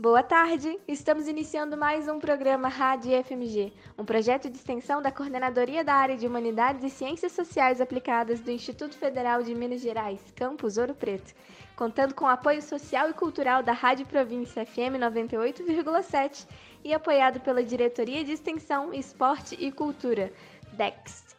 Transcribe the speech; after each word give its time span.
Boa 0.00 0.22
tarde! 0.22 0.78
Estamos 0.86 1.26
iniciando 1.26 1.76
mais 1.76 2.06
um 2.06 2.20
programa 2.20 2.68
Rádio 2.68 3.10
FMG, 3.24 3.72
um 3.98 4.04
projeto 4.04 4.48
de 4.48 4.56
extensão 4.56 5.02
da 5.02 5.10
Coordenadoria 5.10 5.82
da 5.82 5.92
Área 5.92 6.16
de 6.16 6.24
Humanidades 6.24 6.84
e 6.84 6.88
Ciências 6.88 7.32
Sociais 7.32 7.80
Aplicadas 7.80 8.38
do 8.38 8.48
Instituto 8.48 8.96
Federal 8.96 9.42
de 9.42 9.52
Minas 9.56 9.80
Gerais, 9.80 10.20
campus 10.36 10.76
Ouro 10.76 10.94
Preto, 10.94 11.34
contando 11.74 12.14
com 12.14 12.28
apoio 12.28 12.62
social 12.62 13.10
e 13.10 13.12
cultural 13.12 13.60
da 13.60 13.72
Rádio 13.72 14.06
Província 14.06 14.64
FM 14.64 15.00
98,7 15.00 16.46
e 16.84 16.94
apoiado 16.94 17.40
pela 17.40 17.64
Diretoria 17.64 18.22
de 18.22 18.30
Extensão, 18.30 18.94
Esporte 18.94 19.56
e 19.58 19.72
Cultura, 19.72 20.32
DEX. 20.74 21.36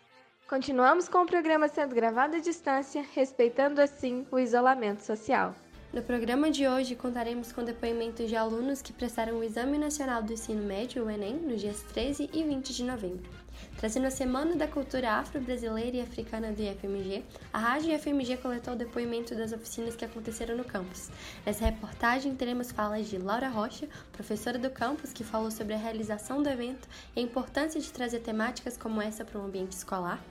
Continuamos 0.49 1.07
com 1.07 1.19
o 1.19 1.25
programa 1.25 1.69
sendo 1.69 1.95
gravado 1.95 2.35
à 2.35 2.39
distância, 2.39 3.05
respeitando 3.15 3.79
assim 3.79 4.27
o 4.29 4.37
isolamento 4.37 5.01
social. 5.01 5.55
No 5.91 6.03
programa 6.03 6.51
de 6.51 6.67
hoje 6.67 6.95
contaremos 6.95 7.51
com 7.51 7.63
depoimentos 7.63 8.29
de 8.29 8.35
alunos 8.35 8.79
que 8.79 8.93
prestaram 8.93 9.39
o 9.39 9.43
Exame 9.43 9.75
Nacional 9.75 10.21
do 10.21 10.31
Ensino 10.31 10.61
Médio, 10.61 11.03
o 11.03 11.09
Enem, 11.09 11.37
nos 11.37 11.61
dias 11.61 11.81
13 11.81 12.29
e 12.31 12.43
20 12.43 12.75
de 12.75 12.83
novembro. 12.83 13.27
Trazendo 13.75 14.05
a 14.05 14.11
Semana 14.11 14.55
da 14.55 14.67
Cultura 14.67 15.13
Afro-Brasileira 15.13 15.97
e 15.97 16.01
Africana 16.01 16.51
do 16.51 16.61
IFMG, 16.61 17.25
a 17.51 17.57
Rádio 17.57 17.91
IFMG 17.91 18.37
coletou 18.37 18.75
o 18.75 18.77
depoimento 18.77 19.33
das 19.33 19.51
oficinas 19.51 19.95
que 19.95 20.05
aconteceram 20.05 20.55
no 20.55 20.63
campus. 20.63 21.09
Nessa 21.43 21.65
reportagem 21.65 22.35
teremos 22.35 22.71
falas 22.71 23.09
de 23.09 23.17
Laura 23.17 23.49
Rocha, 23.49 23.89
professora 24.11 24.59
do 24.59 24.69
campus, 24.69 25.11
que 25.11 25.23
falou 25.23 25.49
sobre 25.49 25.73
a 25.73 25.77
realização 25.77 26.43
do 26.43 26.49
evento 26.49 26.87
e 27.15 27.19
a 27.19 27.23
importância 27.23 27.81
de 27.81 27.91
trazer 27.91 28.19
temáticas 28.19 28.77
como 28.77 29.01
essa 29.01 29.25
para 29.25 29.39
o 29.39 29.43
ambiente 29.43 29.71
escolar. 29.71 30.23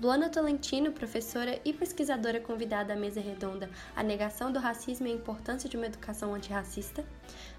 Luana 0.00 0.28
Tolentino, 0.28 0.92
professora 0.92 1.58
e 1.64 1.72
pesquisadora 1.72 2.38
convidada 2.38 2.92
à 2.92 2.96
mesa 2.96 3.20
redonda 3.20 3.68
A 3.96 4.02
Negação 4.02 4.52
do 4.52 4.60
Racismo 4.60 5.08
e 5.08 5.10
a 5.10 5.14
Importância 5.14 5.68
de 5.68 5.76
uma 5.76 5.86
Educação 5.86 6.32
Antirracista, 6.32 7.04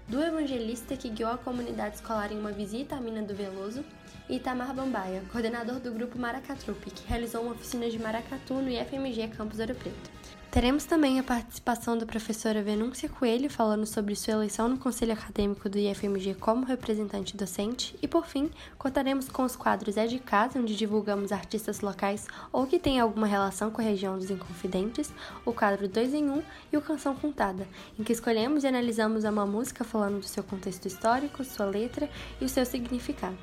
do 0.08 0.22
evangelista 0.22 0.96
que 0.96 1.10
guiou 1.10 1.30
a 1.30 1.36
comunidade 1.36 1.96
escolar 1.96 2.32
em 2.32 2.38
uma 2.38 2.50
visita 2.50 2.96
à 2.96 3.00
mina 3.00 3.20
do 3.20 3.34
Veloso, 3.34 3.84
e 4.26 4.36
Itamar 4.36 4.72
Bambaia, 4.72 5.22
coordenador 5.30 5.80
do 5.80 5.92
grupo 5.92 6.18
Maracatrupe, 6.18 6.90
que 6.90 7.06
realizou 7.06 7.42
uma 7.42 7.52
oficina 7.52 7.90
de 7.90 7.98
maracatu 7.98 8.54
no 8.54 8.70
IFMG 8.70 9.28
Campus 9.36 9.58
Ouro 9.58 9.74
Preto. 9.74 10.19
Teremos 10.50 10.84
também 10.84 11.20
a 11.20 11.22
participação 11.22 11.96
da 11.96 12.04
professora 12.04 12.60
Venúncia 12.60 13.08
Coelho 13.08 13.48
falando 13.48 13.86
sobre 13.86 14.16
sua 14.16 14.34
eleição 14.34 14.68
no 14.68 14.78
Conselho 14.78 15.12
Acadêmico 15.12 15.68
do 15.68 15.78
IFMG 15.78 16.34
como 16.34 16.66
representante 16.66 17.36
docente 17.36 17.96
e, 18.02 18.08
por 18.08 18.26
fim, 18.26 18.50
contaremos 18.76 19.28
com 19.28 19.44
os 19.44 19.54
quadros 19.54 19.96
É 19.96 20.08
de 20.08 20.18
Casa, 20.18 20.58
onde 20.58 20.74
divulgamos 20.74 21.30
artistas 21.30 21.80
locais 21.80 22.26
ou 22.52 22.66
que 22.66 22.80
têm 22.80 22.98
alguma 22.98 23.28
relação 23.28 23.70
com 23.70 23.80
a 23.80 23.84
região 23.84 24.18
dos 24.18 24.28
Inconfidentes, 24.28 25.12
o 25.46 25.52
quadro 25.52 25.86
2 25.86 26.14
em 26.14 26.28
1 26.28 26.32
um, 26.32 26.42
e 26.72 26.76
o 26.76 26.82
Canção 26.82 27.14
Contada, 27.14 27.68
em 27.96 28.02
que 28.02 28.12
escolhemos 28.12 28.64
e 28.64 28.66
analisamos 28.66 29.22
uma 29.22 29.46
música 29.46 29.84
falando 29.84 30.18
do 30.18 30.26
seu 30.26 30.42
contexto 30.42 30.86
histórico, 30.86 31.44
sua 31.44 31.66
letra 31.66 32.10
e 32.40 32.44
o 32.44 32.48
seu 32.48 32.66
significado. 32.66 33.38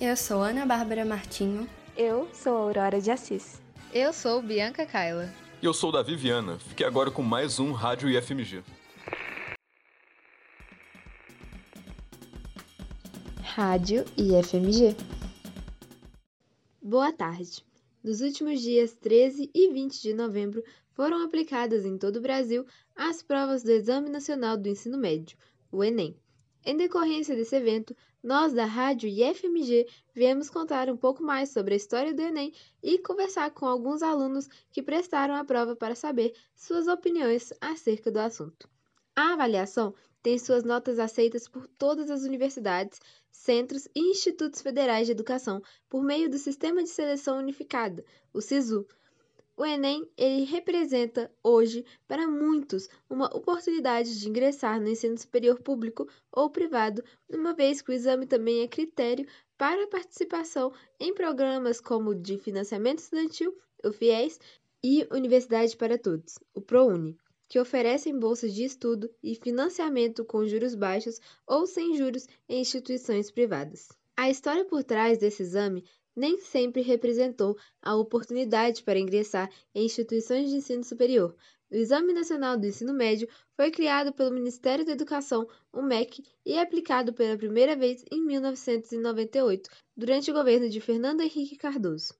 Eu 0.00 0.16
sou 0.16 0.40
Ana 0.40 0.64
Bárbara 0.64 1.04
Martinho. 1.04 1.68
Eu 1.96 2.28
sou 2.32 2.56
Aurora 2.56 3.00
de 3.00 3.10
Assis. 3.10 3.60
Eu 3.92 4.12
sou 4.12 4.40
Bianca 4.40 4.86
Kaila. 4.86 5.28
E 5.62 5.64
eu 5.64 5.72
sou 5.72 5.92
Davi 5.92 6.16
Viana. 6.16 6.58
Fique 6.58 6.82
agora 6.82 7.08
com 7.08 7.22
mais 7.22 7.60
um 7.60 7.70
Rádio 7.70 8.10
IFMG. 8.10 8.64
Rádio 13.40 14.04
IFMG. 14.18 14.96
Boa 16.82 17.12
tarde. 17.12 17.64
Nos 18.02 18.20
últimos 18.20 18.60
dias 18.60 18.92
13 18.94 19.52
e 19.54 19.72
20 19.72 20.02
de 20.02 20.12
novembro 20.12 20.64
foram 20.94 21.24
aplicadas 21.24 21.86
em 21.86 21.96
todo 21.96 22.16
o 22.16 22.22
Brasil 22.22 22.66
as 22.96 23.22
provas 23.22 23.62
do 23.62 23.70
Exame 23.70 24.10
Nacional 24.10 24.56
do 24.56 24.68
Ensino 24.68 24.98
Médio, 24.98 25.38
o 25.70 25.84
Enem. 25.84 26.16
Em 26.64 26.76
decorrência 26.76 27.34
desse 27.34 27.56
evento, 27.56 27.96
nós 28.22 28.52
da 28.52 28.64
Rádio 28.64 29.08
IFMG 29.08 29.88
viemos 30.14 30.48
contar 30.48 30.88
um 30.88 30.96
pouco 30.96 31.20
mais 31.20 31.50
sobre 31.50 31.74
a 31.74 31.76
história 31.76 32.14
do 32.14 32.22
Enem 32.22 32.52
e 32.80 32.98
conversar 32.98 33.50
com 33.50 33.66
alguns 33.66 34.00
alunos 34.00 34.48
que 34.70 34.80
prestaram 34.80 35.34
a 35.34 35.44
prova 35.44 35.74
para 35.74 35.96
saber 35.96 36.32
suas 36.54 36.86
opiniões 36.86 37.52
acerca 37.60 38.12
do 38.12 38.20
assunto. 38.20 38.70
A 39.16 39.32
avaliação 39.32 39.92
tem 40.22 40.38
suas 40.38 40.62
notas 40.62 41.00
aceitas 41.00 41.48
por 41.48 41.66
todas 41.66 42.08
as 42.10 42.22
universidades, 42.22 43.00
centros 43.32 43.88
e 43.92 44.00
institutos 44.12 44.62
federais 44.62 45.06
de 45.06 45.12
educação 45.12 45.60
por 45.88 46.04
meio 46.04 46.30
do 46.30 46.38
Sistema 46.38 46.80
de 46.80 46.90
Seleção 46.90 47.38
Unificada, 47.38 48.04
o 48.32 48.40
SISU 48.40 48.86
o 49.56 49.64
Enem 49.64 50.08
ele 50.16 50.44
representa 50.44 51.30
hoje 51.42 51.84
para 52.08 52.26
muitos 52.26 52.88
uma 53.08 53.26
oportunidade 53.36 54.18
de 54.18 54.28
ingressar 54.28 54.80
no 54.80 54.88
ensino 54.88 55.16
superior 55.18 55.60
público 55.60 56.08
ou 56.30 56.50
privado, 56.50 57.04
uma 57.28 57.54
vez 57.54 57.82
que 57.82 57.90
o 57.90 57.94
exame 57.94 58.26
também 58.26 58.62
é 58.62 58.68
critério 58.68 59.26
para 59.58 59.86
participação 59.86 60.72
em 60.98 61.14
programas 61.14 61.80
como 61.80 62.10
o 62.10 62.14
de 62.14 62.38
financiamento 62.38 62.98
estudantil, 62.98 63.56
o 63.84 63.92
FIES, 63.92 64.38
e 64.84 65.06
Universidade 65.12 65.76
para 65.76 65.96
Todos, 65.96 66.38
o 66.52 66.60
ProUni, 66.60 67.16
que 67.48 67.60
oferecem 67.60 68.18
bolsas 68.18 68.52
de 68.52 68.64
estudo 68.64 69.08
e 69.22 69.36
financiamento 69.36 70.24
com 70.24 70.44
juros 70.46 70.74
baixos 70.74 71.20
ou 71.46 71.66
sem 71.66 71.96
juros 71.96 72.26
em 72.48 72.60
instituições 72.60 73.30
privadas. 73.30 73.88
A 74.16 74.28
história 74.28 74.64
por 74.64 74.82
trás 74.82 75.18
desse 75.18 75.42
exame 75.42 75.84
nem 76.14 76.38
sempre 76.38 76.82
representou 76.82 77.56
a 77.80 77.94
oportunidade 77.96 78.82
para 78.82 78.98
ingressar 78.98 79.50
em 79.74 79.84
instituições 79.84 80.50
de 80.50 80.56
ensino 80.56 80.84
superior. 80.84 81.34
O 81.70 81.74
Exame 81.74 82.12
Nacional 82.12 82.58
do 82.58 82.66
Ensino 82.66 82.92
Médio 82.92 83.26
foi 83.56 83.70
criado 83.70 84.12
pelo 84.12 84.30
Ministério 84.30 84.84
da 84.84 84.92
Educação, 84.92 85.48
o 85.72 85.80
MEC, 85.80 86.22
e 86.44 86.58
aplicado 86.58 87.14
pela 87.14 87.38
primeira 87.38 87.74
vez 87.74 88.04
em 88.12 88.22
1998, 88.22 89.70
durante 89.96 90.30
o 90.30 90.34
governo 90.34 90.68
de 90.68 90.80
Fernando 90.82 91.22
Henrique 91.22 91.56
Cardoso. 91.56 92.14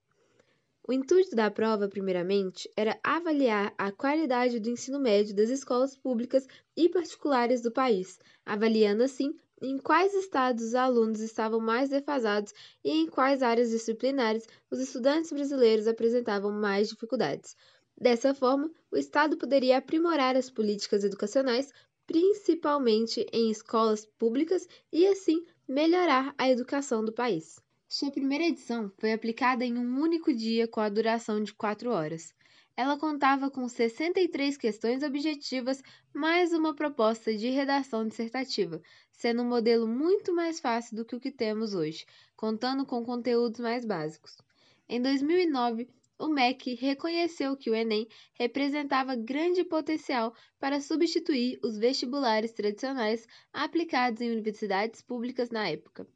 O 0.88 0.92
intuito 0.92 1.36
da 1.36 1.50
prova, 1.50 1.86
primeiramente, 1.86 2.68
era 2.74 2.98
avaliar 3.04 3.72
a 3.78 3.92
qualidade 3.92 4.58
do 4.58 4.70
ensino 4.70 4.98
médio 4.98 5.36
das 5.36 5.48
escolas 5.48 5.94
públicas 5.94 6.46
e 6.76 6.88
particulares 6.88 7.60
do 7.60 7.70
país, 7.70 8.18
avaliando 8.44 9.02
assim 9.02 9.36
em 9.62 9.78
quais 9.78 10.12
estados 10.12 10.64
os 10.64 10.74
alunos 10.74 11.20
estavam 11.20 11.60
mais 11.60 11.88
defasados 11.88 12.52
e 12.84 12.90
em 12.90 13.06
quais 13.06 13.42
áreas 13.42 13.70
disciplinares 13.70 14.46
os 14.68 14.80
estudantes 14.80 15.32
brasileiros 15.32 15.86
apresentavam 15.86 16.50
mais 16.50 16.88
dificuldades. 16.88 17.56
Dessa 17.96 18.34
forma, 18.34 18.68
o 18.90 18.96
Estado 18.96 19.36
poderia 19.36 19.78
aprimorar 19.78 20.36
as 20.36 20.50
políticas 20.50 21.04
educacionais, 21.04 21.72
principalmente 22.06 23.24
em 23.32 23.50
escolas 23.50 24.04
públicas, 24.18 24.66
e 24.92 25.06
assim 25.06 25.46
melhorar 25.68 26.34
a 26.36 26.50
educação 26.50 27.04
do 27.04 27.12
país. 27.12 27.60
Sua 27.88 28.10
primeira 28.10 28.44
edição 28.44 28.90
foi 28.98 29.12
aplicada 29.12 29.64
em 29.64 29.78
um 29.78 30.00
único 30.00 30.34
dia 30.34 30.66
com 30.66 30.80
a 30.80 30.88
duração 30.88 31.42
de 31.42 31.54
quatro 31.54 31.90
horas. 31.90 32.34
Ela 32.74 32.98
contava 32.98 33.50
com 33.50 33.68
63 33.68 34.56
questões 34.56 35.02
objetivas 35.02 35.82
mais 36.12 36.52
uma 36.52 36.74
proposta 36.74 37.36
de 37.36 37.50
redação 37.50 38.06
dissertativa, 38.06 38.80
sendo 39.10 39.42
um 39.42 39.48
modelo 39.48 39.86
muito 39.86 40.34
mais 40.34 40.58
fácil 40.58 40.96
do 40.96 41.04
que 41.04 41.14
o 41.14 41.20
que 41.20 41.30
temos 41.30 41.74
hoje, 41.74 42.06
contando 42.34 42.86
com 42.86 43.04
conteúdos 43.04 43.60
mais 43.60 43.84
básicos. 43.84 44.36
Em 44.88 45.02
2009, 45.02 45.86
o 46.18 46.28
MEC 46.28 46.74
reconheceu 46.74 47.56
que 47.56 47.68
o 47.68 47.74
Enem 47.74 48.08
representava 48.34 49.16
grande 49.16 49.64
potencial 49.64 50.34
para 50.58 50.80
substituir 50.80 51.58
os 51.62 51.76
vestibulares 51.76 52.52
tradicionais 52.52 53.26
aplicados 53.52 54.22
em 54.22 54.30
universidades 54.30 55.02
públicas 55.02 55.50
na 55.50 55.68
época. 55.68 56.06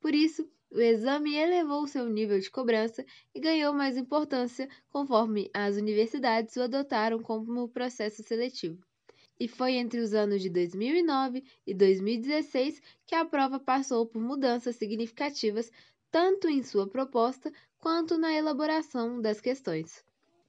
Por 0.00 0.14
isso, 0.14 0.48
o 0.74 0.80
exame 0.80 1.36
elevou 1.36 1.86
seu 1.86 2.08
nível 2.08 2.40
de 2.40 2.50
cobrança 2.50 3.06
e 3.32 3.38
ganhou 3.38 3.72
mais 3.72 3.96
importância 3.96 4.68
conforme 4.90 5.48
as 5.54 5.76
universidades 5.76 6.56
o 6.56 6.62
adotaram 6.62 7.22
como 7.22 7.68
processo 7.68 8.24
seletivo. 8.24 8.84
E 9.38 9.46
foi 9.46 9.74
entre 9.74 10.00
os 10.00 10.14
anos 10.14 10.42
de 10.42 10.50
2009 10.50 11.44
e 11.64 11.72
2016 11.72 12.82
que 13.06 13.14
a 13.14 13.24
prova 13.24 13.60
passou 13.60 14.04
por 14.04 14.20
mudanças 14.20 14.74
significativas 14.74 15.70
tanto 16.10 16.48
em 16.48 16.60
sua 16.64 16.88
proposta 16.88 17.52
quanto 17.78 18.18
na 18.18 18.32
elaboração 18.32 19.20
das 19.20 19.40
questões. 19.40 20.04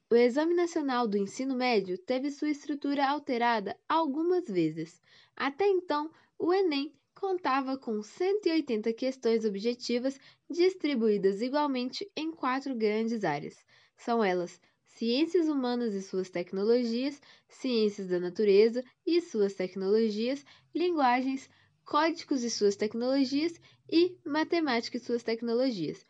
O 0.10 0.16
Exame 0.16 0.56
Nacional 0.56 1.08
do 1.08 1.18
Ensino 1.18 1.56
Médio 1.56 2.00
teve 2.00 2.32
sua 2.32 2.50
estrutura 2.50 3.08
alterada 3.08 3.78
algumas 3.88 4.48
vezes. 4.48 5.00
Até 5.36 5.68
então, 5.68 6.10
o 6.38 6.52
Enem 6.52 6.94
contava 7.16 7.78
com 7.78 8.04
180 8.04 8.92
questões 8.94 9.46
objetivas 9.46 10.20
distribuídas 10.50 11.42
igualmente 11.42 12.10
em 12.16 12.32
quatro 12.32 12.76
grandes 12.76 13.24
áreas. 13.24 13.56
São 13.98 14.24
elas 14.24 14.60
Ciências 14.84 15.48
Humanas 15.48 15.94
e 15.94 16.02
suas 16.02 16.30
tecnologias, 16.30 17.20
Ciências 17.48 18.10
da 18.10 18.20
Natureza 18.20 18.84
e 19.06 19.20
suas 19.22 19.54
tecnologias, 19.54 20.46
Linguagens, 20.74 21.50
Códigos 21.86 22.44
e 22.44 22.50
suas 22.50 22.76
tecnologias 22.76 23.60
e 23.90 24.18
Matemática 24.26 24.98
e 24.98 25.00
suas 25.00 25.24
tecnologias. 25.24 26.06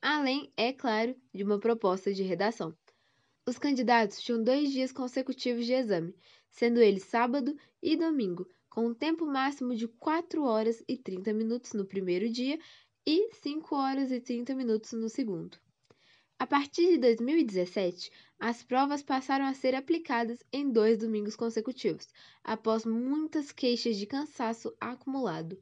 Além, 0.00 0.52
é 0.56 0.72
claro, 0.72 1.16
de 1.32 1.42
uma 1.42 1.58
proposta 1.58 2.12
de 2.12 2.22
redação. 2.22 2.76
Os 3.46 3.58
candidatos 3.58 4.20
tinham 4.20 4.42
dois 4.42 4.70
dias 4.70 4.92
consecutivos 4.92 5.66
de 5.66 5.72
exame, 5.72 6.14
sendo 6.50 6.80
eles 6.80 7.04
sábado 7.04 7.56
e 7.82 7.96
domingo, 7.96 8.46
com 8.74 8.86
um 8.86 8.94
tempo 8.94 9.24
máximo 9.24 9.72
de 9.72 9.86
4 9.86 10.42
horas 10.42 10.82
e 10.88 10.96
30 10.96 11.32
minutos 11.32 11.74
no 11.74 11.84
primeiro 11.84 12.28
dia 12.28 12.58
e 13.06 13.32
5 13.34 13.72
horas 13.72 14.10
e 14.10 14.18
30 14.20 14.52
minutos 14.56 14.92
no 14.94 15.08
segundo. 15.08 15.56
A 16.40 16.44
partir 16.44 16.88
de 16.88 16.98
2017, 16.98 18.10
as 18.36 18.64
provas 18.64 19.00
passaram 19.00 19.44
a 19.44 19.54
ser 19.54 19.76
aplicadas 19.76 20.40
em 20.52 20.68
dois 20.68 20.98
domingos 20.98 21.36
consecutivos, 21.36 22.08
após 22.42 22.84
muitas 22.84 23.52
queixas 23.52 23.96
de 23.96 24.06
cansaço 24.06 24.74
acumulado. 24.80 25.56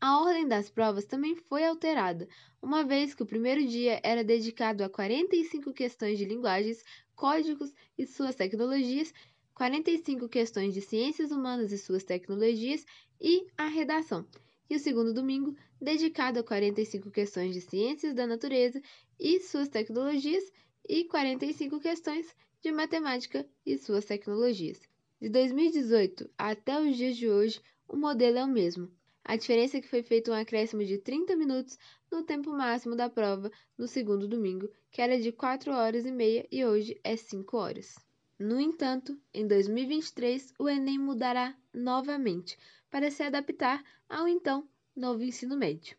A 0.00 0.20
ordem 0.20 0.46
das 0.46 0.70
provas 0.70 1.04
também 1.04 1.34
foi 1.34 1.64
alterada, 1.64 2.28
uma 2.62 2.84
vez 2.84 3.12
que 3.12 3.24
o 3.24 3.26
primeiro 3.26 3.66
dia 3.66 4.00
era 4.04 4.22
dedicado 4.22 4.84
a 4.84 4.88
45 4.88 5.72
questões 5.72 6.16
de 6.16 6.24
linguagens, 6.24 6.84
códigos 7.16 7.74
e 7.98 8.06
suas 8.06 8.36
tecnologias, 8.36 9.12
45 9.54 10.28
questões 10.28 10.72
de 10.72 10.80
ciências 10.80 11.30
humanas 11.30 11.72
e 11.72 11.78
suas 11.78 12.04
tecnologias 12.04 12.84
e 13.20 13.46
a 13.56 13.66
redação, 13.66 14.26
e 14.68 14.76
o 14.76 14.78
segundo 14.78 15.12
domingo 15.12 15.54
dedicado 15.80 16.40
a 16.40 16.42
45 16.42 17.10
questões 17.10 17.52
de 17.52 17.60
ciências 17.60 18.14
da 18.14 18.26
natureza 18.26 18.80
e 19.20 19.38
suas 19.40 19.68
tecnologias 19.68 20.50
e 20.88 21.04
45 21.04 21.78
questões 21.80 22.34
de 22.62 22.72
matemática 22.72 23.46
e 23.66 23.76
suas 23.76 24.04
tecnologias. 24.04 24.80
De 25.20 25.28
2018 25.28 26.30
até 26.38 26.80
os 26.80 26.96
dias 26.96 27.16
de 27.16 27.28
hoje, 27.28 27.60
o 27.86 27.96
modelo 27.96 28.38
é 28.38 28.44
o 28.44 28.48
mesmo. 28.48 28.90
A 29.24 29.36
diferença 29.36 29.76
é 29.76 29.80
que 29.80 29.88
foi 29.88 30.02
feito 30.02 30.30
um 30.30 30.34
acréscimo 30.34 30.84
de 30.84 30.98
30 30.98 31.36
minutos 31.36 31.78
no 32.10 32.24
tempo 32.24 32.50
máximo 32.50 32.96
da 32.96 33.08
prova 33.08 33.50
no 33.78 33.86
segundo 33.86 34.26
domingo, 34.26 34.68
que 34.90 35.00
era 35.00 35.20
de 35.20 35.30
4 35.30 35.72
horas 35.72 36.04
e 36.04 36.10
meia 36.10 36.46
e 36.50 36.64
hoje 36.64 36.98
é 37.04 37.16
5 37.16 37.56
horas. 37.56 37.94
No 38.38 38.60
entanto, 38.60 39.18
em 39.32 39.46
2023, 39.46 40.54
o 40.58 40.68
Enem 40.68 40.98
mudará 40.98 41.56
novamente 41.72 42.58
para 42.90 43.10
se 43.10 43.22
adaptar 43.22 43.84
ao 44.08 44.26
então 44.26 44.68
novo 44.96 45.22
ensino 45.22 45.56
médio. 45.56 45.96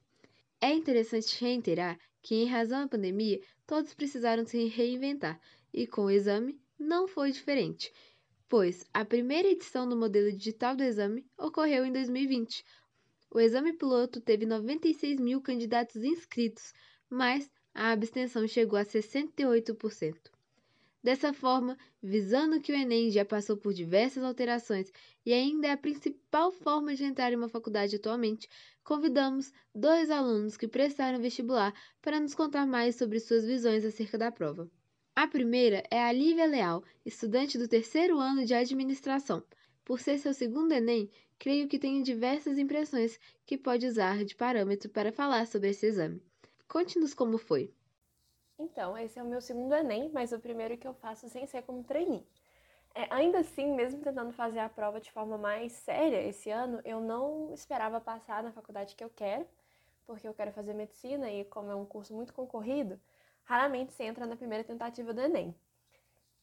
É 0.59 0.71
interessante 0.73 1.39
reiterar 1.39 1.99
que, 2.21 2.35
em 2.35 2.45
razão 2.45 2.81
da 2.81 2.87
pandemia, 2.87 3.41
todos 3.65 3.93
precisaram 3.93 4.45
se 4.45 4.65
reinventar 4.67 5.39
e, 5.73 5.87
com 5.87 6.05
o 6.05 6.11
exame, 6.11 6.59
não 6.77 7.07
foi 7.07 7.31
diferente, 7.31 7.91
pois 8.49 8.85
a 8.93 9.03
primeira 9.05 9.47
edição 9.47 9.87
do 9.87 9.95
modelo 9.95 10.31
digital 10.31 10.75
do 10.75 10.83
exame 10.83 11.25
ocorreu 11.37 11.85
em 11.85 11.91
2020, 11.91 12.63
o 13.35 13.39
exame 13.39 13.73
piloto 13.73 14.21
teve 14.21 14.45
96 14.45 15.19
mil 15.19 15.41
candidatos 15.41 16.03
inscritos, 16.03 16.71
mas 17.09 17.49
a 17.73 17.91
abstenção 17.91 18.47
chegou 18.47 18.77
a 18.77 18.85
68%. 18.85 20.32
Dessa 21.03 21.33
forma, 21.33 21.77
visando 22.01 22.61
que 22.61 22.71
o 22.71 22.75
Enem 22.75 23.11
já 23.11 23.25
passou 23.25 23.57
por 23.57 23.73
diversas 23.73 24.23
alterações 24.23 24.89
e 25.25 25.33
ainda 25.33 25.67
é 25.67 25.71
a 25.71 25.77
principal 25.77 26.49
forma 26.49 26.95
de 26.95 27.03
entrar 27.03 27.33
em 27.33 27.35
uma 27.35 27.49
faculdade 27.49 27.97
atualmente, 27.97 28.47
convidamos 28.85 29.51
dois 29.75 30.09
alunos 30.09 30.55
que 30.55 30.65
prestaram 30.65 31.19
vestibular 31.19 31.73
para 32.01 32.21
nos 32.21 32.33
contar 32.33 32.65
mais 32.65 32.95
sobre 32.95 33.19
suas 33.19 33.43
visões 33.45 33.83
acerca 33.83 34.17
da 34.17 34.31
prova. 34.31 34.71
A 35.13 35.27
primeira 35.27 35.83
é 35.91 36.01
a 36.01 36.11
Lívia 36.11 36.45
Leal, 36.45 36.81
estudante 37.05 37.57
do 37.57 37.67
terceiro 37.67 38.17
ano 38.17 38.45
de 38.45 38.53
administração. 38.53 39.43
Por 39.83 39.99
ser 39.99 40.17
seu 40.17 40.33
segundo 40.33 40.71
Enem, 40.71 41.11
creio 41.37 41.67
que 41.67 41.77
tenho 41.77 42.01
diversas 42.01 42.57
impressões 42.57 43.19
que 43.45 43.57
pode 43.57 43.85
usar 43.85 44.23
de 44.23 44.35
parâmetro 44.35 44.89
para 44.89 45.11
falar 45.11 45.47
sobre 45.47 45.71
esse 45.71 45.85
exame. 45.85 46.23
Conte-nos 46.65 47.13
como 47.13 47.37
foi. 47.37 47.73
Então, 48.57 48.97
esse 48.97 49.17
é 49.19 49.23
o 49.23 49.25
meu 49.25 49.41
segundo 49.41 49.73
Enem, 49.73 50.09
mas 50.13 50.31
o 50.31 50.39
primeiro 50.39 50.77
que 50.77 50.87
eu 50.87 50.93
faço 50.93 51.27
sem 51.29 51.45
ser 51.47 51.63
como 51.63 51.83
trainee. 51.83 52.25
É, 52.95 53.07
ainda 53.09 53.39
assim, 53.39 53.73
mesmo 53.73 54.01
tentando 54.01 54.31
fazer 54.31 54.59
a 54.59 54.69
prova 54.69 55.01
de 55.01 55.11
forma 55.11 55.37
mais 55.37 55.71
séria 55.71 56.21
esse 56.21 56.51
ano, 56.51 56.79
eu 56.85 57.01
não 57.01 57.51
esperava 57.53 57.99
passar 57.99 58.43
na 58.43 58.51
faculdade 58.51 58.95
que 58.95 59.03
eu 59.03 59.09
quero, 59.09 59.47
porque 60.05 60.27
eu 60.27 60.33
quero 60.33 60.51
fazer 60.51 60.73
medicina 60.73 61.31
e, 61.31 61.43
como 61.45 61.71
é 61.71 61.75
um 61.75 61.85
curso 61.85 62.13
muito 62.13 62.33
concorrido, 62.33 62.99
raramente 63.43 63.93
se 63.93 64.03
entra 64.03 64.25
na 64.27 64.35
primeira 64.35 64.63
tentativa 64.63 65.11
do 65.13 65.21
Enem. 65.21 65.55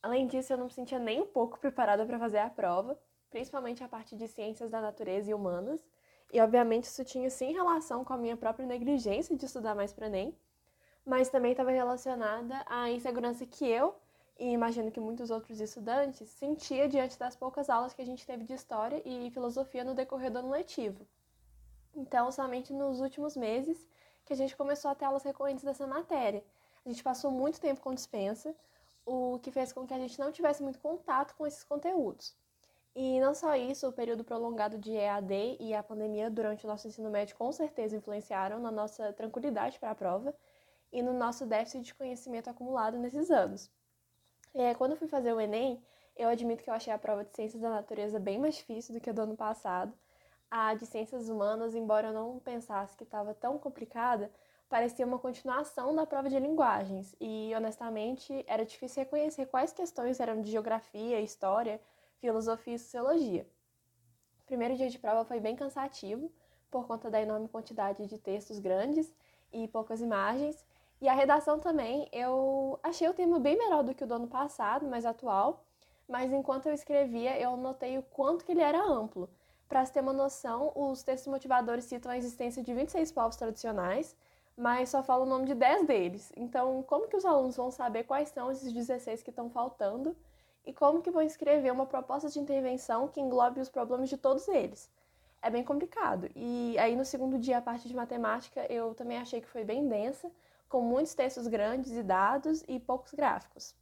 Além 0.02 0.26
disso, 0.26 0.52
eu 0.52 0.56
não 0.56 0.64
me 0.64 0.72
sentia 0.72 0.98
nem 0.98 1.20
um 1.20 1.26
pouco 1.26 1.58
preparada 1.60 2.04
para 2.04 2.18
fazer 2.18 2.38
a 2.38 2.50
prova, 2.50 2.98
principalmente 3.30 3.84
a 3.84 3.88
parte 3.88 4.16
de 4.16 4.26
ciências 4.26 4.70
da 4.70 4.80
natureza 4.80 5.30
e 5.30 5.34
humanas. 5.34 5.80
E 6.32 6.40
obviamente 6.40 6.84
isso 6.84 7.04
tinha 7.04 7.30
sim 7.30 7.52
relação 7.52 8.04
com 8.04 8.12
a 8.12 8.18
minha 8.18 8.36
própria 8.36 8.66
negligência 8.66 9.36
de 9.36 9.46
estudar 9.46 9.74
mais 9.74 9.92
para 9.92 10.06
Enem, 10.06 10.34
mas 11.05 11.29
também 11.29 11.52
estava 11.52 11.70
relacionada 11.70 12.62
à 12.67 12.91
insegurança 12.91 13.47
que 13.47 13.67
eu 13.67 13.94
e 14.38 14.52
imagino 14.52 14.91
que 14.91 14.99
muitos 14.99 15.31
outros 15.31 15.61
estudantes 15.61 16.29
sentia 16.31 16.88
diante 16.88 17.19
das 17.19 17.37
poucas 17.37 17.69
aulas 17.69 17.93
que 17.93 18.00
a 18.00 18.06
gente 18.06 18.26
teve 18.26 18.44
de 18.44 18.55
história 18.55 19.02
e 19.05 19.31
filosofia 19.31 19.85
no 19.85 19.94
decorrer 19.94 20.31
do 20.31 20.38
ano 20.38 20.50
letivo. 20.50 21.06
Então, 21.94 22.32
somente 22.32 22.73
nos 22.73 23.00
últimos 23.00 23.37
meses 23.37 23.87
que 24.25 24.32
a 24.32 24.37
gente 24.37 24.56
começou 24.56 24.91
a 24.91 24.94
ter 24.94 25.05
aulas 25.05 25.25
recorrentes 25.25 25.64
dessa 25.64 25.87
matéria. 25.87 26.43
A 26.87 26.88
gente 26.88 27.02
passou 27.02 27.31
muito 27.31 27.61
tempo 27.61 27.81
com 27.81 27.93
dispensa, 27.93 28.55
o 29.05 29.38
que 29.43 29.50
fez 29.50 29.73
com 29.73 29.87
que 29.87 29.93
a 29.93 29.99
gente 29.99 30.19
não 30.19 30.32
tivesse 30.32 30.62
muito 30.62 30.79
contato 30.79 31.35
com 31.35 31.47
esses 31.47 31.64
conteúdos. 31.64 32.35
E 32.94 33.20
não 33.20 33.35
só 33.35 33.55
isso, 33.55 33.88
o 33.88 33.93
período 33.93 34.25
prolongado 34.25 34.79
de 34.79 34.93
EAD 34.93 35.58
e 35.61 35.75
a 35.75 35.82
pandemia 35.82 36.31
durante 36.31 36.64
o 36.64 36.69
nosso 36.69 36.88
ensino 36.88 37.11
médio 37.11 37.37
com 37.37 37.52
certeza 37.52 37.97
influenciaram 37.97 38.58
na 38.58 38.70
nossa 38.70 39.12
tranquilidade 39.12 39.79
para 39.79 39.91
a 39.91 39.94
prova 39.94 40.35
e 40.92 41.02
no 41.02 41.12
nosso 41.12 41.46
déficit 41.46 41.82
de 41.82 41.94
conhecimento 41.94 42.48
acumulado 42.48 42.98
nesses 42.98 43.31
anos. 43.31 43.70
É, 44.54 44.75
quando 44.75 44.96
fui 44.96 45.08
fazer 45.08 45.32
o 45.32 45.40
Enem, 45.40 45.82
eu 46.16 46.28
admito 46.28 46.62
que 46.62 46.70
eu 46.70 46.75
achei 46.75 46.92
a 46.92 46.98
prova 46.98 47.25
de 47.25 47.34
Ciências 47.34 47.62
da 47.62 47.70
Natureza 47.70 48.19
bem 48.19 48.38
mais 48.38 48.56
difícil 48.56 48.94
do 48.94 49.00
que 49.00 49.10
a 49.10 49.12
do 49.12 49.22
ano 49.22 49.37
passado. 49.37 49.92
A 50.50 50.75
de 50.75 50.84
Ciências 50.84 51.28
Humanas, 51.28 51.75
embora 51.75 52.08
eu 52.08 52.12
não 52.12 52.38
pensasse 52.40 52.96
que 52.96 53.04
estava 53.04 53.32
tão 53.32 53.56
complicada, 53.56 54.31
parecia 54.69 55.06
uma 55.06 55.19
continuação 55.19 55.94
da 55.94 56.04
prova 56.04 56.28
de 56.28 56.38
linguagens 56.38 57.14
e, 57.20 57.52
honestamente, 57.56 58.44
era 58.46 58.64
difícil 58.64 59.04
reconhecer 59.04 59.46
quais 59.46 59.72
questões 59.72 60.19
eram 60.20 60.40
de 60.42 60.50
geografia, 60.50 61.20
história, 61.20 61.81
filosofia 62.19 62.75
e 62.75 62.78
sociologia. 62.78 63.46
O 64.42 64.46
primeiro 64.46 64.76
dia 64.76 64.90
de 64.90 64.98
prova 64.98 65.25
foi 65.25 65.38
bem 65.38 65.54
cansativo, 65.54 66.30
por 66.70 66.87
conta 66.87 67.11
da 67.11 67.20
enorme 67.20 67.49
quantidade 67.49 68.06
de 68.06 68.18
textos 68.18 68.59
grandes 68.59 69.12
e 69.52 69.66
poucas 69.68 70.00
imagens. 70.00 70.64
E 71.00 71.09
a 71.09 71.14
redação 71.14 71.59
também, 71.59 72.09
eu 72.12 72.78
achei 72.83 73.09
o 73.09 73.14
tema 73.14 73.38
bem 73.38 73.57
melhor 73.57 73.83
do 73.83 73.95
que 73.95 74.04
o 74.04 74.07
do 74.07 74.14
ano 74.14 74.28
passado, 74.28 74.87
mais 74.87 75.07
atual, 75.07 75.64
mas 76.09 76.33
enquanto 76.33 76.66
eu 76.66 76.75
escrevia, 76.75 77.38
eu 77.40 77.57
notei 77.57 77.97
o 77.99 78.02
quanto 78.02 78.45
que 78.45 78.52
ele 78.52 78.61
era 78.61 78.83
amplo. 78.83 79.28
Para 79.69 79.85
se 79.85 79.92
ter 79.92 80.00
uma 80.00 80.12
noção, 80.12 80.73
os 80.75 81.02
textos 81.02 81.33
motivadores 81.33 81.85
citam 81.85 82.12
a 82.12 82.19
existência 82.19 82.62
de 82.62 82.75
26 82.75 83.12
povos 83.12 83.37
tradicionais, 83.37 84.16
mas 84.57 84.90
só 84.90 85.02
falam 85.02 85.26
o 85.26 85.30
nome 85.30 85.47
de 85.47 85.54
10 85.54 85.87
deles. 85.87 86.33
Então, 86.37 86.83
como 86.83 87.09
que 87.09 87.16
os 87.16 87.25
alunos 87.25 87.57
vão 87.57 87.71
saber 87.71 88.04
quais 88.04 88.28
são 88.28 88.50
esses 88.50 88.73
16 88.73 89.23
que 89.23 89.30
estão 89.30 89.49
faltando? 89.49 90.14
e 90.64 90.73
como 90.73 91.02
que 91.02 91.11
vou 91.11 91.23
escrever 91.23 91.73
uma 91.73 91.87
proposta 91.87 92.28
de 92.28 92.38
intervenção 92.38 93.09
que 93.09 93.21
englobe 93.21 93.61
os 93.61 93.69
problemas 93.69 94.09
de 94.09 94.16
todos 94.16 94.47
eles. 94.49 94.90
É 95.42 95.49
bem 95.49 95.64
complicado. 95.64 96.30
E 96.37 96.76
aí 96.78 96.95
no 96.95 97.04
segundo 97.04 97.38
dia 97.38 97.59
a 97.59 97.62
parte 97.62 97.88
de 97.88 97.95
matemática 97.95 98.66
eu 98.71 98.95
também 98.95 99.19
achei 99.19 99.40
que 99.40 99.49
foi 99.49 99.64
bem 99.64 99.88
densa, 99.88 100.30
com 100.70 100.80
muitos 100.80 101.14
textos 101.14 101.48
grandes 101.48 101.90
e 101.90 102.02
dados 102.02 102.64
e 102.68 102.78
poucos 102.78 103.12
gráficos. 103.12 103.74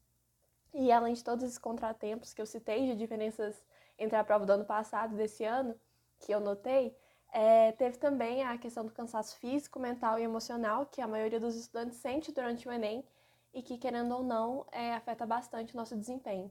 E 0.73 0.91
além 0.91 1.13
de 1.13 1.23
todos 1.23 1.45
esses 1.45 1.59
contratempos 1.59 2.33
que 2.33 2.41
eu 2.41 2.47
citei 2.47 2.87
de 2.87 2.97
diferenças 2.97 3.63
entre 3.99 4.17
a 4.17 4.25
prova 4.25 4.47
do 4.47 4.53
ano 4.53 4.65
passado 4.65 5.15
e 5.15 5.19
desse 5.19 5.45
ano, 5.45 5.79
que 6.19 6.33
eu 6.33 6.41
notei, 6.41 6.97
é, 7.31 7.73
teve 7.73 7.99
também 7.99 8.43
a 8.43 8.57
questão 8.57 8.87
do 8.87 8.93
cansaço 8.93 9.37
físico, 9.37 9.79
mental 9.79 10.19
e 10.19 10.23
emocional 10.23 10.87
que 10.87 11.03
a 11.03 11.07
maioria 11.07 11.39
dos 11.39 11.55
estudantes 11.55 11.99
sente 11.99 12.33
durante 12.33 12.67
o 12.67 12.73
Enem 12.73 13.05
e 13.53 13.63
que, 13.63 13.77
querendo 13.77 14.15
ou 14.15 14.23
não, 14.23 14.67
é, 14.73 14.95
afeta 14.95 15.27
bastante 15.27 15.75
o 15.75 15.77
nosso 15.77 15.95
desempenho. 15.95 16.51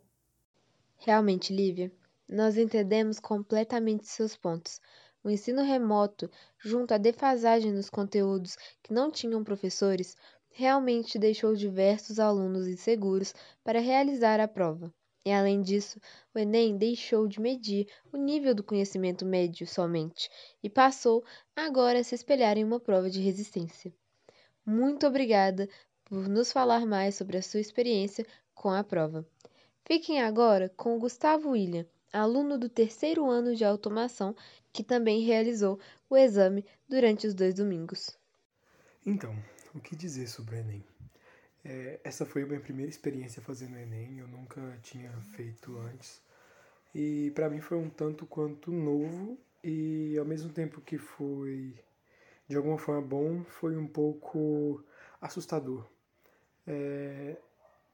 Realmente, 0.99 1.51
Lívia, 1.51 1.91
nós 2.29 2.57
entendemos 2.57 3.19
completamente 3.19 4.05
seus 4.07 4.35
pontos. 4.35 4.79
O 5.27 5.29
ensino 5.29 5.61
remoto, 5.61 6.31
junto 6.57 6.93
à 6.93 6.97
defasagem 6.97 7.73
nos 7.73 7.89
conteúdos 7.89 8.55
que 8.81 8.93
não 8.93 9.11
tinham 9.11 9.43
professores, 9.43 10.15
realmente 10.49 11.19
deixou 11.19 11.53
diversos 11.53 12.17
alunos 12.17 12.65
inseguros 12.65 13.35
para 13.61 13.81
realizar 13.81 14.39
a 14.39 14.47
prova. 14.47 14.89
E 15.25 15.31
além 15.33 15.61
disso, 15.61 15.99
o 16.33 16.39
Enem 16.39 16.77
deixou 16.77 17.27
de 17.27 17.41
medir 17.41 17.89
o 18.09 18.15
nível 18.15 18.55
do 18.55 18.63
conhecimento 18.63 19.25
médio 19.25 19.67
somente 19.67 20.29
e 20.63 20.69
passou 20.69 21.25
agora 21.53 21.99
a 21.99 22.03
se 22.05 22.15
espelhar 22.15 22.57
em 22.57 22.63
uma 22.63 22.79
prova 22.79 23.09
de 23.09 23.19
resistência. 23.19 23.93
Muito 24.65 25.05
obrigada 25.05 25.67
por 26.05 26.29
nos 26.29 26.53
falar 26.53 26.85
mais 26.85 27.15
sobre 27.15 27.35
a 27.35 27.41
sua 27.41 27.59
experiência 27.59 28.25
com 28.55 28.69
a 28.69 28.81
prova. 28.81 29.27
Fiquem 29.83 30.21
agora 30.21 30.69
com 30.77 30.95
o 30.95 30.99
Gustavo 30.99 31.49
William, 31.49 31.85
aluno 32.13 32.57
do 32.57 32.69
terceiro 32.69 33.29
ano 33.29 33.53
de 33.53 33.65
automação, 33.65 34.33
que 34.77 34.83
também 34.83 35.23
realizou 35.23 35.79
o 36.07 36.15
exame 36.15 36.63
durante 36.87 37.25
os 37.25 37.33
dois 37.33 37.55
domingos. 37.55 38.15
Então, 39.03 39.35
o 39.73 39.79
que 39.79 39.95
dizer 39.95 40.27
sobre 40.27 40.55
o 40.55 40.59
Enem? 40.59 40.85
É, 41.65 41.99
essa 42.03 42.27
foi 42.27 42.43
a 42.43 42.45
minha 42.45 42.59
primeira 42.59 42.87
experiência 42.87 43.41
fazendo 43.41 43.73
o 43.73 43.79
Enem, 43.79 44.19
eu 44.19 44.27
nunca 44.27 44.61
tinha 44.83 45.11
feito 45.35 45.75
antes. 45.79 46.21
E 46.93 47.31
para 47.31 47.49
mim 47.49 47.59
foi 47.59 47.75
um 47.75 47.89
tanto 47.89 48.27
quanto 48.27 48.71
novo 48.71 49.35
e 49.63 50.15
ao 50.15 50.25
mesmo 50.25 50.53
tempo 50.53 50.79
que 50.79 50.99
foi 50.99 51.73
de 52.47 52.55
alguma 52.55 52.77
forma 52.77 53.01
bom, 53.01 53.43
foi 53.43 53.75
um 53.75 53.87
pouco 53.87 54.83
assustador. 55.19 55.85
É, 56.67 57.35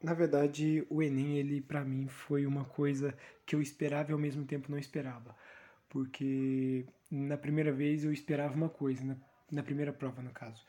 na 0.02 0.14
verdade, 0.14 0.86
o 0.90 1.02
Enem, 1.02 1.38
ele 1.38 1.62
para 1.62 1.86
mim 1.86 2.10
foi 2.10 2.46
uma 2.46 2.66
coisa 2.66 3.18
que 3.46 3.56
eu 3.56 3.62
esperava 3.62 4.12
e 4.12 4.14
ao 4.14 4.20
mesmo 4.20 4.44
tempo 4.44 4.70
não 4.70 4.78
esperava. 4.78 5.34
Porque 5.94 6.88
na 7.12 7.38
primeira 7.38 7.72
vez 7.72 8.04
eu 8.04 8.12
esperava 8.12 8.56
uma 8.56 8.68
coisa, 8.68 9.06
na, 9.06 9.16
na 9.52 9.62
primeira 9.62 9.94
prova 9.94 10.24
no 10.24 10.32
caso, 10.32 10.66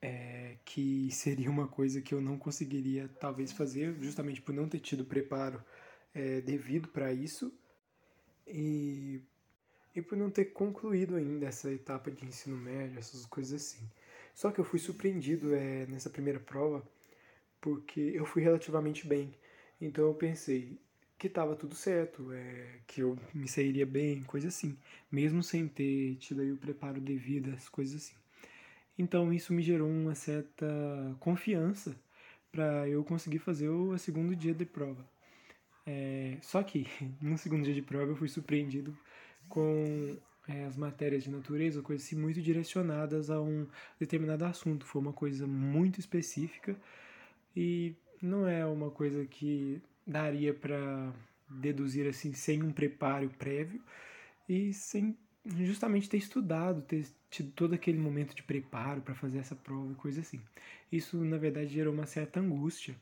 é, 0.00 0.56
que 0.64 1.10
seria 1.10 1.50
uma 1.50 1.66
coisa 1.66 2.00
que 2.00 2.14
eu 2.14 2.20
não 2.20 2.38
conseguiria 2.38 3.10
talvez 3.20 3.50
fazer, 3.50 3.96
justamente 4.00 4.40
por 4.40 4.54
não 4.54 4.68
ter 4.68 4.78
tido 4.78 5.04
preparo 5.04 5.62
é, 6.14 6.40
devido 6.40 6.86
para 6.88 7.12
isso 7.12 7.52
e, 8.46 9.20
e 9.96 10.00
por 10.00 10.16
não 10.16 10.30
ter 10.30 10.46
concluído 10.46 11.16
ainda 11.16 11.46
essa 11.46 11.68
etapa 11.72 12.08
de 12.08 12.24
ensino 12.24 12.56
médio, 12.56 13.00
essas 13.00 13.26
coisas 13.26 13.60
assim. 13.60 13.90
Só 14.32 14.52
que 14.52 14.60
eu 14.60 14.64
fui 14.64 14.78
surpreendido 14.78 15.56
é, 15.56 15.86
nessa 15.86 16.08
primeira 16.08 16.38
prova 16.38 16.88
porque 17.60 18.00
eu 18.14 18.24
fui 18.24 18.42
relativamente 18.42 19.08
bem. 19.08 19.34
Então 19.80 20.04
eu 20.04 20.14
pensei 20.14 20.78
que 21.22 21.28
estava 21.28 21.54
tudo 21.54 21.76
certo, 21.76 22.32
é, 22.32 22.80
que 22.84 23.00
eu 23.00 23.16
me 23.32 23.46
sairia 23.46 23.86
bem, 23.86 24.24
coisa 24.24 24.48
assim, 24.48 24.76
mesmo 25.10 25.40
sem 25.40 25.68
ter 25.68 26.16
tido 26.16 26.40
aí 26.42 26.50
o 26.50 26.56
preparo 26.56 27.00
devido, 27.00 27.54
as 27.54 27.68
coisas 27.68 28.02
assim. 28.02 28.16
Então 28.98 29.32
isso 29.32 29.52
me 29.52 29.62
gerou 29.62 29.88
uma 29.88 30.16
certa 30.16 30.66
confiança 31.20 31.94
para 32.50 32.88
eu 32.88 33.04
conseguir 33.04 33.38
fazer 33.38 33.68
o 33.68 33.96
segundo 33.98 34.34
dia 34.34 34.52
de 34.52 34.66
prova. 34.66 35.08
É, 35.86 36.38
só 36.42 36.60
que 36.60 36.88
no 37.22 37.38
segundo 37.38 37.62
dia 37.62 37.74
de 37.74 37.82
prova 37.82 38.10
eu 38.10 38.16
fui 38.16 38.28
surpreendido 38.28 38.92
com 39.48 40.18
é, 40.48 40.64
as 40.64 40.76
matérias 40.76 41.22
de 41.22 41.30
natureza, 41.30 41.82
coisas 41.82 42.04
assim 42.04 42.16
muito 42.16 42.42
direcionadas 42.42 43.30
a 43.30 43.40
um 43.40 43.68
determinado 43.96 44.44
assunto. 44.44 44.84
Foi 44.84 45.00
uma 45.00 45.12
coisa 45.12 45.46
muito 45.46 46.00
específica 46.00 46.76
e 47.54 47.94
não 48.20 48.44
é 48.44 48.66
uma 48.66 48.90
coisa 48.90 49.24
que 49.24 49.80
daria 50.06 50.52
para 50.52 51.12
deduzir 51.48 52.08
assim 52.08 52.32
sem 52.32 52.62
um 52.62 52.72
preparo 52.72 53.28
prévio 53.30 53.82
e 54.48 54.72
sem 54.72 55.16
justamente 55.58 56.08
ter 56.08 56.18
estudado, 56.18 56.82
ter 56.82 57.06
tido 57.30 57.50
todo 57.52 57.74
aquele 57.74 57.98
momento 57.98 58.34
de 58.34 58.42
preparo 58.42 59.00
para 59.00 59.14
fazer 59.14 59.38
essa 59.38 59.56
prova 59.56 59.92
e 59.92 59.94
coisa 59.96 60.20
assim. 60.20 60.40
Isso 60.90 61.16
na 61.24 61.36
verdade 61.36 61.72
gerou 61.72 61.92
uma 61.92 62.06
certa 62.06 62.40
angústia, 62.40 62.94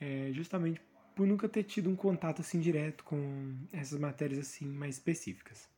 é, 0.00 0.30
justamente 0.32 0.80
por 1.14 1.26
nunca 1.26 1.48
ter 1.48 1.64
tido 1.64 1.88
um 1.88 1.96
contato 1.96 2.40
assim 2.40 2.60
direto 2.60 3.02
com 3.04 3.54
essas 3.72 3.98
matérias 3.98 4.38
assim 4.38 4.66
mais 4.66 4.96
específicas. 4.96 5.68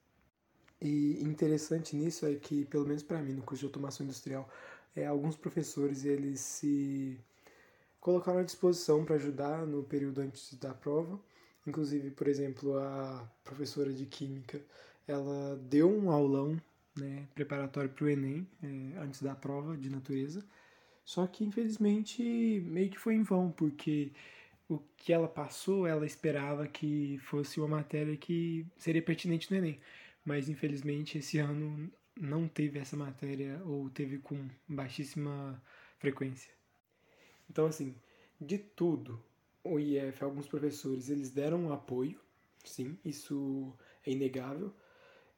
E 0.81 1.19
interessante 1.23 1.97
nisso 1.97 2.27
é 2.27 2.35
que, 2.35 2.65
pelo 2.67 2.87
menos 2.87 3.03
para 3.03 3.21
mim, 3.21 3.33
no 3.33 3.43
curso 3.43 3.61
de 3.61 3.67
automação 3.67 4.05
industrial, 4.05 4.49
é, 4.95 5.07
alguns 5.07 5.37
professores 5.37 6.05
eles 6.05 6.41
se 6.41 7.19
colocaram 8.01 8.41
à 8.41 8.43
disposição 8.43 9.05
para 9.05 9.17
ajudar 9.17 9.67
no 9.67 9.83
período 9.83 10.21
antes 10.21 10.55
da 10.55 10.73
prova. 10.75 11.19
Inclusive, 11.67 12.11
por 12.11 12.29
exemplo, 12.29 12.79
a 12.79 13.31
professora 13.45 13.93
de 13.93 14.07
química, 14.07 14.61
ela 15.07 15.57
deu 15.57 15.91
um 15.91 16.11
aulão 16.11 16.61
né, 16.97 17.27
preparatório 17.35 17.91
para 17.91 18.05
o 18.05 18.09
Enem, 18.09 18.47
é, 18.63 18.99
antes 18.99 19.23
da 19.23 19.35
prova 19.35 19.77
de 19.77 19.91
natureza. 19.91 20.45
Só 21.05 21.27
que, 21.27 21.45
infelizmente, 21.45 22.23
meio 22.67 22.91
que 22.91 22.99
foi 22.99 23.15
em 23.15 23.23
vão, 23.23 23.51
porque 23.51 24.13
o 24.69 24.79
que 24.97 25.13
ela 25.13 25.29
passou, 25.29 25.87
ela 25.87 26.05
esperava 26.05 26.67
que 26.67 27.19
fosse 27.23 27.59
uma 27.61 27.69
matéria 27.69 28.17
que 28.17 28.67
seria 28.77 29.03
pertinente 29.03 29.51
no 29.51 29.57
Enem. 29.57 29.81
Mas, 30.25 30.49
infelizmente, 30.49 31.19
esse 31.19 31.39
ano 31.39 31.91
não 32.21 32.47
teve 32.49 32.79
essa 32.79 32.97
matéria 32.97 33.63
ou 33.65 33.89
teve 33.91 34.19
com 34.19 34.49
baixíssima 34.69 35.63
frequência. 35.99 36.58
Então, 37.51 37.67
assim, 37.67 37.95
de 38.41 38.59
tudo, 38.59 39.23
o 39.65 39.79
IF, 39.79 40.23
alguns 40.23 40.47
professores, 40.47 41.09
eles 41.11 41.31
deram 41.31 41.65
um 41.65 41.73
apoio, 41.73 42.21
sim, 42.65 42.97
isso 43.05 43.73
é 44.07 44.13
inegável. 44.13 44.73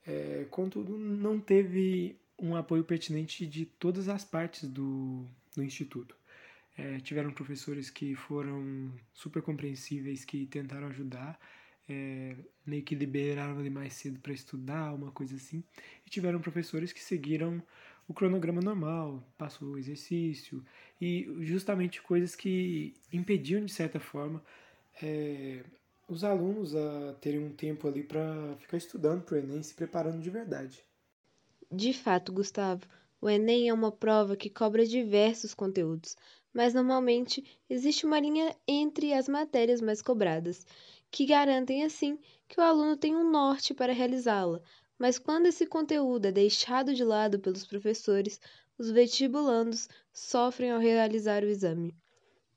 É, 0.07 0.47
contudo, 0.51 0.97
não 0.97 1.39
teve 1.41 2.19
um 2.39 2.57
apoio 2.57 2.85
pertinente 2.85 3.47
de 3.47 3.67
todas 3.67 4.09
as 4.09 4.25
partes 4.25 4.69
do, 4.69 5.27
do 5.55 5.63
Instituto. 5.63 6.17
É, 6.77 6.99
tiveram 7.01 7.33
professores 7.33 7.91
que 7.91 8.15
foram 8.15 8.93
super 9.13 9.43
compreensíveis, 9.43 10.25
que 10.25 10.47
tentaram 10.47 10.89
ajudar, 10.89 11.39
é, 11.89 12.37
meio 12.65 12.83
que 12.83 12.95
liberaram 12.95 13.61
ele 13.61 13.69
mais 13.69 13.95
cedo 13.95 14.19
para 14.21 14.33
estudar, 14.33 14.95
uma 14.95 15.11
coisa 15.11 15.37
assim. 15.37 15.63
E 16.07 16.11
tiveram 16.11 16.41
professores 16.41 16.93
que 16.93 17.03
seguiram 17.03 17.63
o 18.11 18.13
cronograma 18.13 18.61
normal, 18.61 19.23
passou 19.39 19.69
o 19.69 19.79
exercício, 19.79 20.65
e 21.01 21.33
justamente 21.43 22.03
coisas 22.03 22.35
que 22.35 22.93
impediam, 23.13 23.65
de 23.65 23.73
certa 23.73 24.01
forma, 24.01 24.43
é, 25.01 25.63
os 26.09 26.25
alunos 26.25 26.75
a 26.75 27.15
terem 27.21 27.39
um 27.39 27.53
tempo 27.53 27.87
ali 27.87 28.03
para 28.03 28.57
ficar 28.59 28.79
estudando 28.79 29.23
para 29.23 29.37
o 29.37 29.39
Enem, 29.39 29.63
se 29.63 29.75
preparando 29.75 30.21
de 30.21 30.29
verdade. 30.29 30.83
De 31.71 31.93
fato, 31.93 32.33
Gustavo, 32.33 32.85
o 33.21 33.31
Enem 33.31 33.69
é 33.69 33.73
uma 33.73 33.93
prova 33.93 34.37
que 34.37 34.51
cobra 34.51 34.85
diversos 34.85 35.55
conteúdos, 35.55 36.17
mas 36.53 36.75
normalmente 36.75 37.45
existe 37.69 38.05
uma 38.05 38.19
linha 38.19 38.57
entre 38.67 39.13
as 39.13 39.29
matérias 39.29 39.81
mais 39.81 40.03
cobradas, 40.03 40.67
que 41.13 41.27
garantem 41.27 41.85
assim 41.85 42.19
que 42.49 42.59
o 42.59 42.65
aluno 42.65 42.97
tem 42.97 43.15
um 43.15 43.31
norte 43.31 43.73
para 43.73 43.93
realizá-la, 43.93 44.61
mas 45.01 45.19
quando 45.19 45.47
esse 45.47 45.65
conteúdo 45.65 46.27
é 46.27 46.31
deixado 46.31 46.93
de 46.93 47.03
lado 47.03 47.39
pelos 47.39 47.65
professores, 47.65 48.39
os 48.77 48.91
vestibulandos 48.91 49.89
sofrem 50.13 50.71
ao 50.71 50.79
realizar 50.79 51.43
o 51.43 51.49
exame. 51.49 51.97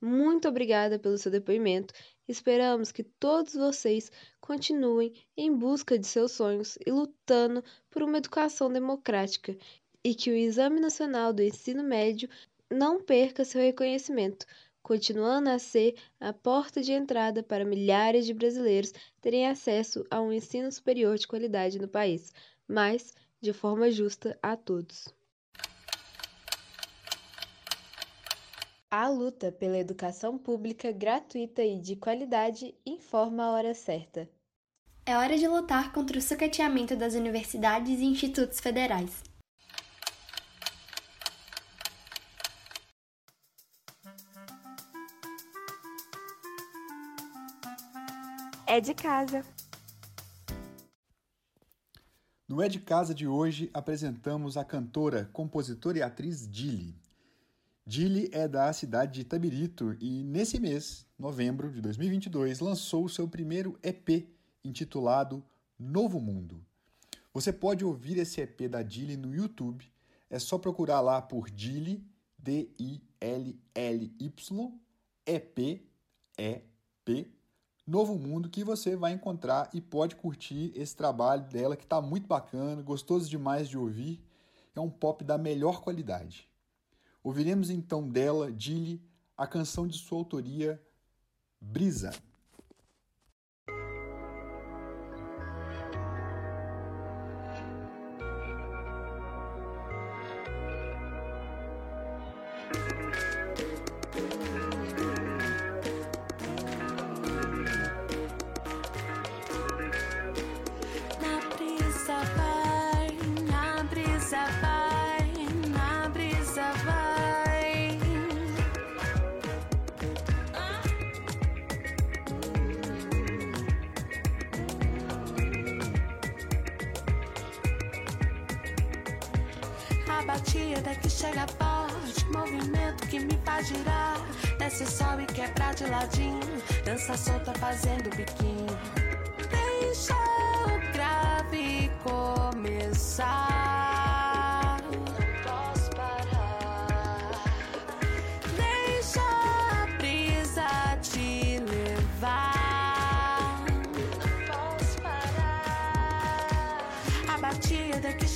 Muito 0.02 0.50
obrigada 0.50 1.00
pelo 1.00 1.18
seu 1.18 1.32
depoimento. 1.32 1.94
Esperamos 2.28 2.92
que 2.92 3.02
todos 3.02 3.54
vocês 3.54 4.12
continuem 4.42 5.14
em 5.38 5.56
busca 5.56 5.98
de 5.98 6.06
seus 6.06 6.34
sonhos 6.34 6.78
e 6.86 6.92
lutando 6.92 7.64
por 7.90 8.04
uma 8.04 8.18
educação 8.18 8.70
democrática 8.70 9.58
e 10.04 10.14
que 10.14 10.30
o 10.30 10.36
Exame 10.36 10.82
Nacional 10.82 11.32
do 11.32 11.42
Ensino 11.42 11.82
Médio 11.82 12.28
não 12.70 13.02
perca 13.02 13.46
seu 13.46 13.62
reconhecimento, 13.62 14.46
continuando 14.84 15.50
a 15.50 15.58
ser 15.58 15.96
a 16.20 16.34
porta 16.34 16.82
de 16.82 16.92
entrada 16.92 17.42
para 17.42 17.66
milhares 17.66 18.26
de 18.26 18.34
brasileiros 18.34 18.94
terem 19.22 19.48
acesso 19.48 20.06
a 20.12 20.22
um 20.22 20.32
ensino 20.32 20.70
superior 20.72 21.18
de 21.18 21.26
qualidade 21.26 21.80
no 21.80 21.88
país, 21.88 22.34
mas 22.68 23.14
de 23.42 23.54
forma 23.54 23.90
justa 23.90 24.38
a 24.44 24.56
todos. 24.56 25.08
A 28.92 29.10
luta 29.10 29.52
pela 29.52 29.80
educação 29.80 30.38
pública 30.38 30.92
gratuita 30.92 31.64
e 31.64 31.80
de 31.80 31.96
qualidade 31.96 32.76
informa 32.86 33.46
a 33.46 33.52
hora 33.52 33.74
certa. 33.74 34.30
É 35.06 35.18
hora 35.18 35.38
de 35.38 35.48
lutar 35.48 35.92
contra 35.92 36.18
o 36.18 36.22
sucateamento 36.22 36.96
das 36.96 37.16
universidades 37.16 38.00
e 38.00 38.06
institutos 38.06 38.60
federais. 38.60 39.33
É 48.74 48.82
de 48.82 48.96
casa. 48.96 49.46
No 52.50 52.60
É 52.60 52.68
de 52.68 52.80
Casa 52.80 53.14
de 53.14 53.28
hoje 53.28 53.70
apresentamos 53.72 54.58
a 54.58 54.66
cantora, 54.66 55.30
compositora 55.32 56.00
e 56.00 56.02
atriz 56.02 56.50
Dili. 56.50 56.96
Dili 57.86 58.32
é 58.32 58.48
da 58.48 58.74
cidade 58.74 59.14
de 59.14 59.22
Itabirito 59.22 59.96
e 60.02 60.24
nesse 60.24 60.60
mês, 60.60 61.06
novembro 61.20 61.72
de 61.72 61.82
2022, 61.82 62.62
lançou 62.62 63.06
o 63.06 63.10
seu 63.10 63.28
primeiro 63.28 63.78
EP 63.84 64.28
intitulado 64.66 65.46
Novo 65.78 66.20
Mundo. 66.20 66.66
Você 67.32 67.54
pode 67.54 67.86
ouvir 67.86 68.18
esse 68.18 68.42
EP 68.42 68.62
da 68.62 68.82
Dili 68.82 69.16
no 69.16 69.36
YouTube. 69.36 69.86
É 70.32 70.40
só 70.40 70.58
procurar 70.58 71.00
lá 71.00 71.22
por 71.22 71.48
Dili, 71.48 72.04
D-I-L-L-Y, 72.40 72.82
EP, 75.28 75.60
E-P, 76.36 77.32
Novo 77.86 78.18
Mundo 78.18 78.50
que 78.50 78.64
você 78.64 78.96
vai 78.96 79.12
encontrar 79.12 79.70
e 79.74 79.82
pode 79.82 80.16
curtir 80.16 80.72
esse 80.74 80.96
trabalho 80.96 81.44
dela 81.44 81.76
que 81.76 81.84
está 81.84 82.02
muito 82.02 82.28
bacana, 82.28 82.82
gostoso 82.82 83.30
demais 83.30 83.68
de 83.68 83.78
ouvir. 83.78 84.24
É 84.74 84.80
um 84.80 84.90
pop 84.90 85.24
da 85.24 85.38
melhor 85.38 85.82
qualidade. 85.82 86.50
Ouviremos 87.22 87.70
então 87.70 88.10
dela, 88.10 88.52
Dilly, 88.52 89.02
a 89.38 89.46
canção 89.46 89.86
de 89.86 89.98
sua 89.98 90.18
autoria, 90.18 90.82
Brisa. 91.60 92.12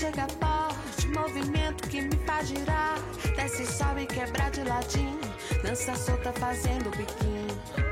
Chega 0.07 0.27
forte, 0.39 1.07
movimento 1.07 1.87
que 1.89 2.01
me 2.01 2.15
faz 2.25 2.47
girar. 2.47 2.97
Desce, 3.35 3.65
sobe, 3.65 4.05
quebra 4.05 4.49
de 4.49 4.63
ladinho, 4.63 5.19
dança 5.63 5.95
solta 5.95 6.31
fazendo 6.33 6.89
biquinho. 6.91 7.86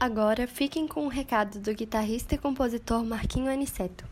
Agora 0.00 0.46
fiquem 0.46 0.86
com 0.86 1.06
o 1.06 1.08
recado 1.08 1.58
do 1.58 1.74
guitarrista 1.74 2.36
e 2.36 2.38
compositor 2.38 3.04
Marquinho 3.04 3.50
Aniceto. 3.50 4.04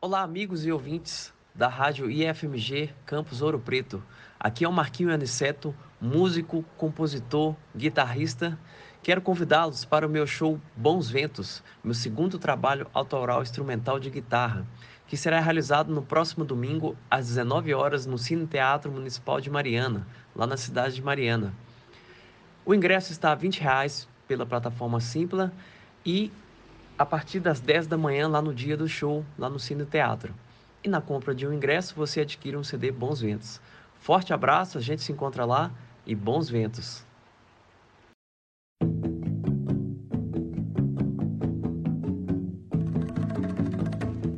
Olá, 0.00 0.22
amigos 0.22 0.64
e 0.64 0.72
ouvintes 0.72 1.34
da 1.54 1.68
rádio 1.68 2.10
IFMG 2.10 2.94
Campus 3.04 3.42
Ouro 3.42 3.58
Preto. 3.58 4.02
Aqui 4.40 4.64
é 4.64 4.68
o 4.68 4.72
Marquinho 4.72 5.12
Aniceto, 5.12 5.74
músico, 6.00 6.64
compositor, 6.78 7.54
guitarrista. 7.76 8.58
Quero 9.02 9.20
convidá-los 9.20 9.84
para 9.84 10.06
o 10.06 10.10
meu 10.10 10.26
show 10.26 10.58
Bons 10.74 11.10
Ventos, 11.10 11.62
meu 11.84 11.92
segundo 11.92 12.38
trabalho 12.38 12.86
autoral 12.94 13.42
instrumental 13.42 14.00
de 14.00 14.08
guitarra, 14.08 14.66
que 15.06 15.16
será 15.16 15.40
realizado 15.40 15.92
no 15.92 16.00
próximo 16.00 16.42
domingo 16.42 16.96
às 17.10 17.26
19 17.26 17.74
horas 17.74 18.06
no 18.06 18.16
Cine 18.16 18.46
Teatro 18.46 18.90
Municipal 18.90 19.42
de 19.42 19.50
Mariana, 19.50 20.06
lá 20.34 20.46
na 20.46 20.56
cidade 20.56 20.94
de 20.94 21.02
Mariana. 21.02 21.52
O 22.64 22.74
ingresso 22.74 23.12
está 23.12 23.32
a 23.32 23.34
20 23.34 23.60
reais 23.60 24.08
pela 24.28 24.46
plataforma 24.46 25.00
Simpla 25.00 25.50
e 26.04 26.30
a 26.98 27.06
partir 27.06 27.40
das 27.40 27.58
10 27.58 27.86
da 27.86 27.96
manhã 27.96 28.28
lá 28.28 28.42
no 28.42 28.54
dia 28.54 28.76
do 28.76 28.86
show, 28.86 29.24
lá 29.38 29.48
no 29.48 29.58
Cine 29.58 29.86
Teatro. 29.86 30.34
E 30.84 30.88
na 30.88 31.00
compra 31.00 31.34
de 31.34 31.46
um 31.46 31.52
ingresso 31.52 31.94
você 31.96 32.20
adquire 32.20 32.56
um 32.56 32.62
CD 32.62 32.92
Bons 32.92 33.20
Ventos. 33.20 33.60
Forte 33.98 34.32
abraço, 34.32 34.78
a 34.78 34.80
gente 34.80 35.02
se 35.02 35.10
encontra 35.10 35.44
lá 35.44 35.72
e 36.06 36.14
bons 36.14 36.48
ventos. 36.48 37.04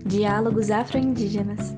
Diálogos 0.05 0.71
Afro-Indígenas. 0.71 1.73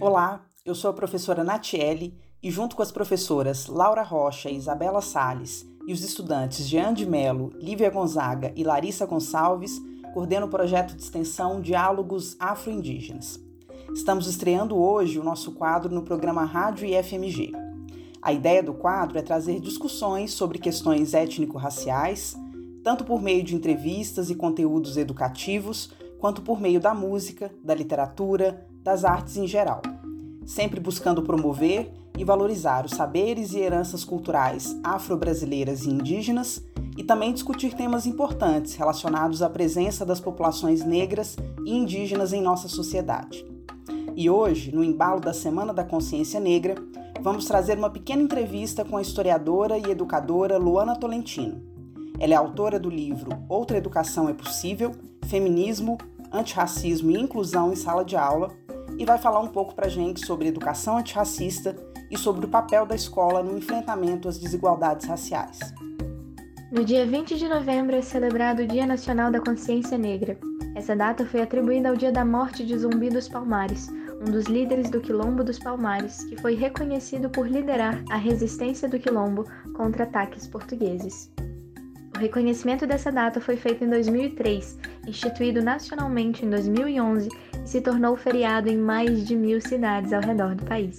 Olá, 0.00 0.40
eu 0.64 0.74
sou 0.74 0.90
a 0.90 0.94
professora 0.94 1.44
Natiele 1.44 2.18
e 2.42 2.50
junto 2.50 2.76
com 2.76 2.82
as 2.82 2.92
professoras 2.92 3.66
Laura 3.66 4.02
Rocha 4.02 4.48
e 4.48 4.56
Isabela 4.56 5.00
Sales 5.00 5.66
e 5.86 5.92
os 5.92 6.04
estudantes 6.04 6.68
Jean 6.68 6.92
de 6.92 7.06
Mello, 7.06 7.50
Lívia 7.58 7.90
Gonzaga 7.90 8.52
e 8.54 8.62
Larissa 8.62 9.06
Gonçalves, 9.06 9.80
coordeno 10.12 10.46
o 10.46 10.50
projeto 10.50 10.94
de 10.94 11.02
extensão 11.02 11.60
Diálogos 11.60 12.36
Afro-Indígenas. 12.38 13.40
Estamos 13.94 14.26
estreando 14.26 14.76
hoje 14.76 15.18
o 15.18 15.24
nosso 15.24 15.52
quadro 15.52 15.92
no 15.92 16.02
programa 16.02 16.44
Rádio 16.44 16.86
IFMG. 16.86 17.52
A 18.20 18.32
ideia 18.32 18.62
do 18.62 18.74
quadro 18.74 19.18
é 19.18 19.22
trazer 19.22 19.60
discussões 19.60 20.32
sobre 20.32 20.58
questões 20.58 21.14
étnico-raciais, 21.14 22.36
tanto 22.84 23.04
por 23.04 23.22
meio 23.22 23.42
de 23.42 23.54
entrevistas 23.54 24.28
e 24.28 24.34
conteúdos 24.34 24.96
educativos, 24.96 25.90
quanto 26.18 26.42
por 26.42 26.60
meio 26.60 26.80
da 26.80 26.94
música, 26.94 27.50
da 27.64 27.74
literatura, 27.74 28.66
das 28.82 29.04
artes 29.04 29.36
em 29.36 29.46
geral, 29.46 29.80
sempre 30.44 30.80
buscando 30.80 31.22
promover 31.22 31.92
e 32.18 32.24
valorizar 32.24 32.84
os 32.84 32.90
saberes 32.90 33.52
e 33.52 33.60
heranças 33.60 34.04
culturais 34.04 34.76
afro-brasileiras 34.82 35.86
e 35.86 35.90
indígenas 35.90 36.60
e 36.96 37.04
também 37.04 37.32
discutir 37.32 37.74
temas 37.74 38.06
importantes 38.06 38.74
relacionados 38.74 39.40
à 39.40 39.48
presença 39.48 40.04
das 40.04 40.18
populações 40.18 40.84
negras 40.84 41.36
e 41.64 41.72
indígenas 41.72 42.32
em 42.32 42.42
nossa 42.42 42.68
sociedade. 42.68 43.46
E 44.16 44.28
hoje, 44.28 44.74
no 44.74 44.82
embalo 44.82 45.20
da 45.20 45.32
Semana 45.32 45.72
da 45.72 45.84
Consciência 45.84 46.40
Negra, 46.40 46.74
vamos 47.22 47.44
trazer 47.44 47.78
uma 47.78 47.88
pequena 47.88 48.20
entrevista 48.20 48.84
com 48.84 48.96
a 48.96 49.02
historiadora 49.02 49.78
e 49.78 49.84
educadora 49.88 50.58
Luana 50.58 50.96
Tolentino. 50.96 51.62
Ela 52.18 52.34
é 52.34 52.36
autora 52.36 52.80
do 52.80 52.90
livro 52.90 53.30
Outra 53.48 53.78
Educação 53.78 54.28
é 54.28 54.34
Possível: 54.34 54.90
Feminismo, 55.26 55.98
Antirracismo 56.32 57.12
e 57.12 57.20
Inclusão 57.20 57.72
em 57.72 57.76
Sala 57.76 58.04
de 58.04 58.16
Aula 58.16 58.50
e 58.98 59.04
vai 59.04 59.18
falar 59.18 59.38
um 59.38 59.46
pouco 59.46 59.72
para 59.72 59.86
a 59.86 59.90
gente 59.90 60.26
sobre 60.26 60.48
educação 60.48 60.98
antirracista 60.98 61.76
e 62.10 62.16
sobre 62.16 62.46
o 62.46 62.48
papel 62.48 62.86
da 62.86 62.94
escola 62.94 63.42
no 63.42 63.56
enfrentamento 63.56 64.28
às 64.28 64.38
desigualdades 64.38 65.06
raciais. 65.06 65.58
No 66.70 66.84
dia 66.84 67.06
20 67.06 67.36
de 67.36 67.48
novembro 67.48 67.96
é 67.96 68.02
celebrado 68.02 68.62
o 68.62 68.66
Dia 68.66 68.86
Nacional 68.86 69.30
da 69.30 69.40
Consciência 69.40 69.96
Negra. 69.96 70.38
Essa 70.74 70.94
data 70.94 71.24
foi 71.24 71.40
atribuída 71.40 71.88
ao 71.88 71.96
dia 71.96 72.12
da 72.12 72.24
morte 72.24 72.64
de 72.64 72.76
Zumbi 72.76 73.08
dos 73.08 73.26
Palmares, 73.26 73.88
um 74.20 74.30
dos 74.30 74.44
líderes 74.46 74.90
do 74.90 75.00
Quilombo 75.00 75.42
dos 75.42 75.58
Palmares, 75.58 76.24
que 76.24 76.36
foi 76.36 76.54
reconhecido 76.54 77.30
por 77.30 77.48
liderar 77.48 78.02
a 78.10 78.16
resistência 78.16 78.88
do 78.88 78.98
Quilombo 78.98 79.44
contra 79.74 80.04
ataques 80.04 80.46
portugueses. 80.46 81.30
O 82.14 82.18
reconhecimento 82.18 82.86
dessa 82.86 83.12
data 83.12 83.40
foi 83.40 83.56
feito 83.56 83.84
em 83.84 83.88
2003, 83.88 84.76
instituído 85.06 85.62
nacionalmente 85.62 86.44
em 86.44 86.50
2011 86.50 87.28
e 87.64 87.68
se 87.68 87.80
tornou 87.80 88.16
feriado 88.16 88.68
em 88.68 88.76
mais 88.76 89.26
de 89.26 89.36
mil 89.36 89.60
cidades 89.60 90.12
ao 90.12 90.20
redor 90.20 90.54
do 90.54 90.64
país. 90.64 90.98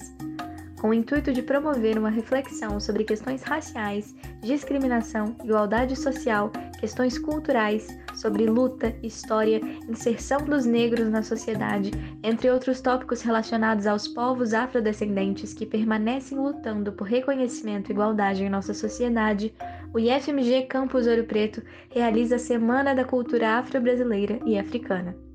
Com 0.79 0.89
o 0.89 0.93
intuito 0.93 1.31
de 1.33 1.41
promover 1.41 1.97
uma 1.97 2.09
reflexão 2.09 2.79
sobre 2.79 3.03
questões 3.03 3.43
raciais, 3.43 4.15
discriminação, 4.41 5.35
igualdade 5.43 5.95
social, 5.95 6.51
questões 6.79 7.19
culturais, 7.19 7.87
sobre 8.15 8.45
luta, 8.45 8.95
história, 9.03 9.61
inserção 9.87 10.45
dos 10.45 10.65
negros 10.65 11.09
na 11.09 11.21
sociedade, 11.21 11.91
entre 12.23 12.49
outros 12.49 12.81
tópicos 12.81 13.21
relacionados 13.21 13.85
aos 13.85 14.07
povos 14.07 14.53
afrodescendentes 14.53 15.53
que 15.53 15.65
permanecem 15.65 16.37
lutando 16.37 16.93
por 16.93 17.07
reconhecimento 17.07 17.89
e 17.89 17.93
igualdade 17.93 18.43
em 18.43 18.49
nossa 18.49 18.73
sociedade, 18.73 19.53
o 19.93 19.99
IFMG 19.99 20.63
Campus 20.67 21.07
Ouro 21.07 21.23
Preto 21.23 21.61
realiza 21.89 22.35
a 22.35 22.39
Semana 22.39 22.93
da 22.93 23.03
Cultura 23.03 23.57
Afro-Brasileira 23.57 24.39
e 24.45 24.57
Africana. 24.57 25.28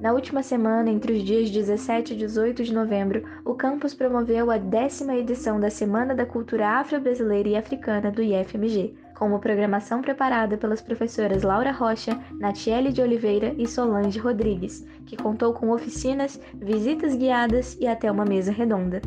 Na 0.00 0.12
última 0.12 0.42
semana, 0.42 0.90
entre 0.90 1.12
os 1.12 1.22
dias 1.22 1.50
17 1.50 2.12
e 2.12 2.16
18 2.16 2.64
de 2.64 2.74
novembro, 2.74 3.22
o 3.44 3.54
campus 3.54 3.94
promoveu 3.94 4.50
a 4.50 4.58
décima 4.58 5.16
edição 5.16 5.58
da 5.58 5.70
Semana 5.70 6.14
da 6.14 6.26
Cultura 6.26 6.68
Afro-Brasileira 6.68 7.48
e 7.48 7.56
Africana 7.56 8.10
do 8.10 8.22
IFMG, 8.22 8.94
com 9.14 9.28
uma 9.28 9.38
programação 9.38 10.02
preparada 10.02 10.58
pelas 10.58 10.82
professoras 10.82 11.42
Laura 11.42 11.70
Rocha, 11.70 12.18
Natiele 12.38 12.92
de 12.92 13.00
Oliveira 13.00 13.54
e 13.56 13.66
Solange 13.66 14.18
Rodrigues, 14.18 14.84
que 15.06 15.16
contou 15.16 15.54
com 15.54 15.70
oficinas, 15.70 16.40
visitas 16.54 17.14
guiadas 17.14 17.76
e 17.80 17.86
até 17.86 18.10
uma 18.10 18.24
mesa 18.24 18.52
redonda. 18.52 19.00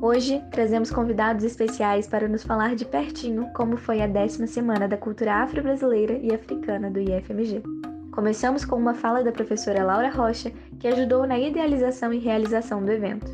Hoje, 0.00 0.40
trazemos 0.52 0.92
convidados 0.92 1.42
especiais 1.42 2.06
para 2.06 2.28
nos 2.28 2.44
falar 2.44 2.76
de 2.76 2.84
pertinho 2.84 3.48
como 3.52 3.76
foi 3.76 4.00
a 4.00 4.06
décima 4.06 4.46
Semana 4.46 4.86
da 4.86 4.96
Cultura 4.96 5.34
Afro-Brasileira 5.42 6.16
e 6.22 6.32
Africana 6.32 6.88
do 6.88 7.00
IFMG. 7.00 7.87
Começamos 8.12 8.64
com 8.64 8.76
uma 8.76 8.94
fala 8.94 9.22
da 9.22 9.30
professora 9.30 9.84
Laura 9.84 10.10
Rocha, 10.10 10.52
que 10.80 10.88
ajudou 10.88 11.26
na 11.26 11.38
idealização 11.38 12.12
e 12.12 12.18
realização 12.18 12.84
do 12.84 12.90
evento. 12.90 13.26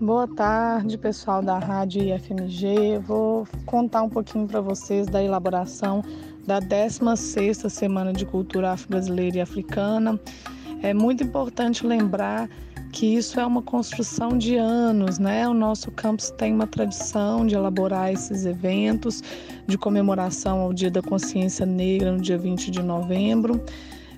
Boa 0.00 0.28
tarde, 0.28 0.98
pessoal 0.98 1.42
da 1.42 1.58
Rádio 1.58 2.02
IFMG. 2.02 2.98
Vou 2.98 3.46
contar 3.66 4.02
um 4.02 4.08
pouquinho 4.08 4.46
para 4.46 4.60
vocês 4.60 5.06
da 5.06 5.22
elaboração 5.22 6.02
da 6.46 6.60
16ª 6.60 7.68
Semana 7.68 8.12
de 8.12 8.24
Cultura 8.24 8.72
Afro-Brasileira 8.72 9.38
e 9.38 9.40
Africana. 9.40 10.20
É 10.82 10.94
muito 10.94 11.24
importante 11.24 11.86
lembrar 11.86 12.48
que 12.92 13.06
isso 13.06 13.38
é 13.38 13.46
uma 13.46 13.62
construção 13.62 14.36
de 14.36 14.56
anos, 14.56 15.18
né? 15.18 15.48
O 15.48 15.54
nosso 15.54 15.90
campus 15.90 16.30
tem 16.30 16.54
uma 16.54 16.66
tradição 16.66 17.46
de 17.46 17.54
elaborar 17.54 18.12
esses 18.12 18.46
eventos 18.46 19.22
de 19.66 19.76
comemoração 19.76 20.60
ao 20.60 20.72
Dia 20.72 20.90
da 20.90 21.02
Consciência 21.02 21.66
Negra 21.66 22.12
no 22.12 22.20
dia 22.20 22.38
20 22.38 22.70
de 22.70 22.82
novembro. 22.82 23.62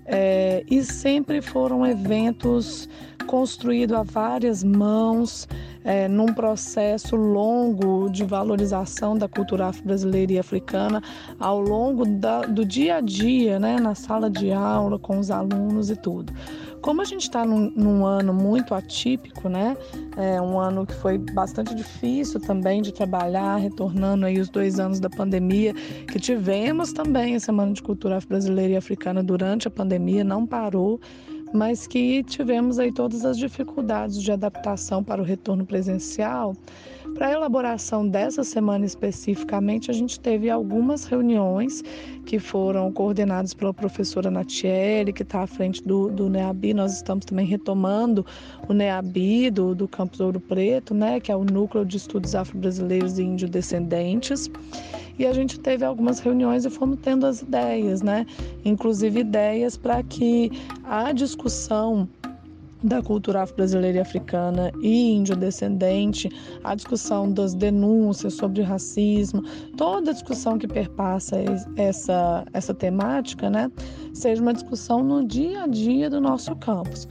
É, 0.06 0.64
e 0.68 0.82
sempre 0.82 1.40
foram 1.40 1.86
eventos 1.86 2.88
construídos 3.26 3.96
a 3.96 4.02
várias 4.02 4.64
mãos, 4.64 5.46
é, 5.84 6.08
num 6.08 6.34
processo 6.34 7.14
longo 7.14 8.08
de 8.10 8.24
valorização 8.24 9.16
da 9.16 9.28
cultura 9.28 9.66
afro-brasileira 9.66 10.32
e 10.32 10.38
africana 10.38 11.00
ao 11.38 11.60
longo 11.60 12.04
da, 12.04 12.40
do 12.40 12.64
dia 12.64 12.96
a 12.96 13.00
dia, 13.00 13.60
né, 13.60 13.78
na 13.78 13.94
sala 13.94 14.28
de 14.28 14.50
aula, 14.50 14.98
com 14.98 15.18
os 15.18 15.30
alunos 15.30 15.90
e 15.90 15.96
tudo. 15.96 16.32
Como 16.80 17.02
a 17.02 17.04
gente 17.04 17.22
está 17.22 17.44
num, 17.44 17.70
num, 17.76 18.06
ano 18.06 18.32
muito 18.32 18.74
atípico, 18.74 19.48
né? 19.48 19.76
É 20.16 20.40
um 20.40 20.58
ano 20.58 20.86
que 20.86 20.94
foi 20.94 21.18
bastante 21.18 21.74
difícil 21.74 22.40
também 22.40 22.80
de 22.80 22.92
trabalhar, 22.92 23.56
retornando 23.56 24.24
aí 24.24 24.38
os 24.38 24.48
dois 24.48 24.80
anos 24.80 24.98
da 24.98 25.10
pandemia, 25.10 25.74
que 26.10 26.18
tivemos 26.18 26.92
também 26.92 27.36
a 27.36 27.40
Semana 27.40 27.72
de 27.72 27.82
Cultura 27.82 28.18
Brasileira 28.26 28.74
e 28.74 28.76
Africana 28.76 29.22
durante 29.22 29.68
a 29.68 29.70
pandemia, 29.70 30.24
não 30.24 30.46
parou 30.46 31.00
mas 31.52 31.86
que 31.86 32.22
tivemos 32.24 32.78
aí 32.78 32.92
todas 32.92 33.24
as 33.24 33.36
dificuldades 33.36 34.22
de 34.22 34.30
adaptação 34.30 35.02
para 35.02 35.20
o 35.20 35.24
retorno 35.24 35.66
presencial. 35.66 36.54
Para 37.14 37.28
a 37.28 37.32
elaboração 37.32 38.08
dessa 38.08 38.42
semana 38.42 38.86
especificamente, 38.86 39.90
a 39.90 39.94
gente 39.94 40.18
teve 40.18 40.48
algumas 40.48 41.04
reuniões 41.04 41.82
que 42.24 42.38
foram 42.38 42.90
coordenadas 42.92 43.52
pela 43.52 43.74
professora 43.74 44.30
Natiele, 44.30 45.12
que 45.12 45.22
está 45.22 45.42
à 45.42 45.46
frente 45.46 45.82
do, 45.82 46.10
do 46.10 46.28
NEABI. 46.28 46.74
Nós 46.74 46.94
estamos 46.94 47.24
também 47.26 47.46
retomando 47.46 48.24
o 48.68 48.72
NEABI 48.72 49.50
do, 49.50 49.74
do 49.74 49.86
Campus 49.86 50.20
Ouro 50.20 50.40
Preto, 50.40 50.94
né, 50.94 51.20
que 51.20 51.30
é 51.30 51.36
o 51.36 51.44
Núcleo 51.44 51.84
de 51.84 51.96
Estudos 51.96 52.34
Afro-Brasileiros 52.34 53.18
e 53.18 53.22
Índio-Descendentes 53.22 54.50
e 55.20 55.26
a 55.26 55.34
gente 55.34 55.60
teve 55.60 55.84
algumas 55.84 56.18
reuniões 56.18 56.64
e 56.64 56.70
fomos 56.70 56.98
tendo 57.02 57.26
as 57.26 57.42
ideias, 57.42 58.00
né? 58.00 58.24
Inclusive 58.64 59.20
ideias 59.20 59.76
para 59.76 60.02
que 60.02 60.50
a 60.82 61.12
discussão 61.12 62.08
da 62.82 63.02
cultura 63.02 63.42
afro-brasileira 63.42 63.98
e 63.98 64.00
africana 64.00 64.72
e 64.80 65.12
índio-descendente, 65.12 66.28
a 66.64 66.74
discussão 66.74 67.30
das 67.30 67.54
denúncias 67.54 68.34
sobre 68.34 68.62
racismo, 68.62 69.42
toda 69.76 70.10
a 70.10 70.14
discussão 70.14 70.58
que 70.58 70.66
perpassa 70.66 71.36
essa, 71.76 72.44
essa 72.52 72.74
temática, 72.74 73.50
né, 73.50 73.70
seja 74.14 74.40
uma 74.40 74.54
discussão 74.54 75.02
no 75.02 75.26
dia 75.26 75.64
a 75.64 75.66
dia 75.66 76.08
do 76.08 76.20
nosso 76.20 76.54
campus. 76.56 77.06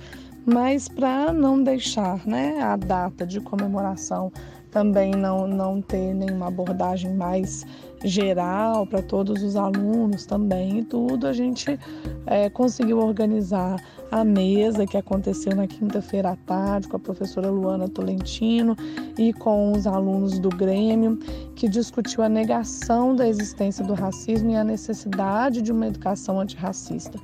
Mas 0.45 0.87
para 0.87 1.31
não 1.31 1.61
deixar 1.61 2.25
né, 2.25 2.59
a 2.61 2.75
data 2.75 3.25
de 3.25 3.39
comemoração 3.39 4.31
também 4.71 5.11
não, 5.11 5.47
não 5.47 5.81
ter 5.81 6.13
nenhuma 6.13 6.47
abordagem 6.47 7.13
mais 7.13 7.65
geral 8.03 8.85
para 8.85 9.01
todos 9.01 9.43
os 9.43 9.55
alunos 9.55 10.25
também 10.25 10.79
e 10.79 10.83
tudo, 10.83 11.27
a 11.27 11.33
gente 11.33 11.79
é, 12.25 12.49
conseguiu 12.49 12.99
organizar 12.99 13.81
a 14.11 14.23
mesa 14.23 14.85
que 14.85 14.97
aconteceu 14.97 15.55
na 15.55 15.67
quinta-feira 15.67 16.31
à 16.31 16.35
tarde 16.35 16.87
com 16.87 16.97
a 16.97 16.99
professora 16.99 17.49
Luana 17.49 17.87
Tolentino 17.87 18.75
e 19.17 19.31
com 19.33 19.71
os 19.71 19.85
alunos 19.85 20.39
do 20.39 20.49
Grêmio, 20.49 21.17
que 21.55 21.67
discutiu 21.67 22.23
a 22.23 22.29
negação 22.29 23.15
da 23.15 23.27
existência 23.27 23.85
do 23.85 23.93
racismo 23.93 24.49
e 24.51 24.55
a 24.55 24.63
necessidade 24.63 25.61
de 25.61 25.71
uma 25.71 25.87
educação 25.87 26.39
antirracista. 26.39 27.19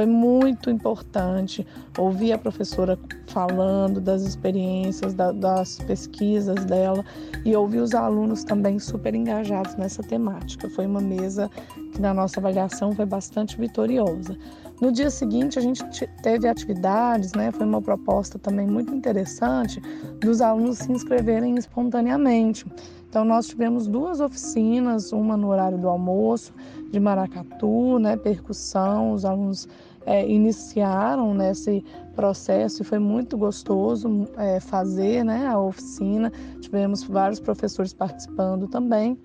Foi 0.00 0.06
muito 0.06 0.70
importante 0.70 1.66
ouvir 1.98 2.32
a 2.32 2.38
professora 2.38 2.98
falando 3.26 4.00
das 4.00 4.22
experiências, 4.22 5.12
da, 5.12 5.30
das 5.30 5.78
pesquisas 5.80 6.64
dela 6.64 7.04
e 7.44 7.54
ouvir 7.54 7.80
os 7.80 7.94
alunos 7.94 8.42
também 8.42 8.78
super 8.78 9.14
engajados 9.14 9.76
nessa 9.76 10.02
temática. 10.02 10.70
Foi 10.70 10.86
uma 10.86 11.02
mesa 11.02 11.50
que, 11.92 12.00
na 12.00 12.14
nossa 12.14 12.40
avaliação, 12.40 12.92
foi 12.92 13.04
bastante 13.04 13.58
vitoriosa. 13.58 14.38
No 14.80 14.90
dia 14.90 15.10
seguinte, 15.10 15.58
a 15.58 15.62
gente 15.62 15.84
teve 16.22 16.48
atividades, 16.48 17.34
né? 17.34 17.52
Foi 17.52 17.66
uma 17.66 17.82
proposta 17.82 18.38
também 18.38 18.66
muito 18.66 18.94
interessante 18.94 19.82
dos 20.18 20.40
alunos 20.40 20.78
se 20.78 20.90
inscreverem 20.90 21.56
espontaneamente. 21.56 22.64
Então, 23.10 23.24
nós 23.24 23.48
tivemos 23.48 23.86
duas 23.86 24.20
oficinas, 24.20 25.12
uma 25.12 25.36
no 25.36 25.48
horário 25.48 25.76
do 25.76 25.88
almoço, 25.88 26.54
de 26.92 27.00
maracatu, 27.00 27.98
né, 27.98 28.16
percussão. 28.16 29.12
Os 29.12 29.24
alunos 29.24 29.68
é, 30.06 30.26
iniciaram 30.28 31.34
nesse 31.34 31.84
processo 32.14 32.82
e 32.82 32.84
foi 32.84 32.98
muito 32.98 33.36
gostoso 33.36 34.28
é, 34.36 34.60
fazer 34.60 35.24
né, 35.24 35.46
a 35.46 35.58
oficina. 35.58 36.32
Tivemos 36.60 37.04
vários 37.04 37.40
professores 37.40 37.92
participando 37.92 38.68
também. 38.68 39.18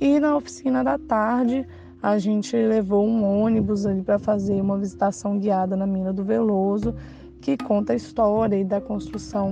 E 0.00 0.20
na 0.20 0.36
oficina 0.36 0.84
da 0.84 0.98
tarde, 0.98 1.66
a 2.02 2.18
gente 2.18 2.56
levou 2.56 3.06
um 3.06 3.24
ônibus 3.24 3.84
ali 3.84 4.02
para 4.02 4.18
fazer 4.18 4.60
uma 4.60 4.78
visitação 4.78 5.38
guiada 5.38 5.76
na 5.76 5.86
mina 5.86 6.12
do 6.12 6.22
Veloso, 6.22 6.94
que 7.40 7.56
conta 7.56 7.92
a 7.92 7.96
história 7.96 8.64
da 8.64 8.80
construção 8.80 9.50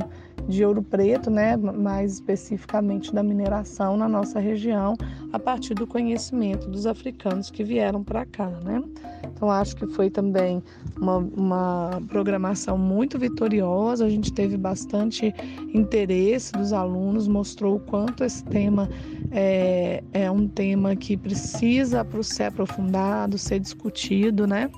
de 0.49 0.65
Ouro 0.65 0.83
Preto, 0.83 1.31
né, 1.31 1.57
mais 1.57 2.15
especificamente 2.15 3.15
da 3.15 3.23
mineração 3.23 3.97
na 3.97 4.09
nossa 4.09 4.39
região, 4.39 4.97
a 5.33 5.39
partir 5.39 5.75
do 5.75 5.87
conhecimento 5.87 6.69
dos 6.69 6.87
africanos 6.87 7.51
que 7.51 7.65
vieram 7.65 8.03
para 8.03 8.25
cá, 8.25 8.49
né? 8.65 8.83
Então 9.25 9.51
acho 9.51 9.77
que 9.77 9.87
foi 9.87 10.09
também 10.09 10.63
uma, 10.97 11.19
uma 11.19 12.03
programação 12.09 12.79
muito 12.79 13.19
vitoriosa. 13.19 14.07
A 14.07 14.09
gente 14.09 14.33
teve 14.33 14.57
bastante 14.57 15.35
interesse 15.75 16.53
dos 16.53 16.73
alunos, 16.73 17.29
mostrou 17.29 17.77
o 17.77 17.81
quanto 17.81 18.25
esse 18.25 18.43
tema 18.45 18.89
é, 19.31 20.03
é 20.13 20.31
um 20.31 20.49
tema 20.49 20.97
que 20.97 21.17
precisa 21.17 22.07
ser 22.23 22.45
aprofundado, 22.45 23.37
ser 23.37 23.61
discutido, 23.61 24.47
né? 24.47 24.71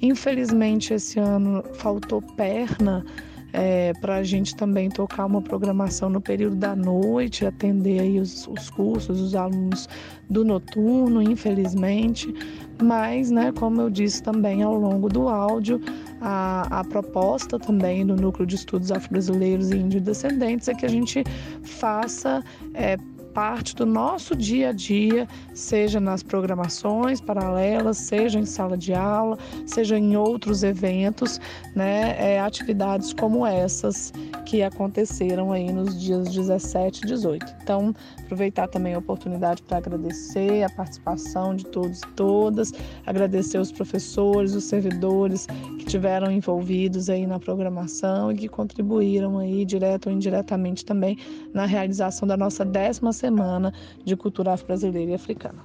Infelizmente 0.00 0.94
esse 0.94 1.18
ano 1.18 1.62
faltou 1.74 2.22
perna 2.22 3.04
é, 3.52 3.92
para 4.00 4.16
a 4.16 4.22
gente 4.22 4.54
também 4.54 4.88
tocar 4.88 5.26
uma 5.26 5.40
programação 5.40 6.10
no 6.10 6.20
período 6.20 6.56
da 6.56 6.76
noite, 6.76 7.46
atender 7.46 8.00
aí 8.00 8.20
os, 8.20 8.46
os 8.46 8.70
cursos, 8.70 9.20
os 9.20 9.34
alunos 9.34 9.88
do 10.28 10.44
noturno, 10.44 11.22
infelizmente. 11.22 12.32
Mas, 12.82 13.30
né, 13.30 13.52
como 13.52 13.80
eu 13.80 13.90
disse 13.90 14.22
também 14.22 14.62
ao 14.62 14.76
longo 14.76 15.08
do 15.08 15.28
áudio, 15.28 15.80
a, 16.20 16.80
a 16.80 16.84
proposta 16.84 17.58
também 17.58 18.06
do 18.06 18.14
Núcleo 18.14 18.46
de 18.46 18.56
Estudos 18.56 18.92
Afro-Brasileiros 18.92 19.70
e 19.70 19.76
Índio-Descendentes 19.76 20.68
é 20.68 20.74
que 20.74 20.86
a 20.86 20.88
gente 20.88 21.24
faça 21.62 22.42
é, 22.74 22.96
parte 23.38 23.76
do 23.76 23.86
nosso 23.86 24.34
dia 24.34 24.70
a 24.70 24.72
dia, 24.72 25.28
seja 25.54 26.00
nas 26.00 26.24
programações 26.24 27.20
paralelas, 27.20 27.96
seja 27.96 28.36
em 28.36 28.44
sala 28.44 28.76
de 28.76 28.92
aula, 28.92 29.38
seja 29.64 29.96
em 29.96 30.16
outros 30.16 30.64
eventos, 30.64 31.40
né? 31.72 32.16
É, 32.18 32.40
atividades 32.40 33.12
como 33.12 33.46
essas 33.46 34.12
que 34.44 34.60
aconteceram 34.60 35.52
aí 35.52 35.70
nos 35.70 36.00
dias 36.00 36.28
17 36.34 37.02
e 37.04 37.06
18. 37.06 37.46
Então, 37.62 37.94
aproveitar 38.24 38.66
também 38.66 38.94
a 38.94 38.98
oportunidade 38.98 39.62
para 39.62 39.76
agradecer 39.76 40.64
a 40.64 40.70
participação 40.70 41.54
de 41.54 41.64
todos 41.64 42.00
e 42.00 42.08
todas, 42.16 42.72
agradecer 43.06 43.58
os 43.58 43.70
professores, 43.70 44.52
os 44.52 44.64
servidores 44.64 45.46
que 45.78 45.84
tiveram 45.84 46.28
envolvidos 46.28 47.08
aí 47.08 47.24
na 47.24 47.38
programação 47.38 48.32
e 48.32 48.36
que 48.36 48.48
contribuíram 48.48 49.38
aí 49.38 49.64
direto 49.64 50.08
ou 50.08 50.12
indiretamente 50.12 50.84
também 50.84 51.16
na 51.54 51.66
realização 51.66 52.26
da 52.26 52.36
nossa 52.36 52.64
décima 52.64 53.12
semana 53.12 53.27
de 54.04 54.16
cultura 54.16 54.52
afro-brasileira 54.52 55.12
e 55.12 55.14
africana. 55.14 55.64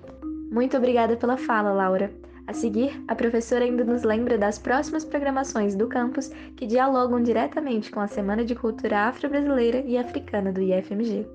Muito 0.51 0.77
obrigada 0.77 1.15
pela 1.15 1.37
fala, 1.37 1.71
Laura. 1.71 2.11
A 2.45 2.53
seguir, 2.53 3.01
a 3.07 3.15
professora 3.15 3.63
ainda 3.63 3.85
nos 3.85 4.03
lembra 4.03 4.37
das 4.37 4.59
próximas 4.59 5.05
programações 5.05 5.75
do 5.75 5.87
campus 5.87 6.29
que 6.57 6.67
dialogam 6.67 7.23
diretamente 7.23 7.89
com 7.89 8.01
a 8.01 8.07
Semana 8.07 8.43
de 8.43 8.53
Cultura 8.53 9.07
Afro-Brasileira 9.07 9.81
e 9.85 9.97
Africana 9.97 10.51
do 10.51 10.61
IFMG. 10.61 11.25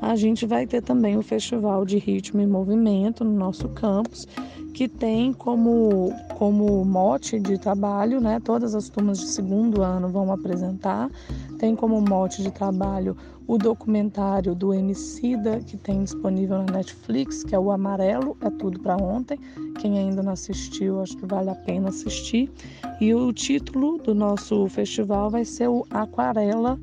A 0.00 0.14
gente 0.14 0.46
vai 0.46 0.66
ter 0.66 0.80
também 0.80 1.16
o 1.16 1.22
Festival 1.22 1.84
de 1.84 1.98
Ritmo 1.98 2.40
e 2.40 2.46
Movimento 2.46 3.24
no 3.24 3.32
nosso 3.32 3.68
campus, 3.70 4.26
que 4.72 4.88
tem 4.88 5.32
como, 5.32 6.12
como 6.38 6.84
mote 6.84 7.38
de 7.38 7.58
trabalho, 7.58 8.20
né, 8.20 8.40
todas 8.40 8.74
as 8.74 8.88
turmas 8.88 9.18
de 9.18 9.26
segundo 9.26 9.82
ano 9.82 10.08
vão 10.08 10.32
apresentar, 10.32 11.10
tem 11.58 11.76
como 11.76 12.00
mote 12.00 12.42
de 12.42 12.50
trabalho 12.50 13.16
o 13.46 13.58
documentário 13.58 14.54
do 14.54 14.72
Emicida, 14.72 15.60
que 15.60 15.76
tem 15.76 16.04
disponível 16.04 16.58
na 16.58 16.72
Netflix, 16.74 17.42
que 17.42 17.54
é 17.54 17.58
o 17.58 17.70
Amarelo, 17.70 18.36
é 18.40 18.50
tudo 18.50 18.78
para 18.80 18.96
ontem. 18.96 19.38
Quem 19.80 19.98
ainda 19.98 20.22
não 20.22 20.32
assistiu, 20.32 21.00
acho 21.00 21.16
que 21.16 21.26
vale 21.26 21.50
a 21.50 21.54
pena 21.54 21.88
assistir. 21.88 22.50
E 23.00 23.14
o 23.14 23.32
título 23.32 23.98
do 23.98 24.14
nosso 24.14 24.68
festival 24.68 25.30
vai 25.30 25.44
ser 25.44 25.68
o 25.68 25.84
Aquarela, 25.90 26.78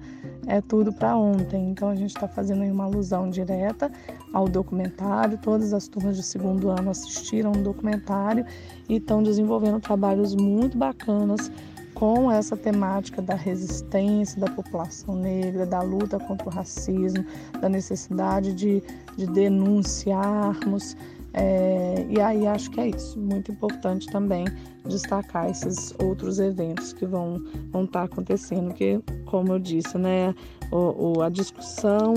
é 0.48 0.62
tudo 0.62 0.92
para 0.92 1.16
ontem. 1.16 1.70
Então 1.70 1.90
a 1.90 1.96
gente 1.96 2.16
está 2.16 2.28
fazendo 2.28 2.64
uma 2.64 2.86
alusão 2.86 3.30
direta 3.30 3.92
ao 4.34 4.48
documentário. 4.48 5.38
Todas 5.38 5.74
as 5.74 5.88
turmas 5.88 6.18
de 6.18 6.24
segundo 6.24 6.70
ano 6.70 6.90
assistiram 6.90 7.52
o 7.52 7.64
documentário 7.64 8.46
e 8.88 8.98
estão 8.98 9.24
desenvolvendo 9.24 9.80
trabalhos 9.80 10.36
muito 10.36 10.78
bacanas 10.78 11.52
com 12.00 12.32
essa 12.32 12.56
temática 12.56 13.22
da 13.22 13.36
resistência 13.36 14.40
da 14.40 14.50
população 14.50 15.18
negra, 15.18 15.66
da 15.66 15.82
luta 15.82 16.18
contra 16.18 16.48
o 16.48 16.50
racismo, 16.50 17.26
da 17.60 17.68
necessidade 17.68 18.54
de, 18.54 18.82
de 19.18 19.28
denunciarmos. 19.28 20.96
É, 21.34 22.08
e 22.10 22.20
aí 22.22 22.48
acho 22.48 22.72
que 22.72 22.80
é 22.80 22.88
isso. 22.88 23.20
Muito 23.20 23.52
importante 23.52 24.08
também 24.08 24.46
destacar 24.86 25.50
esses 25.50 25.94
outros 26.02 26.40
eventos 26.40 26.94
que 26.94 27.06
vão, 27.06 27.44
vão 27.70 27.84
estar 27.84 28.04
acontecendo, 28.04 28.74
que, 28.74 29.02
como 29.26 29.52
eu 29.52 29.60
disse, 29.60 29.98
né, 29.98 30.34
o, 30.72 31.18
o 31.18 31.22
a 31.22 31.28
discussão 31.28 32.14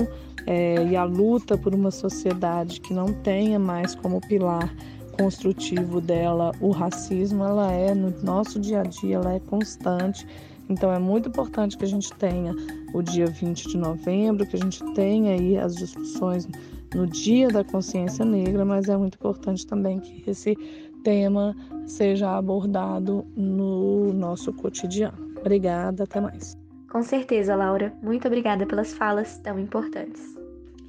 é, 0.47 0.81
e 0.85 0.95
a 0.95 1.03
luta 1.03 1.57
por 1.57 1.75
uma 1.75 1.91
sociedade 1.91 2.79
que 2.79 2.93
não 2.93 3.07
tenha 3.07 3.59
mais 3.59 3.93
como 3.93 4.21
pilar 4.21 4.73
construtivo 5.17 6.01
dela, 6.01 6.51
o 6.59 6.71
racismo, 6.71 7.43
ela 7.43 7.71
é 7.71 7.93
no 7.93 8.13
nosso 8.21 8.59
dia 8.59 8.81
a 8.81 8.83
dia, 8.83 9.15
ela 9.15 9.33
é 9.33 9.39
constante. 9.39 10.27
Então 10.69 10.91
é 10.91 10.99
muito 10.99 11.29
importante 11.29 11.77
que 11.77 11.83
a 11.83 11.87
gente 11.87 12.11
tenha 12.13 12.55
o 12.93 13.01
dia 13.01 13.27
20 13.27 13.69
de 13.69 13.77
novembro, 13.77 14.45
que 14.45 14.55
a 14.55 14.59
gente 14.59 14.83
tenha 14.93 15.33
aí 15.33 15.57
as 15.57 15.75
discussões 15.75 16.47
no 16.93 17.07
Dia 17.07 17.47
da 17.49 17.63
Consciência 17.63 18.23
Negra, 18.23 18.63
mas 18.63 18.87
é 18.87 18.95
muito 18.95 19.15
importante 19.15 19.65
também 19.65 19.99
que 19.99 20.29
esse 20.29 20.55
tema 21.03 21.55
seja 21.85 22.37
abordado 22.37 23.25
no 23.35 24.13
nosso 24.13 24.53
cotidiano. 24.53 25.17
Obrigada, 25.39 26.03
até 26.03 26.21
mais. 26.21 26.57
Com 26.89 27.01
certeza, 27.01 27.55
Laura. 27.55 27.93
Muito 28.01 28.27
obrigada 28.27 28.65
pelas 28.65 28.93
falas 28.93 29.37
tão 29.39 29.59
importantes. 29.59 30.32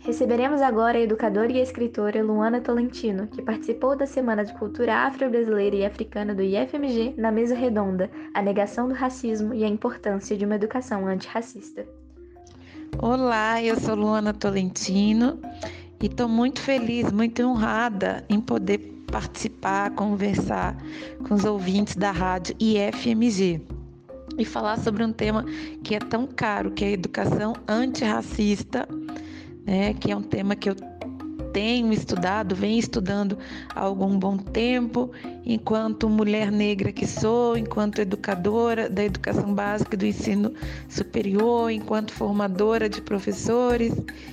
Receberemos 0.04 0.60
agora 0.60 0.98
a 0.98 1.00
educadora 1.00 1.50
e 1.50 1.60
escritora 1.60 2.22
Luana 2.22 2.60
Tolentino, 2.60 3.26
que 3.26 3.40
participou 3.40 3.96
da 3.96 4.04
Semana 4.04 4.44
de 4.44 4.52
Cultura 4.52 4.94
Afro-Brasileira 4.96 5.76
e 5.76 5.86
Africana 5.86 6.34
do 6.34 6.42
IFMG 6.42 7.14
na 7.16 7.32
mesa 7.32 7.54
redonda 7.54 8.10
A 8.34 8.42
Negação 8.42 8.86
do 8.86 8.92
Racismo 8.92 9.54
e 9.54 9.64
a 9.64 9.66
Importância 9.66 10.36
de 10.36 10.44
uma 10.44 10.56
Educação 10.56 11.06
Antirracista. 11.06 11.86
Olá, 12.98 13.62
eu 13.62 13.80
sou 13.80 13.94
Luana 13.94 14.34
Tolentino 14.34 15.40
e 15.98 16.04
estou 16.04 16.28
muito 16.28 16.60
feliz, 16.60 17.10
muito 17.10 17.42
honrada 17.42 18.26
em 18.28 18.42
poder 18.42 18.80
participar, 19.10 19.90
conversar 19.92 20.76
com 21.26 21.32
os 21.34 21.46
ouvintes 21.46 21.96
da 21.96 22.10
rádio 22.10 22.54
IFMG 22.60 23.62
e 24.36 24.44
falar 24.44 24.78
sobre 24.80 25.02
um 25.02 25.14
tema 25.14 25.46
que 25.82 25.94
é 25.94 25.98
tão 25.98 26.26
caro, 26.26 26.72
que 26.72 26.84
é 26.84 26.88
a 26.88 26.92
educação 26.92 27.54
antirracista 27.66 28.86
né, 29.66 29.94
que 29.94 30.10
é 30.10 30.16
um 30.16 30.22
tema 30.22 30.54
que 30.54 30.68
eu 30.68 30.76
tenho 31.54 31.92
estudado, 31.92 32.56
venho 32.56 32.80
estudando 32.80 33.38
há 33.72 33.80
algum 33.80 34.18
bom 34.18 34.36
tempo, 34.36 35.12
enquanto 35.46 36.08
mulher 36.08 36.50
negra 36.50 36.90
que 36.90 37.06
sou, 37.06 37.56
enquanto 37.56 38.00
educadora 38.00 38.90
da 38.90 39.04
educação 39.04 39.54
básica 39.54 39.94
e 39.94 39.98
do 39.98 40.04
ensino 40.04 40.52
superior, 40.88 41.70
enquanto 41.70 42.12
formadora 42.12 42.88
de 42.88 43.00
professores, 43.00 43.92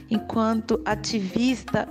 enquanto 0.10 0.82
ativista 0.84 1.88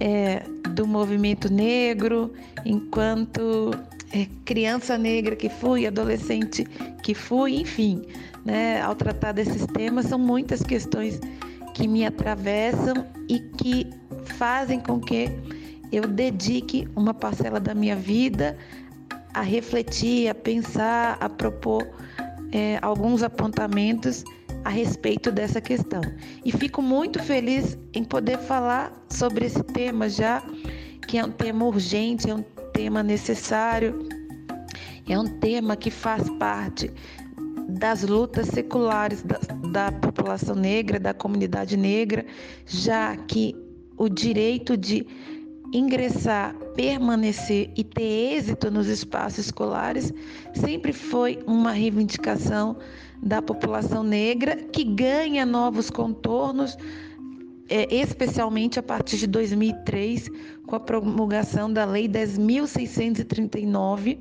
é, 0.00 0.42
do 0.70 0.86
movimento 0.86 1.52
negro, 1.52 2.32
enquanto 2.64 3.70
é, 4.12 4.26
criança 4.46 4.96
negra 4.96 5.36
que 5.36 5.50
fui, 5.50 5.86
adolescente 5.86 6.64
que 7.02 7.12
fui, 7.12 7.60
enfim, 7.60 8.02
né, 8.46 8.80
ao 8.80 8.94
tratar 8.94 9.32
desses 9.32 9.66
temas, 9.66 10.06
são 10.06 10.18
muitas 10.18 10.62
questões 10.62 11.20
que 11.74 11.86
me 11.86 12.06
atravessam 12.06 13.06
e 13.28 13.40
que 13.40 13.90
fazem 14.24 14.80
com 14.80 14.98
que 14.98 15.28
eu 15.92 16.06
dedique 16.06 16.88
uma 16.96 17.12
parcela 17.12 17.60
da 17.60 17.74
minha 17.74 17.96
vida 17.96 18.56
a 19.34 19.42
refletir, 19.42 20.28
a 20.28 20.34
pensar, 20.34 21.18
a 21.20 21.28
propor 21.28 21.86
é, 22.52 22.78
alguns 22.80 23.22
apontamentos 23.22 24.24
a 24.64 24.70
respeito 24.70 25.30
dessa 25.30 25.60
questão. 25.60 26.00
E 26.44 26.52
fico 26.52 26.80
muito 26.80 27.22
feliz 27.22 27.76
em 27.92 28.04
poder 28.04 28.38
falar 28.38 28.92
sobre 29.10 29.44
esse 29.44 29.62
tema 29.62 30.08
já, 30.08 30.42
que 31.06 31.18
é 31.18 31.24
um 31.24 31.30
tema 31.30 31.66
urgente, 31.66 32.30
é 32.30 32.34
um 32.34 32.44
tema 32.72 33.02
necessário, 33.02 34.08
é 35.06 35.18
um 35.18 35.26
tema 35.38 35.76
que 35.76 35.90
faz 35.90 36.30
parte 36.38 36.90
das 37.84 38.02
lutas 38.02 38.46
seculares 38.46 39.22
da, 39.22 39.38
da 39.70 39.92
população 39.92 40.56
negra, 40.56 40.98
da 40.98 41.12
comunidade 41.12 41.76
negra, 41.76 42.24
já 42.64 43.14
que 43.14 43.54
o 43.98 44.08
direito 44.08 44.74
de 44.74 45.06
ingressar, 45.70 46.54
permanecer 46.74 47.70
e 47.76 47.84
ter 47.84 48.36
êxito 48.38 48.70
nos 48.70 48.86
espaços 48.86 49.44
escolares 49.44 50.14
sempre 50.54 50.94
foi 50.94 51.38
uma 51.46 51.72
reivindicação 51.72 52.78
da 53.22 53.42
população 53.42 54.02
negra 54.02 54.56
que 54.56 54.82
ganha 54.82 55.44
novos 55.44 55.90
contornos 55.90 56.78
é, 57.68 57.94
especialmente 57.94 58.78
a 58.78 58.82
partir 58.82 59.16
de 59.16 59.26
2003, 59.26 60.30
com 60.66 60.76
a 60.76 60.80
promulgação 60.80 61.72
da 61.72 61.84
Lei 61.84 62.08
10.639, 62.08 64.18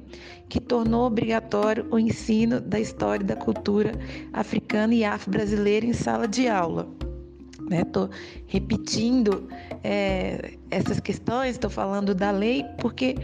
que 0.49 0.59
tornou 0.59 1.05
obrigatório 1.05 1.85
o 1.91 1.99
ensino 1.99 2.59
da 2.61 2.79
história 2.79 3.23
e 3.23 3.27
da 3.27 3.35
cultura 3.35 3.91
africana 4.31 4.93
e 4.93 5.03
afro-brasileira 5.03 5.85
em 5.85 5.93
sala 5.93 6.27
de 6.27 6.47
aula. 6.47 6.87
Estou 7.71 8.07
né? 8.07 8.13
repetindo 8.47 9.47
é, 9.83 10.53
essas 10.69 10.99
questões, 10.99 11.51
estou 11.51 11.69
falando 11.69 12.13
da 12.13 12.31
lei, 12.31 12.65
porque 12.79 13.15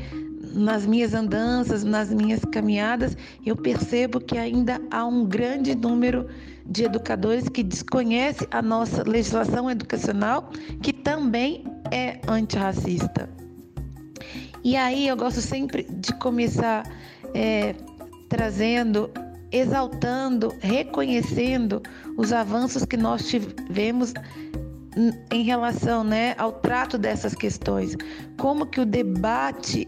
nas 0.53 0.85
minhas 0.85 1.13
andanças, 1.13 1.83
nas 1.83 2.11
minhas 2.11 2.43
caminhadas, 2.45 3.17
eu 3.45 3.55
percebo 3.55 4.19
que 4.19 4.37
ainda 4.37 4.81
há 4.89 5.05
um 5.05 5.25
grande 5.25 5.75
número 5.75 6.23
de 6.23 6.58
educadores 6.77 7.49
que 7.49 7.63
desconhecem 7.63 8.47
a 8.51 8.61
nossa 8.61 9.03
legislação 9.03 9.69
educacional, 9.69 10.49
que 10.81 10.93
também 10.93 11.63
é 11.91 12.19
antirracista. 12.27 13.29
E 14.63 14.75
aí 14.75 15.07
eu 15.07 15.15
gosto 15.15 15.41
sempre 15.41 15.83
de 15.83 16.13
começar 16.15 16.83
é, 17.33 17.73
trazendo, 18.27 19.09
exaltando, 19.51 20.53
reconhecendo 20.59 21.81
os 22.17 22.31
avanços 22.31 22.85
que 22.85 22.97
nós 22.97 23.27
tivemos 23.27 24.13
em 25.31 25.43
relação 25.43 26.03
né, 26.03 26.35
ao 26.37 26.51
trato 26.51 26.97
dessas 26.97 27.33
questões. 27.33 27.95
Como 28.37 28.65
que 28.65 28.81
o 28.81 28.85
debate 28.85 29.87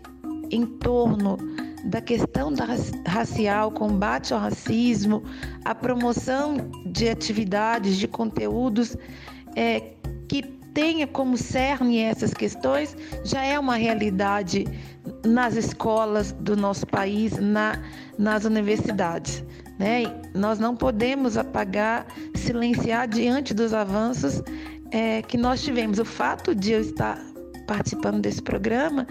em 0.50 0.66
torno 0.66 1.38
da 1.84 2.02
questão 2.02 2.52
da 2.54 2.66
racial, 3.08 3.72
combate 3.72 4.34
ao 4.34 4.40
racismo, 4.40 5.24
a 5.66 5.74
promoção 5.74 6.58
de 6.86 7.10
atividades, 7.10 7.98
de 7.98 8.08
conteúdos 8.08 8.96
é, 9.56 9.94
que 10.28 10.44
tenha 10.74 11.06
como 11.06 11.38
cerne 11.38 12.00
essas 12.00 12.34
questões 12.34 12.96
já 13.24 13.44
é 13.44 13.60
uma 13.60 13.76
realidade 13.76 14.66
nas 15.26 15.56
escolas 15.56 16.32
do 16.32 16.56
nosso 16.56 16.86
país, 16.88 17.38
na, 17.38 17.82
nas 18.18 18.46
universidades. 18.46 19.44
Né? 19.78 20.04
Nós 20.34 20.60
não 20.60 20.76
podemos 20.76 21.38
apagar, 21.38 22.06
silenciar 22.36 23.08
diante 23.08 23.54
dos 23.54 23.74
avanços 23.74 24.42
é, 24.92 25.22
que 25.22 25.38
nós 25.38 25.62
tivemos. 25.62 26.00
O 26.00 26.06
fato 26.06 26.54
de 26.56 26.72
eu 26.72 26.82
estar 26.82 27.20
participando 27.68 28.22
desse 28.22 28.42
programa 28.42 29.08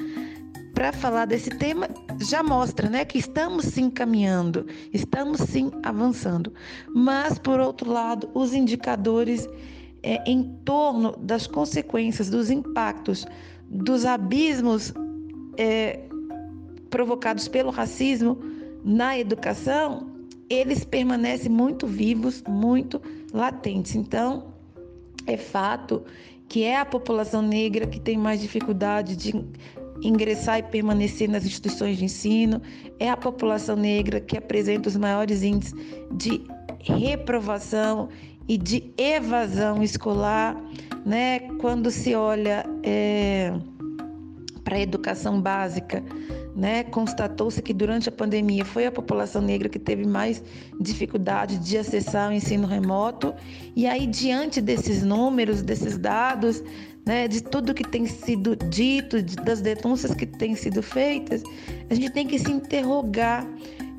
para 0.80 0.94
falar 0.94 1.26
desse 1.26 1.50
tema 1.50 1.90
já 2.18 2.42
mostra 2.42 2.88
né, 2.88 3.04
que 3.04 3.18
estamos 3.18 3.66
sim 3.66 3.90
caminhando, 3.90 4.66
estamos 4.94 5.38
sim 5.42 5.70
avançando. 5.82 6.54
Mas, 6.94 7.38
por 7.38 7.60
outro 7.60 7.92
lado, 7.92 8.30
os 8.32 8.54
indicadores 8.54 9.46
é, 10.02 10.24
em 10.26 10.42
torno 10.64 11.14
das 11.18 11.46
consequências, 11.46 12.30
dos 12.30 12.48
impactos, 12.50 13.26
dos 13.68 14.06
abismos 14.06 14.94
é, 15.58 16.00
provocados 16.88 17.46
pelo 17.46 17.68
racismo 17.68 18.38
na 18.82 19.18
educação, 19.18 20.10
eles 20.48 20.82
permanecem 20.82 21.50
muito 21.50 21.86
vivos, 21.86 22.42
muito 22.48 23.02
latentes. 23.34 23.94
Então, 23.94 24.54
é 25.26 25.36
fato 25.36 26.02
que 26.48 26.64
é 26.64 26.78
a 26.78 26.86
população 26.86 27.42
negra 27.42 27.86
que 27.86 28.00
tem 28.00 28.16
mais 28.16 28.40
dificuldade 28.40 29.14
de 29.14 29.44
ingressar 30.02 30.58
e 30.58 30.62
permanecer 30.62 31.28
nas 31.28 31.44
instituições 31.44 31.98
de 31.98 32.04
ensino, 32.04 32.60
é 32.98 33.10
a 33.10 33.16
população 33.16 33.76
negra 33.76 34.20
que 34.20 34.36
apresenta 34.36 34.88
os 34.88 34.96
maiores 34.96 35.42
índices 35.42 35.74
de 36.12 36.42
reprovação 36.80 38.08
e 38.48 38.56
de 38.56 38.92
evasão 38.96 39.82
escolar, 39.82 40.56
né? 41.04 41.40
Quando 41.60 41.90
se 41.90 42.14
olha 42.14 42.64
é, 42.82 43.52
para 44.64 44.76
a 44.76 44.80
educação 44.80 45.40
básica, 45.40 46.02
né? 46.54 46.82
Constatou-se 46.84 47.62
que 47.62 47.72
durante 47.72 48.08
a 48.08 48.12
pandemia 48.12 48.64
foi 48.64 48.86
a 48.86 48.92
população 48.92 49.40
negra 49.40 49.68
que 49.68 49.78
teve 49.78 50.06
mais 50.06 50.42
dificuldade 50.80 51.58
de 51.58 51.78
acessar 51.78 52.30
o 52.30 52.32
ensino 52.32 52.66
remoto. 52.66 53.32
E 53.76 53.86
aí, 53.86 54.06
diante 54.06 54.60
desses 54.60 55.02
números, 55.02 55.62
desses 55.62 55.96
dados, 55.96 56.62
né, 57.06 57.26
de 57.26 57.42
tudo 57.42 57.74
que 57.74 57.84
tem 57.84 58.06
sido 58.06 58.56
dito, 58.56 59.22
das 59.42 59.60
denúncias 59.60 60.14
que 60.14 60.26
têm 60.26 60.54
sido 60.54 60.82
feitas, 60.82 61.42
a 61.88 61.94
gente 61.94 62.10
tem 62.10 62.26
que 62.26 62.38
se 62.38 62.50
interrogar 62.50 63.46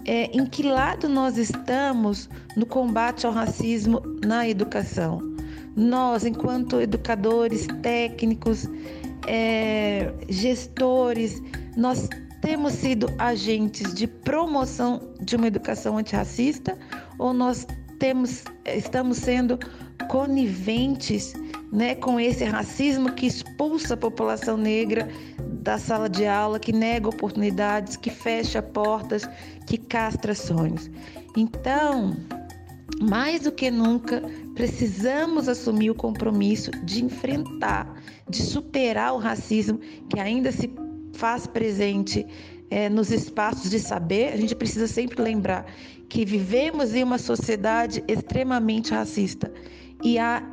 é, 0.05 0.25
em 0.25 0.45
que 0.45 0.63
lado 0.63 1.07
nós 1.07 1.37
estamos 1.37 2.29
no 2.55 2.65
combate 2.65 3.25
ao 3.25 3.31
racismo 3.31 4.01
na 4.25 4.47
educação. 4.47 5.19
Nós, 5.75 6.25
enquanto 6.25 6.81
educadores, 6.81 7.67
técnicos, 7.81 8.67
é, 9.27 10.11
gestores, 10.27 11.41
nós 11.77 12.09
temos 12.41 12.73
sido 12.73 13.07
agentes 13.19 13.93
de 13.93 14.07
promoção 14.07 15.13
de 15.21 15.35
uma 15.35 15.47
educação 15.47 15.97
antirracista 15.97 16.77
ou 17.17 17.33
nós 17.33 17.67
temos, 17.99 18.43
estamos 18.65 19.19
sendo 19.19 19.59
coniventes 20.09 21.33
né, 21.71 21.95
com 21.95 22.19
esse 22.19 22.43
racismo 22.43 23.13
que 23.13 23.25
expulsa 23.25 23.93
a 23.93 23.97
população 23.97 24.57
negra 24.57 25.07
da 25.61 25.77
sala 25.77 26.09
de 26.09 26.25
aula, 26.25 26.59
que 26.59 26.73
nega 26.73 27.07
oportunidades, 27.07 27.95
que 27.95 28.09
fecha 28.09 28.61
portas, 28.61 29.29
que 29.65 29.77
castra 29.77 30.35
sonhos. 30.35 30.89
Então, 31.37 32.17
mais 33.01 33.41
do 33.41 33.51
que 33.51 33.71
nunca, 33.71 34.21
precisamos 34.53 35.47
assumir 35.47 35.91
o 35.91 35.95
compromisso 35.95 36.71
de 36.83 37.03
enfrentar, 37.03 37.95
de 38.29 38.41
superar 38.41 39.13
o 39.13 39.17
racismo 39.17 39.79
que 40.09 40.19
ainda 40.19 40.51
se 40.51 40.69
faz 41.13 41.47
presente 41.47 42.25
é, 42.69 42.89
nos 42.89 43.11
espaços 43.11 43.69
de 43.69 43.79
saber. 43.79 44.33
A 44.33 44.37
gente 44.37 44.55
precisa 44.55 44.87
sempre 44.87 45.21
lembrar 45.21 45.65
que 46.09 46.25
vivemos 46.25 46.93
em 46.93 47.03
uma 47.03 47.17
sociedade 47.17 48.03
extremamente 48.07 48.91
racista 48.91 49.51
e 50.03 50.19
a 50.19 50.43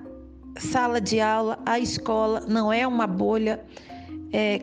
sala 0.59 1.01
de 1.01 1.21
aula, 1.21 1.59
a 1.65 1.79
escola 1.79 2.45
não 2.47 2.73
é 2.73 2.87
uma 2.87 3.07
bolha 3.07 3.65
é, 4.33 4.63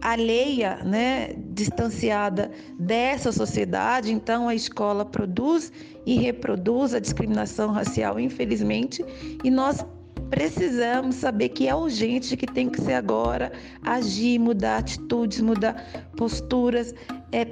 alheia, 0.00 0.76
né, 0.84 1.34
distanciada 1.50 2.50
dessa 2.78 3.30
sociedade, 3.30 4.12
então 4.12 4.48
a 4.48 4.54
escola 4.54 5.04
produz 5.04 5.72
e 6.04 6.16
reproduz 6.16 6.92
a 6.92 6.98
discriminação 6.98 7.70
racial, 7.70 8.18
infelizmente, 8.18 9.04
e 9.44 9.50
nós 9.50 9.84
precisamos 10.28 11.16
saber 11.16 11.50
que 11.50 11.68
é 11.68 11.74
urgente, 11.74 12.36
que 12.36 12.46
tem 12.46 12.68
que 12.68 12.80
ser 12.80 12.94
agora, 12.94 13.52
agir, 13.82 14.38
mudar 14.38 14.78
atitudes, 14.78 15.40
mudar 15.40 15.74
posturas, 16.16 16.94
é, 17.30 17.46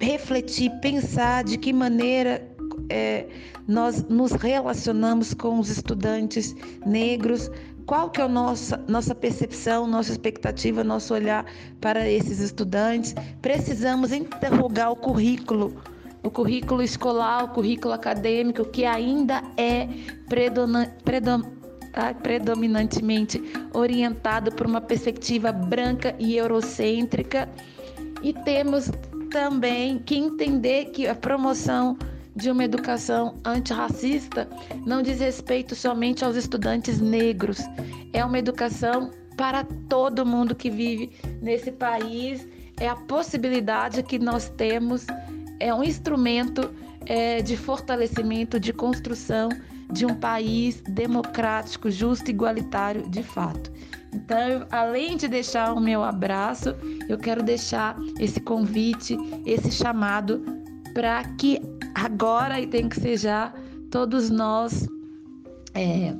refletir, 0.00 0.70
pensar 0.80 1.44
de 1.44 1.56
que 1.56 1.72
maneira 1.72 2.55
é, 2.88 3.26
nós 3.66 4.04
nos 4.08 4.32
relacionamos 4.32 5.34
com 5.34 5.58
os 5.58 5.68
estudantes 5.68 6.54
negros, 6.84 7.50
qual 7.86 8.10
que 8.10 8.20
é 8.20 8.24
a 8.24 8.28
nossa, 8.28 8.76
nossa 8.88 9.14
percepção, 9.14 9.86
nossa 9.86 10.10
expectativa, 10.10 10.82
nosso 10.82 11.14
olhar 11.14 11.46
para 11.80 12.08
esses 12.08 12.40
estudantes. 12.40 13.14
Precisamos 13.40 14.12
interrogar 14.12 14.90
o 14.90 14.96
currículo, 14.96 15.74
o 16.22 16.30
currículo 16.30 16.82
escolar, 16.82 17.44
o 17.44 17.48
currículo 17.48 17.94
acadêmico, 17.94 18.64
que 18.64 18.84
ainda 18.84 19.42
é 19.56 19.88
predominantemente 22.22 23.40
orientado 23.72 24.50
por 24.52 24.66
uma 24.66 24.80
perspectiva 24.80 25.52
branca 25.52 26.14
e 26.18 26.36
eurocêntrica. 26.36 27.48
E 28.22 28.32
temos 28.32 28.90
também 29.30 29.98
que 30.00 30.16
entender 30.16 30.86
que 30.86 31.06
a 31.06 31.14
promoção 31.14 31.96
de 32.36 32.50
uma 32.50 32.64
educação 32.64 33.34
antirracista 33.44 34.46
não 34.86 35.02
diz 35.02 35.20
respeito 35.20 35.74
somente 35.74 36.24
aos 36.24 36.36
estudantes 36.36 37.00
negros. 37.00 37.58
É 38.12 38.24
uma 38.24 38.38
educação 38.38 39.10
para 39.36 39.64
todo 39.88 40.26
mundo 40.26 40.54
que 40.54 40.70
vive 40.70 41.10
nesse 41.40 41.72
país. 41.72 42.46
É 42.78 42.88
a 42.88 42.94
possibilidade 42.94 44.02
que 44.02 44.18
nós 44.18 44.50
temos, 44.50 45.06
é 45.58 45.72
um 45.74 45.82
instrumento 45.82 46.70
é, 47.06 47.40
de 47.40 47.56
fortalecimento, 47.56 48.60
de 48.60 48.72
construção 48.72 49.48
de 49.90 50.04
um 50.04 50.14
país 50.14 50.82
democrático, 50.82 51.90
justo 51.90 52.28
e 52.28 52.34
igualitário 52.34 53.08
de 53.08 53.22
fato. 53.22 53.72
Então, 54.12 54.66
além 54.70 55.16
de 55.16 55.28
deixar 55.28 55.72
o 55.72 55.80
meu 55.80 56.02
abraço, 56.02 56.74
eu 57.08 57.16
quero 57.16 57.42
deixar 57.42 57.96
esse 58.18 58.40
convite, 58.40 59.16
esse 59.44 59.70
chamado 59.70 60.65
para 60.96 61.22
que 61.36 61.60
agora 61.94 62.58
e 62.58 62.66
tem 62.66 62.88
que 62.88 62.98
ser 62.98 63.18
já 63.18 63.52
todos 63.90 64.30
nós 64.30 64.88
é, 65.74 66.14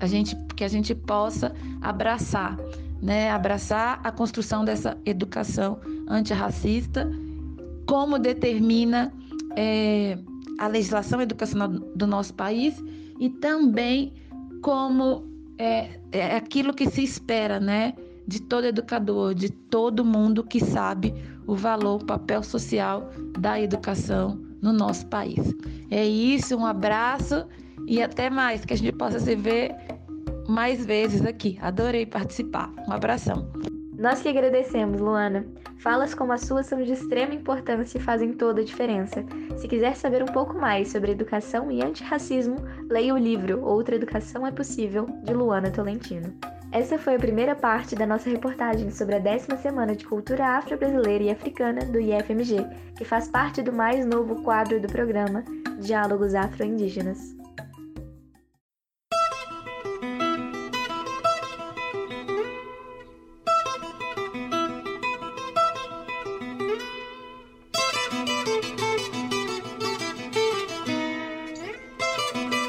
a 0.00 0.08
gente 0.08 0.34
que 0.56 0.64
a 0.64 0.68
gente 0.68 0.92
possa 0.92 1.54
abraçar, 1.80 2.58
né? 3.00 3.30
Abraçar 3.30 4.00
a 4.02 4.10
construção 4.10 4.64
dessa 4.64 4.98
educação 5.06 5.78
antirracista, 6.08 7.08
como 7.86 8.18
determina 8.18 9.12
é, 9.54 10.18
a 10.58 10.66
legislação 10.66 11.22
educacional 11.22 11.68
do 11.68 12.08
nosso 12.08 12.34
país 12.34 12.82
e 13.20 13.30
também 13.30 14.12
como 14.62 15.24
é, 15.58 16.00
é 16.10 16.34
aquilo 16.34 16.74
que 16.74 16.90
se 16.90 17.04
espera, 17.04 17.60
né? 17.60 17.94
De 18.26 18.42
todo 18.42 18.64
educador, 18.64 19.34
de 19.34 19.50
todo 19.50 20.04
mundo 20.04 20.42
que 20.42 20.58
sabe 20.58 21.14
o 21.46 21.54
valor, 21.54 22.02
o 22.02 22.04
papel 22.04 22.42
social 22.42 23.10
da 23.38 23.60
educação 23.60 24.38
no 24.60 24.72
nosso 24.72 25.06
país. 25.06 25.54
É 25.90 26.04
isso, 26.04 26.56
um 26.56 26.66
abraço 26.66 27.46
e 27.86 28.02
até 28.02 28.28
mais, 28.28 28.64
que 28.64 28.74
a 28.74 28.76
gente 28.76 28.92
possa 28.92 29.20
se 29.20 29.36
ver 29.36 29.74
mais 30.48 30.84
vezes 30.84 31.24
aqui. 31.24 31.58
Adorei 31.60 32.06
participar. 32.06 32.72
Um 32.88 32.92
abração. 32.92 33.46
Nós 33.98 34.20
que 34.20 34.28
agradecemos, 34.28 35.00
Luana. 35.00 35.46
Falas 35.78 36.14
como 36.14 36.32
as 36.32 36.42
suas 36.42 36.66
são 36.66 36.82
de 36.82 36.92
extrema 36.92 37.34
importância 37.34 37.98
e 37.98 38.00
fazem 38.00 38.32
toda 38.32 38.60
a 38.60 38.64
diferença. 38.64 39.24
Se 39.56 39.68
quiser 39.68 39.94
saber 39.94 40.22
um 40.22 40.26
pouco 40.26 40.58
mais 40.58 40.88
sobre 40.88 41.12
educação 41.12 41.70
e 41.70 41.82
antirracismo, 41.82 42.56
leia 42.90 43.14
o 43.14 43.18
livro 43.18 43.62
Outra 43.64 43.94
Educação 43.94 44.46
é 44.46 44.50
Possível, 44.50 45.06
de 45.22 45.32
Luana 45.32 45.70
Tolentino. 45.70 46.34
Essa 46.76 46.98
foi 46.98 47.14
a 47.14 47.18
primeira 47.18 47.54
parte 47.54 47.94
da 47.94 48.04
nossa 48.04 48.28
reportagem 48.28 48.90
sobre 48.90 49.14
a 49.14 49.18
décima 49.18 49.56
semana 49.56 49.96
de 49.96 50.04
cultura 50.04 50.58
afro-brasileira 50.58 51.24
e 51.24 51.30
africana 51.30 51.86
do 51.86 51.98
IFMG, 51.98 52.66
que 52.94 53.02
faz 53.02 53.28
parte 53.28 53.62
do 53.62 53.72
mais 53.72 54.04
novo 54.04 54.42
quadro 54.42 54.78
do 54.78 54.86
programa 54.86 55.42
Diálogos 55.80 56.34
Afro-Indígenas. 56.34 57.34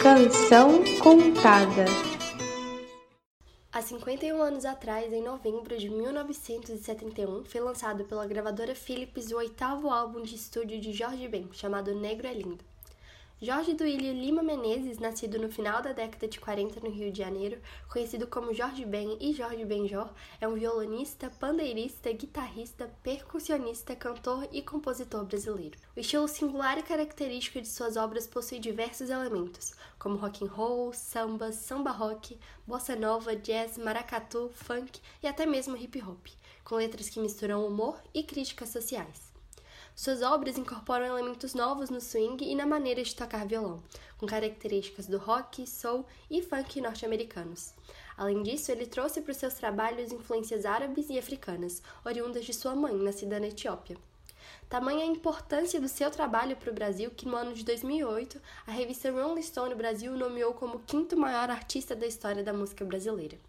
Canção 0.01 0.81
Contada 1.03 2.16
51 3.81 4.41
anos 4.41 4.65
atrás, 4.65 5.11
em 5.13 5.21
novembro 5.21 5.77
de 5.77 5.89
1971, 5.89 7.45
foi 7.45 7.61
lançado 7.61 8.05
pela 8.05 8.25
gravadora 8.25 8.73
Philips 8.73 9.31
o 9.31 9.37
oitavo 9.37 9.89
álbum 9.89 10.21
de 10.23 10.35
estúdio 10.35 10.79
de 10.79 10.93
Jorge 10.93 11.27
Ben, 11.27 11.49
chamado 11.53 11.93
Negro 11.93 12.27
é 12.27 12.33
Lindo. 12.33 12.63
Jorge 13.39 13.75
Duílio 13.75 14.13
Lima 14.13 14.41
Menezes, 14.41 14.97
nascido 14.97 15.37
no 15.37 15.47
final 15.47 15.79
da 15.79 15.93
década 15.93 16.27
de 16.27 16.39
40 16.39 16.79
no 16.79 16.89
Rio 16.89 17.11
de 17.11 17.19
Janeiro, 17.19 17.61
conhecido 17.87 18.25
como 18.25 18.51
Jorge 18.51 18.83
Ben 18.83 19.15
e 19.21 19.31
Jorge 19.31 19.63
Benjor, 19.63 20.09
é 20.41 20.47
um 20.47 20.55
violonista, 20.55 21.29
pandeirista, 21.39 22.11
guitarrista, 22.11 22.91
percussionista, 23.03 23.95
cantor 23.95 24.49
e 24.51 24.63
compositor 24.63 25.23
brasileiro. 25.23 25.77
O 25.95 25.99
estilo 25.99 26.27
singular 26.27 26.79
e 26.79 26.81
característico 26.81 27.61
de 27.61 27.67
suas 27.67 27.95
obras 27.95 28.25
possui 28.25 28.57
diversos 28.57 29.11
elementos, 29.11 29.75
como 29.99 30.17
rock 30.17 30.43
and 30.43 30.47
roll, 30.47 30.91
samba, 30.91 31.51
samba 31.51 31.91
rock, 31.91 32.39
bossa 32.65 32.95
nova, 32.95 33.35
jazz, 33.35 33.77
maracatu, 33.77 34.49
funk 34.51 34.99
e 35.21 35.27
até 35.27 35.45
mesmo 35.45 35.77
hip 35.77 36.01
hop, 36.01 36.25
com 36.63 36.77
letras 36.77 37.07
que 37.07 37.19
misturam 37.19 37.67
humor 37.67 38.01
e 38.15 38.23
críticas 38.23 38.69
sociais. 38.69 39.26
Suas 39.99 40.21
obras 40.21 40.59
incorporam 40.59 41.07
elementos 41.07 41.55
novos 41.55 41.89
no 41.89 41.99
swing 41.99 42.45
e 42.45 42.53
na 42.53 42.67
maneira 42.67 43.01
de 43.01 43.15
tocar 43.15 43.47
violão, 43.47 43.81
com 44.19 44.27
características 44.27 45.07
do 45.07 45.17
rock, 45.17 45.65
soul 45.65 46.05
e 46.29 46.39
funk 46.39 46.79
norte-americanos. 46.79 47.73
Além 48.15 48.43
disso, 48.43 48.71
ele 48.71 48.85
trouxe 48.85 49.21
para 49.21 49.31
os 49.31 49.37
seus 49.37 49.55
trabalhos 49.55 50.11
influências 50.11 50.67
árabes 50.67 51.09
e 51.09 51.17
africanas, 51.17 51.81
oriundas 52.05 52.45
de 52.45 52.53
sua 52.53 52.75
mãe, 52.75 52.93
nascida 52.93 53.39
na 53.39 53.47
Etiópia. 53.47 53.97
Tamanha 54.69 55.03
a 55.03 55.07
importância 55.07 55.81
do 55.81 55.87
seu 55.87 56.11
trabalho 56.11 56.55
para 56.55 56.69
o 56.69 56.75
Brasil 56.75 57.09
que, 57.09 57.27
no 57.27 57.35
ano 57.35 57.55
de 57.55 57.65
2008, 57.65 58.39
a 58.67 58.71
revista 58.71 59.11
Rolling 59.11 59.41
Stone 59.41 59.73
Brasil 59.73 60.13
o 60.13 60.17
nomeou 60.17 60.53
como 60.53 60.77
quinto 60.85 61.17
maior 61.17 61.49
artista 61.49 61.95
da 61.95 62.05
história 62.05 62.43
da 62.43 62.53
música 62.53 62.85
brasileira. 62.85 63.39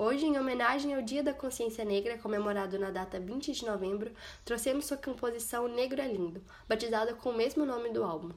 Hoje, 0.00 0.26
em 0.26 0.38
homenagem 0.38 0.94
ao 0.94 1.02
Dia 1.02 1.24
da 1.24 1.34
Consciência 1.34 1.84
Negra, 1.84 2.16
comemorado 2.18 2.78
na 2.78 2.88
data 2.88 3.18
20 3.18 3.50
de 3.50 3.66
novembro, 3.66 4.12
trouxemos 4.44 4.86
sua 4.86 4.96
composição 4.96 5.66
Negro 5.66 6.00
é 6.00 6.06
Lindo, 6.06 6.40
batizada 6.68 7.14
com 7.14 7.30
o 7.30 7.36
mesmo 7.36 7.66
nome 7.66 7.88
do 7.88 8.04
álbum. 8.04 8.30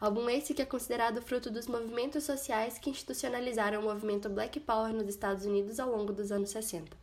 Álbum 0.00 0.30
esse 0.30 0.54
que 0.54 0.62
é 0.62 0.64
considerado 0.64 1.20
fruto 1.20 1.50
dos 1.50 1.66
movimentos 1.66 2.22
sociais 2.22 2.78
que 2.78 2.90
institucionalizaram 2.90 3.80
o 3.80 3.82
movimento 3.82 4.28
Black 4.28 4.60
Power 4.60 4.92
nos 4.92 5.08
Estados 5.08 5.44
Unidos 5.44 5.80
ao 5.80 5.90
longo 5.90 6.12
dos 6.12 6.30
anos 6.30 6.50
60. 6.50 6.96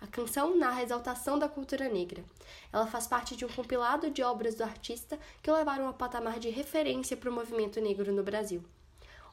A 0.00 0.06
canção 0.06 0.56
narra 0.56 0.78
a 0.78 0.84
exaltação 0.84 1.36
da 1.36 1.48
cultura 1.48 1.88
negra. 1.88 2.24
Ela 2.72 2.86
faz 2.86 3.08
parte 3.08 3.34
de 3.34 3.44
um 3.44 3.48
compilado 3.48 4.10
de 4.10 4.22
obras 4.22 4.54
do 4.54 4.62
artista 4.62 5.18
que 5.42 5.50
levaram 5.50 5.88
ao 5.88 5.94
patamar 5.94 6.38
de 6.38 6.50
referência 6.50 7.16
para 7.16 7.30
o 7.30 7.34
movimento 7.34 7.80
negro 7.80 8.12
no 8.12 8.22
Brasil 8.22 8.62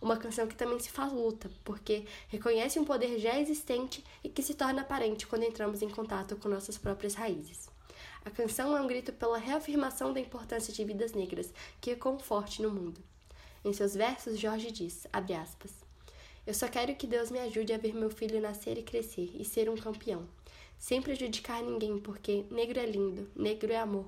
uma 0.02 0.18
canção 0.18 0.48
que 0.48 0.56
também 0.56 0.80
se 0.80 0.90
faz 0.90 1.14
luta, 1.14 1.50
porque 1.64 2.06
reconhece 2.28 2.80
um 2.80 2.86
poder 2.86 3.20
já 3.20 3.40
existente 3.40 4.04
e 4.24 4.30
que 4.30 4.42
se 4.42 4.56
torna 4.56 4.82
aparente 4.82 5.28
quando 5.28 5.44
entramos 5.44 5.82
em 5.82 5.90
contato 5.90 6.36
com 6.36 6.50
nossas 6.50 6.78
próprias 6.78 7.14
raízes. 7.14 7.70
A 8.26 8.30
canção 8.30 8.76
é 8.76 8.82
um 8.82 8.88
grito 8.88 9.14
pela 9.14 9.38
reafirmação 9.38 10.14
da 10.14 10.20
importância 10.20 10.74
de 10.74 10.84
vidas 10.84 11.14
negras, 11.14 11.54
que 11.80 11.92
ecoam 11.92 12.20
forte 12.20 12.62
no 12.62 12.70
mundo. 12.70 13.02
Em 13.64 13.74
seus 13.74 13.94
versos, 13.94 14.40
Jorge 14.40 14.72
diz, 14.72 15.08
aspas, 15.14 15.72
Eu 16.46 16.54
só 16.54 16.68
quero 16.68 16.96
que 16.96 17.08
Deus 17.08 17.30
me 17.30 17.40
ajude 17.40 17.74
a 17.74 17.78
ver 17.78 17.94
meu 17.94 18.10
filho 18.10 18.42
nascer 18.42 18.78
e 18.78 18.84
crescer 18.84 19.32
e 19.36 19.46
ser 19.46 19.70
um 19.70 19.76
campeão. 19.76 20.28
Sem 20.80 21.02
prejudicar 21.02 21.62
ninguém, 21.62 22.00
porque 22.00 22.44
negro 22.50 22.80
é 22.80 22.86
lindo, 22.86 23.30
negro 23.36 23.72
é 23.72 23.78
amor, 23.78 24.08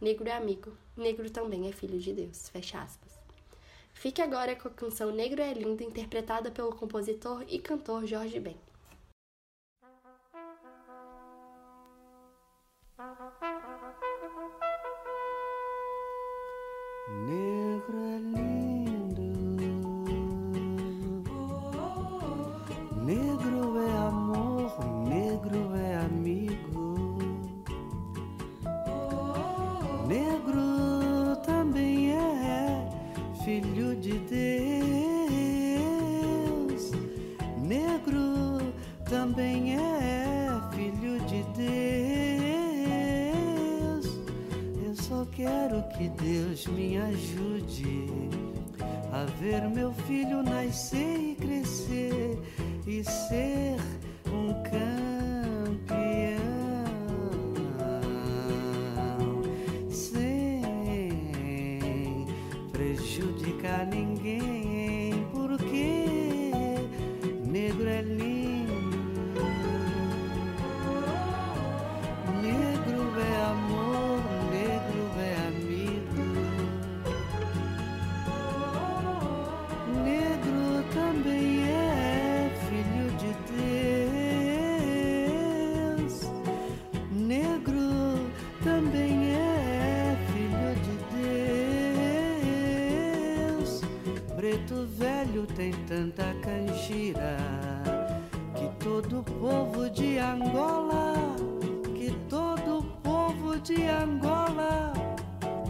negro 0.00 0.26
é 0.28 0.32
amigo, 0.32 0.72
negro 0.96 1.28
também 1.30 1.68
é 1.68 1.72
filho 1.72 1.98
de 1.98 2.12
Deus. 2.12 2.48
Fecha 2.48 2.80
aspas. 2.80 3.15
Fique 3.96 4.20
agora 4.20 4.54
com 4.54 4.68
a 4.68 4.70
canção 4.70 5.10
Negro 5.10 5.40
é 5.40 5.54
Lindo, 5.54 5.82
interpretada 5.82 6.50
pelo 6.50 6.70
compositor 6.70 7.42
e 7.48 7.58
cantor 7.58 8.06
Jorge 8.06 8.38
Ben. 8.38 8.56
Negro 17.08 17.98
é 17.98 18.18
lindo, 18.18 18.45
Deus. 34.30 35.92
Negro 37.62 38.72
também 39.08 39.76
é 39.76 39.96
filho 40.76 41.18
de 41.26 41.42
Deus. 41.54 41.66
Eu 44.84 44.94
só 44.94 45.24
quero 45.32 45.82
que 45.96 46.08
Deus 46.22 46.66
me 46.66 46.98
ajude 46.98 48.08
a 49.12 49.24
ver 49.40 49.68
meu 49.70 49.92
filho 50.06 50.42
nascer 50.42 51.18
e 51.18 51.34
crescer 51.34 52.38
e 52.86 53.02
ser 53.02 53.76
um 54.26 54.52
campeão. 54.62 55.05
Tem 95.56 95.72
tanta 95.86 96.22
canjira 96.42 97.38
que 98.54 98.84
todo 98.84 99.22
povo 99.40 99.88
de 99.88 100.18
Angola, 100.18 101.14
que 101.94 102.10
todo 102.28 102.82
povo 103.02 103.58
de 103.60 103.86
Angola 103.88 104.92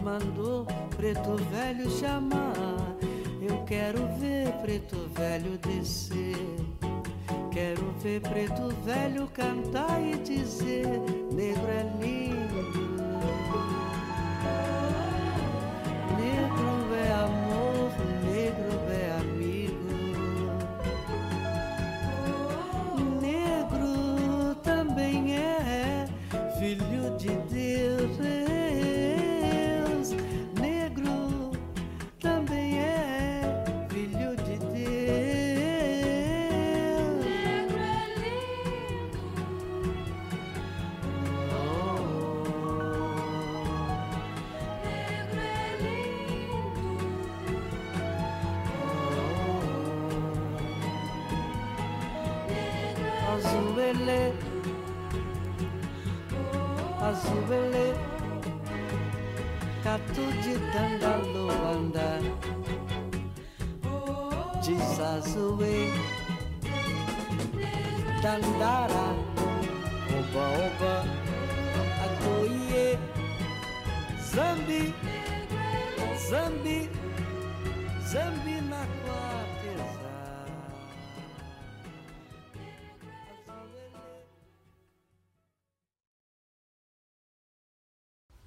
mandou 0.03 0.65
preto 0.97 1.37
velho 1.51 1.89
chamar. 1.89 2.53
Eu 3.41 3.63
quero 3.63 3.99
ver 4.19 4.51
preto 4.61 4.97
velho 5.15 5.57
descer. 5.59 6.35
Quero 7.49 7.93
ver 8.03 8.19
preto 8.19 8.75
velho 8.83 9.25
cantar 9.27 10.01
e 10.01 10.17
dizer: 10.17 10.99
Negro 11.31 11.71
é 11.71 11.83
lindo, 12.01 13.76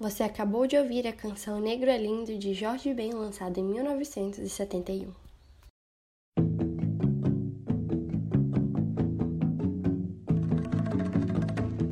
Você 0.01 0.23
acabou 0.23 0.65
de 0.65 0.75
ouvir 0.75 1.05
a 1.05 1.13
canção 1.13 1.59
Negro 1.59 1.87
é 1.87 1.95
Lindo 1.95 2.35
de 2.35 2.55
Jorge 2.55 2.91
Ben, 2.91 3.13
lançada 3.13 3.59
em 3.59 3.63
1971. 3.63 5.13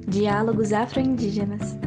Diálogos 0.07 0.74
Afro-Indígenas. 0.74 1.78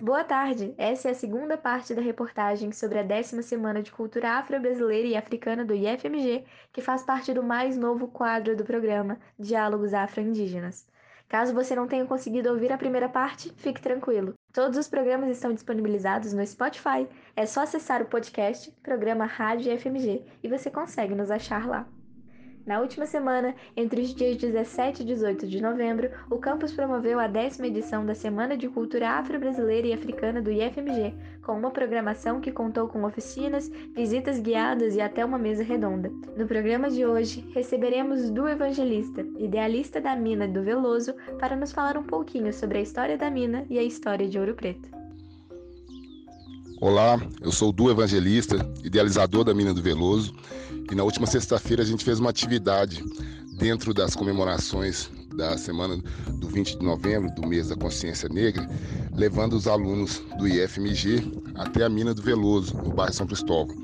Boa 0.00 0.24
tarde! 0.24 0.74
Essa 0.76 1.06
é 1.06 1.10
a 1.12 1.14
segunda 1.14 1.56
parte 1.56 1.94
da 1.94 2.02
reportagem 2.02 2.72
sobre 2.72 2.98
a 2.98 3.04
décima 3.04 3.42
Semana 3.42 3.80
de 3.80 3.92
Cultura 3.92 4.32
Afro-Brasileira 4.32 5.06
e 5.06 5.16
Africana 5.16 5.64
do 5.64 5.74
IFMG, 5.74 6.44
que 6.72 6.80
faz 6.80 7.04
parte 7.04 7.32
do 7.32 7.44
mais 7.44 7.76
novo 7.76 8.08
quadro 8.08 8.56
do 8.56 8.64
programa 8.64 9.16
Diálogos 9.38 9.94
Afro-Indígenas. 9.94 10.88
Caso 11.28 11.52
você 11.52 11.74
não 11.74 11.88
tenha 11.88 12.06
conseguido 12.06 12.50
ouvir 12.50 12.72
a 12.72 12.78
primeira 12.78 13.08
parte, 13.08 13.52
fique 13.56 13.80
tranquilo. 13.80 14.34
Todos 14.52 14.78
os 14.78 14.88
programas 14.88 15.30
estão 15.30 15.52
disponibilizados 15.52 16.32
no 16.32 16.46
Spotify. 16.46 17.08
É 17.34 17.44
só 17.44 17.62
acessar 17.62 18.00
o 18.00 18.06
podcast, 18.06 18.70
programa 18.82 19.26
Rádio 19.26 19.72
IFMG, 19.72 20.24
e 20.42 20.48
você 20.48 20.70
consegue 20.70 21.14
nos 21.14 21.30
achar 21.30 21.66
lá. 21.66 21.86
Na 22.66 22.80
última 22.80 23.06
semana, 23.06 23.54
entre 23.76 24.00
os 24.00 24.12
dias 24.12 24.36
17 24.36 25.02
e 25.02 25.06
18 25.06 25.46
de 25.46 25.62
novembro, 25.62 26.10
o 26.28 26.36
campus 26.36 26.72
promoveu 26.72 27.20
a 27.20 27.28
décima 27.28 27.68
edição 27.68 28.04
da 28.04 28.12
Semana 28.12 28.56
de 28.56 28.68
Cultura 28.68 29.10
Afro-Brasileira 29.10 29.86
e 29.86 29.92
Africana 29.92 30.42
do 30.42 30.50
IFMG, 30.50 31.14
com 31.44 31.52
uma 31.52 31.70
programação 31.70 32.40
que 32.40 32.50
contou 32.50 32.88
com 32.88 33.04
oficinas, 33.04 33.68
visitas 33.94 34.40
guiadas 34.40 34.96
e 34.96 35.00
até 35.00 35.24
uma 35.24 35.38
mesa 35.38 35.62
redonda. 35.62 36.10
No 36.36 36.48
programa 36.48 36.90
de 36.90 37.06
hoje, 37.06 37.48
receberemos 37.54 38.30
Du 38.30 38.48
Evangelista, 38.48 39.24
idealista 39.38 40.00
da 40.00 40.16
mina 40.16 40.48
do 40.48 40.60
Veloso, 40.60 41.14
para 41.38 41.54
nos 41.54 41.70
falar 41.70 41.96
um 41.96 42.02
pouquinho 42.02 42.52
sobre 42.52 42.78
a 42.78 42.82
história 42.82 43.16
da 43.16 43.30
mina 43.30 43.64
e 43.70 43.78
a 43.78 43.82
história 43.84 44.28
de 44.28 44.40
Ouro 44.40 44.56
Preto. 44.56 45.05
Olá, 46.78 47.18
eu 47.40 47.50
sou 47.50 47.70
o 47.70 47.72
Du 47.72 47.90
Evangelista, 47.90 48.56
idealizador 48.84 49.44
da 49.44 49.54
Mina 49.54 49.72
do 49.72 49.80
Veloso, 49.80 50.34
e 50.90 50.94
na 50.94 51.04
última 51.04 51.26
sexta-feira 51.26 51.82
a 51.82 51.86
gente 51.86 52.04
fez 52.04 52.20
uma 52.20 52.28
atividade 52.28 53.02
dentro 53.56 53.94
das 53.94 54.14
comemorações 54.14 55.10
da 55.34 55.56
semana 55.56 55.96
do 56.32 56.46
20 56.48 56.78
de 56.78 56.84
novembro, 56.84 57.34
do 57.34 57.46
mês 57.46 57.68
da 57.68 57.76
consciência 57.76 58.28
negra, 58.28 58.68
levando 59.14 59.54
os 59.54 59.66
alunos 59.66 60.22
do 60.36 60.46
IFMG 60.46 61.24
até 61.54 61.82
a 61.82 61.88
Mina 61.88 62.12
do 62.12 62.20
Veloso, 62.20 62.76
no 62.76 62.92
bairro 62.92 63.14
São 63.14 63.26
Cristóvão. 63.26 63.74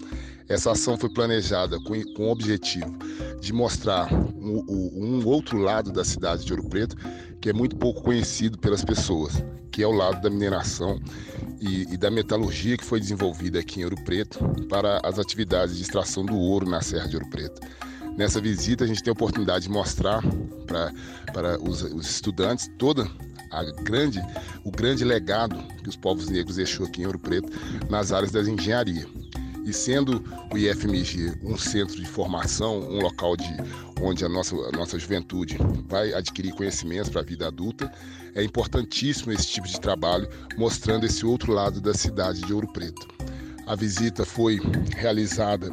Essa 0.53 0.73
ação 0.73 0.99
foi 0.99 1.09
planejada 1.09 1.81
com, 1.81 1.99
com 2.13 2.27
o 2.27 2.31
objetivo 2.31 2.95
de 3.41 3.55
mostrar 3.55 4.13
um, 4.13 4.63
um, 4.69 5.27
outro 5.27 5.57
lado 5.57 5.91
da 5.91 6.05
cidade 6.05 6.45
de 6.45 6.53
Ouro 6.53 6.69
Preto 6.69 6.95
que 7.41 7.49
é 7.49 7.55
muito 7.55 7.75
pouco 7.75 8.03
conhecido 8.03 8.59
pelas 8.59 8.85
pessoas, 8.85 9.43
que 9.71 9.83
é 9.83 9.87
o 9.87 9.91
lado 9.91 10.21
da 10.21 10.29
mineração 10.29 11.01
e, 11.59 11.95
e, 11.95 11.97
da 11.97 12.11
metalurgia 12.11 12.77
que 12.77 12.85
foi 12.85 13.01
desenvolvida 13.01 13.61
aqui 13.61 13.81
em 13.81 13.85
Ouro 13.85 13.97
Preto 14.05 14.39
para 14.69 15.01
as 15.03 15.19
atividades 15.19 15.77
de 15.77 15.83
extração 15.85 16.23
do 16.23 16.37
ouro 16.37 16.69
na 16.69 16.83
Serra 16.83 17.09
de 17.09 17.17
Ouro 17.17 17.31
Preto. 17.31 17.59
Nessa 18.19 18.39
visita, 18.39 18.85
a 18.85 18.87
gente 18.87 19.03
tem 19.03 19.11
a 19.11 19.15
oportunidade 19.15 19.65
de 19.65 19.71
mostrar 19.71 20.23
para, 20.67 20.93
para 21.33 21.59
os, 21.63 21.81
os 21.81 22.11
estudantes 22.11 22.71
toda 22.79 23.11
a 23.51 23.65
grande, 23.85 24.21
o 24.65 24.71
grande 24.71 25.03
legado 25.03 25.57
que 25.83 25.89
os 25.89 25.97
povos 25.97 26.29
negros 26.29 26.57
deixou 26.57 26.85
aqui 26.85 27.01
em 27.01 27.07
Ouro 27.07 27.19
Preto 27.19 27.51
nas 27.89 28.13
áreas 28.13 28.33
da 28.33 28.43
engenharia. 28.43 29.07
E 29.65 29.73
sendo 29.73 30.23
o 30.53 30.59
IFMG 30.59 31.35
um 31.43 31.57
centro 31.57 31.97
de 31.97 32.07
formação, 32.07 32.81
um 32.81 33.01
local 33.01 33.37
de, 33.37 33.57
onde 34.01 34.25
a 34.25 34.29
nossa, 34.29 34.57
a 34.57 34.73
nossa 34.73 34.99
juventude 34.99 35.57
vai 35.89 36.13
adquirir 36.13 36.53
conhecimentos 36.55 37.11
para 37.11 37.21
a 37.21 37.25
vida 37.25 37.47
adulta, 37.47 37.93
é 38.35 38.43
importantíssimo 38.43 39.33
esse 39.33 39.47
tipo 39.47 39.69
de 39.69 39.81
trabalho, 39.81 40.29
mostrando 40.57 41.07
esse 41.07 41.25
outro 41.25 41.53
lado 41.53 41.81
da 41.81 41.95
cidade 41.95 42.41
de 42.41 42.53
Ouro 42.53 42.73
Preto. 42.73 43.07
A 43.67 43.77
visita 43.77 44.25
foi 44.25 44.61
realizada 44.97 45.71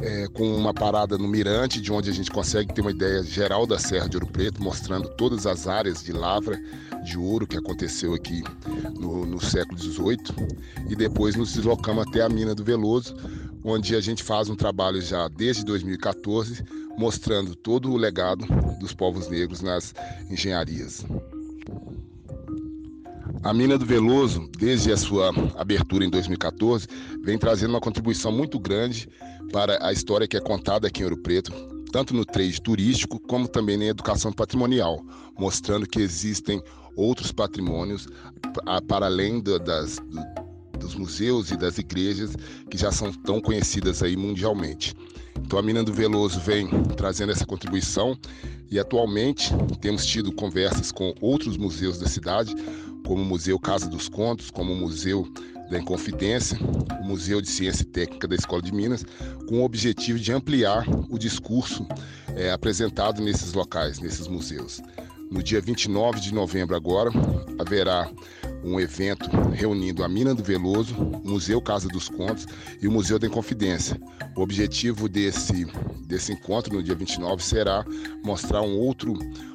é, 0.00 0.26
com 0.28 0.44
uma 0.56 0.74
parada 0.74 1.16
no 1.16 1.28
Mirante, 1.28 1.80
de 1.80 1.92
onde 1.92 2.10
a 2.10 2.12
gente 2.12 2.30
consegue 2.30 2.72
ter 2.72 2.80
uma 2.80 2.90
ideia 2.90 3.22
geral 3.22 3.66
da 3.66 3.78
Serra 3.78 4.08
de 4.08 4.16
Ouro 4.16 4.26
Preto, 4.26 4.62
mostrando 4.62 5.08
todas 5.10 5.46
as 5.46 5.66
áreas 5.66 6.02
de 6.02 6.12
lavra 6.12 6.60
de 7.04 7.18
ouro 7.18 7.46
que 7.46 7.56
aconteceu 7.56 8.14
aqui 8.14 8.42
no, 8.98 9.26
no 9.26 9.40
século 9.40 9.78
XVIII. 9.78 10.18
E 10.88 10.96
depois 10.96 11.36
nos 11.36 11.52
deslocamos 11.52 12.06
até 12.06 12.22
a 12.22 12.28
Mina 12.28 12.54
do 12.54 12.64
Veloso, 12.64 13.14
onde 13.64 13.94
a 13.94 14.00
gente 14.00 14.22
faz 14.22 14.48
um 14.48 14.56
trabalho 14.56 15.00
já 15.00 15.28
desde 15.28 15.64
2014, 15.64 16.64
mostrando 16.96 17.54
todo 17.54 17.90
o 17.90 17.96
legado 17.96 18.46
dos 18.78 18.94
povos 18.94 19.28
negros 19.28 19.60
nas 19.60 19.94
engenharias. 20.30 21.04
A 23.42 23.52
mina 23.52 23.76
do 23.76 23.84
Veloso, 23.84 24.48
desde 24.58 24.90
a 24.90 24.96
sua 24.96 25.28
abertura 25.58 26.02
em 26.02 26.08
2014, 26.08 26.88
vem 27.22 27.36
trazendo 27.36 27.70
uma 27.70 27.80
contribuição 27.80 28.32
muito 28.32 28.58
grande 28.58 29.06
para 29.52 29.78
a 29.86 29.92
história 29.92 30.26
que 30.26 30.36
é 30.36 30.40
contada 30.40 30.88
aqui 30.88 31.00
em 31.02 31.04
Ouro 31.04 31.16
Preto, 31.16 31.52
tanto 31.92 32.12
no 32.14 32.24
trade 32.24 32.60
turístico 32.60 33.20
como 33.20 33.46
também 33.46 33.76
na 33.76 33.84
educação 33.84 34.32
patrimonial, 34.32 35.00
mostrando 35.38 35.86
que 35.86 36.00
existem 36.00 36.62
outros 36.96 37.32
patrimônios 37.32 38.08
para 38.88 39.06
além 39.06 39.40
das, 39.40 39.98
dos 40.78 40.94
museus 40.94 41.50
e 41.50 41.56
das 41.56 41.78
igrejas 41.78 42.34
que 42.70 42.76
já 42.76 42.90
são 42.90 43.12
tão 43.12 43.40
conhecidas 43.40 44.02
aí 44.02 44.16
mundialmente. 44.16 44.94
Então 45.40 45.58
a 45.58 45.62
Mina 45.62 45.82
do 45.82 45.92
Veloso 45.92 46.40
vem 46.40 46.68
trazendo 46.96 47.32
essa 47.32 47.46
contribuição 47.46 48.16
e 48.70 48.78
atualmente 48.78 49.52
temos 49.80 50.06
tido 50.06 50.32
conversas 50.32 50.90
com 50.90 51.14
outros 51.20 51.56
museus 51.56 51.98
da 51.98 52.08
cidade, 52.08 52.54
como 53.06 53.22
o 53.22 53.24
Museu 53.24 53.58
Casa 53.58 53.88
dos 53.88 54.08
Contos, 54.08 54.50
como 54.50 54.72
o 54.72 54.76
Museu 54.76 55.28
da 55.74 55.80
Inconfidência, 55.80 56.56
o 57.00 57.04
Museu 57.04 57.40
de 57.40 57.48
Ciência 57.48 57.84
Técnica 57.84 58.28
da 58.28 58.36
Escola 58.36 58.62
de 58.62 58.72
Minas, 58.72 59.04
com 59.48 59.60
o 59.60 59.64
objetivo 59.64 60.20
de 60.20 60.32
ampliar 60.32 60.86
o 61.10 61.18
discurso 61.18 61.84
é, 62.36 62.52
apresentado 62.52 63.20
nesses 63.20 63.52
locais, 63.54 63.98
nesses 63.98 64.28
museus. 64.28 64.80
No 65.32 65.42
dia 65.42 65.60
29 65.60 66.20
de 66.20 66.32
novembro 66.32 66.76
agora, 66.76 67.10
haverá 67.58 68.08
um 68.62 68.78
evento 68.78 69.28
reunindo 69.50 70.04
a 70.04 70.08
Mina 70.08 70.32
do 70.32 70.44
Veloso, 70.44 70.94
o 70.94 71.28
Museu 71.28 71.60
Casa 71.60 71.88
dos 71.88 72.08
Contos 72.08 72.46
e 72.80 72.86
o 72.86 72.92
Museu 72.92 73.18
da 73.18 73.26
Inconfidência. 73.26 74.00
O 74.36 74.42
objetivo 74.42 75.08
desse, 75.08 75.66
desse 76.06 76.32
encontro 76.32 76.72
no 76.72 76.82
dia 76.84 76.94
29 76.94 77.42
será 77.42 77.84
mostrar 78.24 78.62
um 78.62 78.78
outro, 78.78 79.12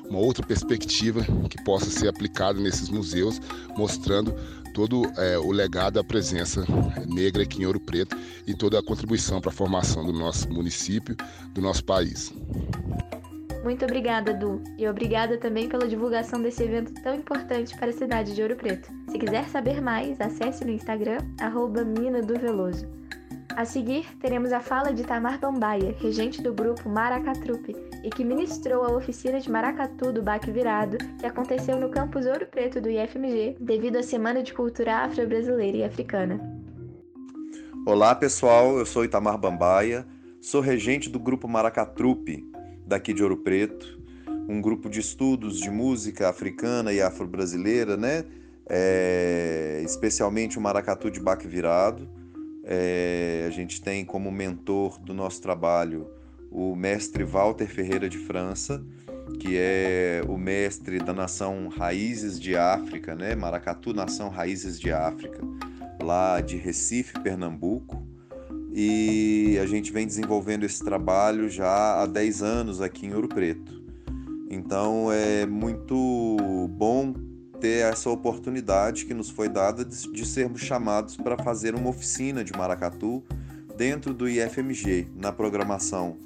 uma 0.10 0.20
outra 0.20 0.46
perspectiva 0.46 1.22
que 1.50 1.64
possa 1.64 1.90
ser 1.90 2.10
aplicada 2.10 2.60
nesses 2.60 2.90
museus, 2.90 3.40
mostrando 3.78 4.36
todo 4.74 5.04
é, 5.18 5.38
o 5.38 5.52
legado 5.52 5.96
da 5.96 6.04
presença 6.04 6.64
negra 7.08 7.44
aqui 7.44 7.62
em 7.62 7.66
Ouro 7.66 7.80
Preto 7.80 8.18
e 8.48 8.54
toda 8.54 8.80
a 8.80 8.84
contribuição 8.84 9.42
para 9.42 9.50
a 9.50 9.54
formação 9.54 10.06
do 10.06 10.14
nosso 10.14 10.52
município, 10.52 11.16
do 11.54 11.62
nosso 11.62 11.84
país. 11.84 12.34
Muito 13.64 13.84
obrigada, 13.84 14.34
Du, 14.34 14.62
e 14.78 14.88
obrigada 14.88 15.38
também 15.38 15.68
pela 15.68 15.88
divulgação 15.88 16.42
desse 16.42 16.64
evento 16.64 16.94
tão 17.04 17.14
importante 17.14 17.78
para 17.78 17.90
a 17.90 17.94
cidade 17.94 18.34
de 18.34 18.42
Ouro 18.42 18.56
Preto. 18.56 18.90
Se 19.10 19.20
quiser 19.20 19.50
saber 19.50 19.82
mais, 19.82 20.20
acesse 20.22 20.64
no 20.64 20.72
Instagram, 20.72 21.20
arroba 21.40 21.84
Mina 21.84 22.22
do 22.22 22.40
Veloso. 22.40 22.88
A 23.56 23.66
seguir, 23.66 24.06
teremos 24.22 24.54
a 24.54 24.62
fala 24.62 24.94
de 24.94 25.04
Tamar 25.04 25.40
Bambaia, 25.40 25.94
regente 26.00 26.42
do 26.42 26.54
grupo 26.54 26.88
Maracatrupe, 26.88 27.76
e 28.04 28.10
que 28.10 28.24
ministrou 28.24 28.84
a 28.84 28.96
oficina 28.96 29.40
de 29.40 29.52
maracatu 29.52 30.12
do 30.12 30.22
Baque 30.22 30.52
Virado, 30.52 30.98
que 31.20 31.26
aconteceu 31.26 31.78
no 31.78 31.90
campus 31.90 32.26
Ouro 32.26 32.46
Preto 32.46 32.80
do 32.80 32.90
IFMG, 32.90 33.58
devido 33.60 33.98
à 33.98 34.04
Semana 34.04 34.42
de 34.42 34.54
Cultura 34.54 34.98
Afro-Brasileira 34.98 35.78
e 35.78 35.84
Africana. 35.84 36.40
Olá, 37.86 38.16
pessoal, 38.16 38.78
eu 38.78 38.86
sou 38.86 39.04
Itamar 39.04 39.38
Bambaia, 39.38 40.06
sou 40.40 40.62
regente 40.62 41.10
do 41.10 41.20
grupo 41.20 41.48
Maracatrupe, 41.48 42.50
daqui 42.86 43.14
de 43.14 43.22
Ouro 43.22 43.38
Preto, 43.38 44.00
um 44.48 44.62
grupo 44.62 44.90
de 44.90 45.00
estudos 45.00 45.60
de 45.60 45.70
música 45.70 46.30
africana 46.30 46.94
e 46.94 47.02
afro-brasileira, 47.02 47.98
né? 47.98 48.26
É, 48.68 49.82
especialmente 49.84 50.58
o 50.58 50.62
maracatu 50.62 51.10
de 51.10 51.20
baque 51.20 51.48
virado. 51.48 52.08
É, 52.64 53.46
a 53.48 53.50
gente 53.50 53.82
tem 53.82 54.06
como 54.06 54.32
mentor 54.32 55.00
do 55.00 55.14
nosso 55.14 55.42
trabalho 55.42 56.08
o 56.52 56.76
mestre 56.76 57.24
Walter 57.24 57.68
Ferreira 57.68 58.10
de 58.10 58.18
França, 58.18 58.84
que 59.40 59.56
é 59.58 60.22
o 60.28 60.38
mestre 60.38 61.00
da 61.00 61.14
nação 61.14 61.68
Raízes 61.68 62.40
de 62.40 62.56
África, 62.56 63.16
né? 63.16 63.36
Maracatu 63.36 63.94
Nação 63.94 64.30
Raízes 64.30 64.80
de 64.80 64.92
África, 64.92 65.40
lá 66.02 66.42
de 66.42 66.58
Recife, 66.58 67.20
Pernambuco 67.20 68.10
e 68.72 69.58
a 69.62 69.66
gente 69.66 69.92
vem 69.92 70.06
desenvolvendo 70.06 70.64
esse 70.64 70.84
trabalho 70.84 71.50
já 71.50 72.02
há 72.02 72.06
10 72.06 72.42
anos 72.44 72.82
aqui 72.82 73.08
em 73.08 73.14
Ouro 73.14 73.28
Preto. 73.28 73.82
Então 74.50 75.12
é 75.12 75.46
muito 75.46 76.38
bom 76.70 77.14
ter 77.60 77.84
essa 77.84 78.10
oportunidade 78.10 79.06
que 79.06 79.14
nos 79.14 79.30
foi 79.30 79.50
dada 79.50 79.84
de, 79.84 80.12
de 80.12 80.26
sermos 80.26 80.62
chamados 80.62 81.18
para 81.18 81.38
fazer 81.38 81.76
uma 81.76 81.90
oficina 81.90 82.44
de 82.44 82.54
maracatu 82.54 83.24
dentro 83.76 84.14
do 84.14 84.30
IFMG, 84.30 85.08
na 85.16 85.32
programação 85.32 86.18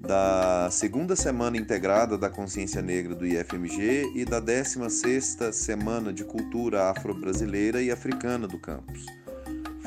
da 0.00 0.68
segunda 0.70 1.16
semana 1.16 1.56
integrada 1.56 2.18
da 2.18 2.28
consciência 2.28 2.82
negra 2.82 3.14
do 3.14 3.26
IFMG 3.26 4.12
e 4.14 4.24
da 4.24 4.40
16ª 4.40 5.52
semana 5.52 6.12
de 6.12 6.24
cultura 6.24 6.90
afro-brasileira 6.90 7.82
e 7.82 7.90
africana 7.90 8.46
do 8.46 8.58
campus. 8.58 9.06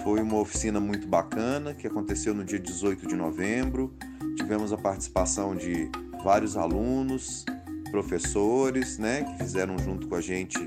Foi 0.03 0.21
uma 0.21 0.37
oficina 0.37 0.79
muito 0.79 1.07
bacana 1.07 1.73
que 1.73 1.85
aconteceu 1.85 2.33
no 2.33 2.43
dia 2.43 2.59
18 2.59 3.07
de 3.07 3.15
novembro. 3.15 3.93
Tivemos 4.35 4.71
a 4.71 4.77
participação 4.77 5.55
de 5.55 5.89
vários 6.23 6.57
alunos, 6.57 7.45
professores, 7.91 8.97
né, 8.97 9.23
que 9.23 9.43
fizeram 9.43 9.77
junto 9.77 10.07
com 10.07 10.15
a 10.15 10.21
gente 10.21 10.57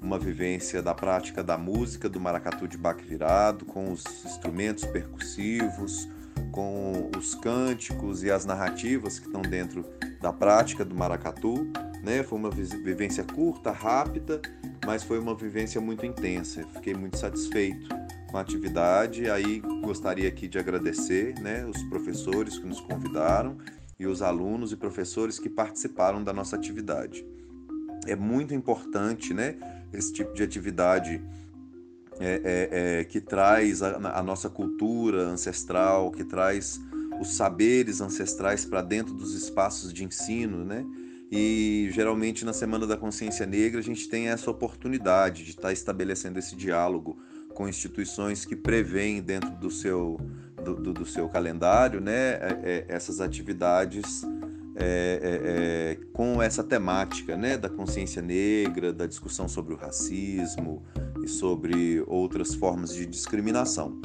uma 0.00 0.18
vivência 0.18 0.80
da 0.80 0.94
prática 0.94 1.42
da 1.42 1.58
música 1.58 2.08
do 2.08 2.20
maracatu 2.20 2.68
de 2.68 2.78
baque 2.78 3.04
virado, 3.04 3.64
com 3.64 3.92
os 3.92 4.04
instrumentos 4.24 4.84
percussivos, 4.84 6.08
com 6.50 7.10
os 7.16 7.34
cânticos 7.34 8.22
e 8.22 8.30
as 8.30 8.44
narrativas 8.44 9.18
que 9.18 9.26
estão 9.26 9.42
dentro 9.42 9.84
da 10.20 10.32
prática 10.32 10.84
do 10.84 10.94
maracatu. 10.94 11.70
Né? 12.02 12.22
Foi 12.22 12.38
uma 12.38 12.50
vivência 12.50 13.24
curta, 13.24 13.70
rápida, 13.70 14.40
mas 14.84 15.02
foi 15.02 15.18
uma 15.18 15.34
vivência 15.34 15.80
muito 15.80 16.04
intensa. 16.06 16.64
Fiquei 16.74 16.94
muito 16.94 17.18
satisfeito 17.18 17.88
com 18.30 18.36
a 18.38 18.40
atividade. 18.40 19.30
Aí 19.30 19.60
gostaria 19.82 20.28
aqui 20.28 20.48
de 20.48 20.58
agradecer 20.58 21.38
né, 21.40 21.64
os 21.66 21.82
professores 21.84 22.58
que 22.58 22.66
nos 22.66 22.80
convidaram 22.80 23.58
e 23.98 24.06
os 24.06 24.22
alunos 24.22 24.72
e 24.72 24.76
professores 24.76 25.38
que 25.38 25.48
participaram 25.48 26.22
da 26.22 26.32
nossa 26.32 26.56
atividade. 26.56 27.24
É 28.06 28.14
muito 28.14 28.54
importante, 28.54 29.34
né? 29.34 29.56
esse 29.92 30.12
tipo 30.12 30.34
de 30.34 30.42
atividade 30.42 31.22
é, 32.20 32.40
é, 32.44 33.00
é, 33.00 33.04
que 33.04 33.20
traz 33.20 33.82
a, 33.82 34.18
a, 34.18 34.22
nossa 34.22 34.50
cultura 34.50 35.22
ancestral, 35.22 36.10
que 36.10 36.24
traz 36.24 36.80
os 37.20 37.36
saberes 37.36 38.00
ancestrais 38.00 38.64
para 38.64 38.82
dentro 38.82 39.14
dos 39.14 39.34
espaços 39.34 39.92
de 39.92 40.04
ensino, 40.04 40.64
né? 40.64 40.84
E 41.30 41.88
geralmente 41.92 42.44
na 42.44 42.52
Semana 42.52 42.86
da 42.86 42.96
Consciência 42.96 43.46
Negra 43.46 43.80
a 43.80 43.82
gente 43.82 44.08
tem 44.08 44.28
essa 44.28 44.50
oportunidade 44.50 45.44
de 45.44 45.50
estar 45.50 45.62
tá 45.62 45.72
estabelecendo 45.72 46.38
esse 46.38 46.56
diálogo 46.56 47.18
com 47.54 47.68
instituições 47.68 48.44
que 48.44 48.56
prevêem 48.56 49.20
dentro 49.20 49.50
do 49.50 49.70
seu, 49.70 50.18
do, 50.64 50.74
do, 50.74 50.92
do 50.94 51.06
seu 51.06 51.28
calendário 51.28 52.00
né, 52.00 52.34
é, 52.34 52.60
é, 52.62 52.84
essas 52.88 53.20
atividades 53.20 54.22
é, 54.80 54.84
é, 54.84 55.40
é, 55.42 55.98
com 56.12 56.40
essa 56.40 56.62
temática 56.62 57.36
né, 57.36 57.58
da 57.58 57.68
consciência 57.68 58.22
negra, 58.22 58.92
da 58.92 59.06
discussão 59.06 59.48
sobre 59.48 59.74
o 59.74 59.76
racismo 59.76 60.84
sobre 61.28 62.02
outras 62.06 62.54
formas 62.54 62.94
de 62.94 63.06
discriminação. 63.06 64.00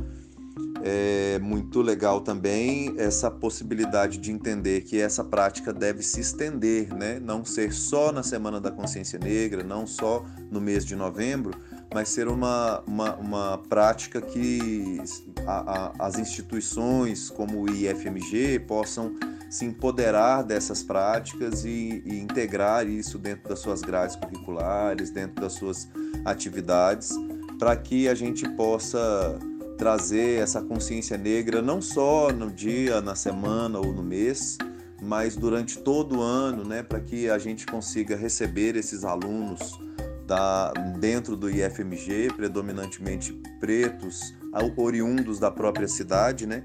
É 0.86 1.40
muito 1.40 1.82
legal 1.82 2.20
também 2.20 2.94
essa 2.98 3.32
possibilidade 3.32 4.18
de 4.18 4.32
entender 4.32 4.82
que 4.82 5.00
essa 5.00 5.24
prática 5.24 5.72
deve 5.72 6.04
se 6.04 6.20
estender, 6.20 6.94
né? 6.94 7.22
não 7.22 7.46
ser 7.46 7.72
só 7.72 8.12
na 8.12 8.22
Semana 8.22 8.60
da 8.60 8.70
Consciência 8.70 9.18
Negra, 9.18 9.64
não 9.64 9.88
só 9.88 10.26
no 10.52 10.60
mês 10.60 10.86
de 10.86 10.94
novembro, 10.94 11.58
mas 11.94 12.10
ser 12.10 12.28
uma, 12.28 12.82
uma, 12.88 13.16
uma 13.16 13.58
prática 13.70 14.22
que 14.22 15.02
a, 15.46 15.92
a, 16.02 16.08
as 16.08 16.18
instituições 16.18 17.30
como 17.30 17.62
o 17.62 17.70
IFMG 17.70 18.60
possam 18.60 19.16
se 19.50 19.66
empoderar 19.66 20.42
dessas 20.42 20.82
práticas 20.82 21.64
e, 21.64 22.02
e, 22.06 22.20
integrar 22.20 22.88
isso 22.88 23.20
dentro 23.20 23.50
das 23.50 23.60
suas 23.60 23.82
grades 23.82 24.16
curriculares, 24.16 25.12
dentro 25.12 25.40
das 25.42 25.54
suas 25.54 25.88
atividades, 26.26 27.12
para 27.60 27.76
que 27.76 28.08
a 28.08 28.16
gente 28.16 28.50
possa 28.50 29.38
trazer 29.78 30.42
essa 30.42 30.62
consciência 30.62 31.18
negra 31.18 31.62
não 31.62 31.82
só 31.82 32.32
no 32.32 32.50
dia, 32.50 33.00
na 33.00 33.14
semana 33.14 33.78
ou 33.78 33.94
no 33.94 34.02
mês, 34.02 34.58
mas 35.00 35.36
durante 35.36 35.78
todo 35.78 36.18
o 36.18 36.22
ano, 36.22 36.64
né, 36.64 36.82
para 36.82 37.00
que 37.00 37.30
a 37.30 37.38
gente 37.38 37.66
consiga 37.68 38.16
receber 38.16 38.76
esses 38.76 39.04
alunos 39.04 39.78
da, 40.26 40.72
dentro 41.00 41.36
do 41.36 41.50
IFMG, 41.50 42.34
predominantemente 42.36 43.34
pretos, 43.60 44.34
oriundos 44.78 45.40
da 45.40 45.52
própria 45.52 45.88
cidade, 45.88 46.46
né, 46.46 46.64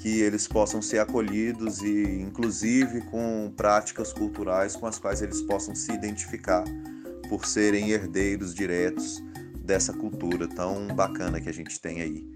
que 0.00 0.20
eles 0.20 0.46
possam 0.46 0.80
ser 0.80 0.98
acolhidos 0.98 1.82
e, 1.82 2.20
inclusive, 2.20 3.02
com 3.02 3.52
práticas 3.56 4.12
culturais 4.12 4.76
com 4.76 4.86
as 4.86 4.98
quais 4.98 5.22
eles 5.22 5.42
possam 5.42 5.74
se 5.74 5.92
identificar 5.92 6.64
por 7.28 7.44
serem 7.44 7.90
herdeiros 7.90 8.54
diretos 8.54 9.22
dessa 9.54 9.92
cultura 9.92 10.46
tão 10.46 10.86
bacana 10.88 11.40
que 11.40 11.48
a 11.48 11.52
gente 11.52 11.80
tem 11.80 12.00
aí, 12.00 12.28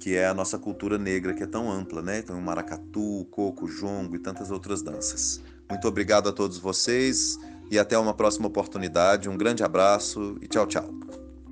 que 0.00 0.16
é 0.16 0.26
a 0.26 0.34
nossa 0.34 0.58
cultura 0.58 0.98
negra, 0.98 1.32
que 1.32 1.42
é 1.42 1.46
tão 1.46 1.70
ampla, 1.70 2.02
né? 2.02 2.18
Então, 2.18 2.36
o 2.36 2.42
maracatu, 2.42 3.20
o 3.20 3.24
coco, 3.26 3.68
jongo 3.68 4.16
e 4.16 4.18
tantas 4.18 4.50
outras 4.50 4.82
danças. 4.82 5.40
Muito 5.70 5.86
obrigado 5.86 6.28
a 6.28 6.32
todos 6.32 6.58
vocês 6.58 7.38
e 7.70 7.78
até 7.78 7.98
uma 7.98 8.14
próxima 8.14 8.48
oportunidade. 8.48 9.28
Um 9.28 9.36
grande 9.36 9.62
abraço 9.62 10.36
e 10.40 10.48
tchau, 10.48 10.66
tchau. 10.66 10.88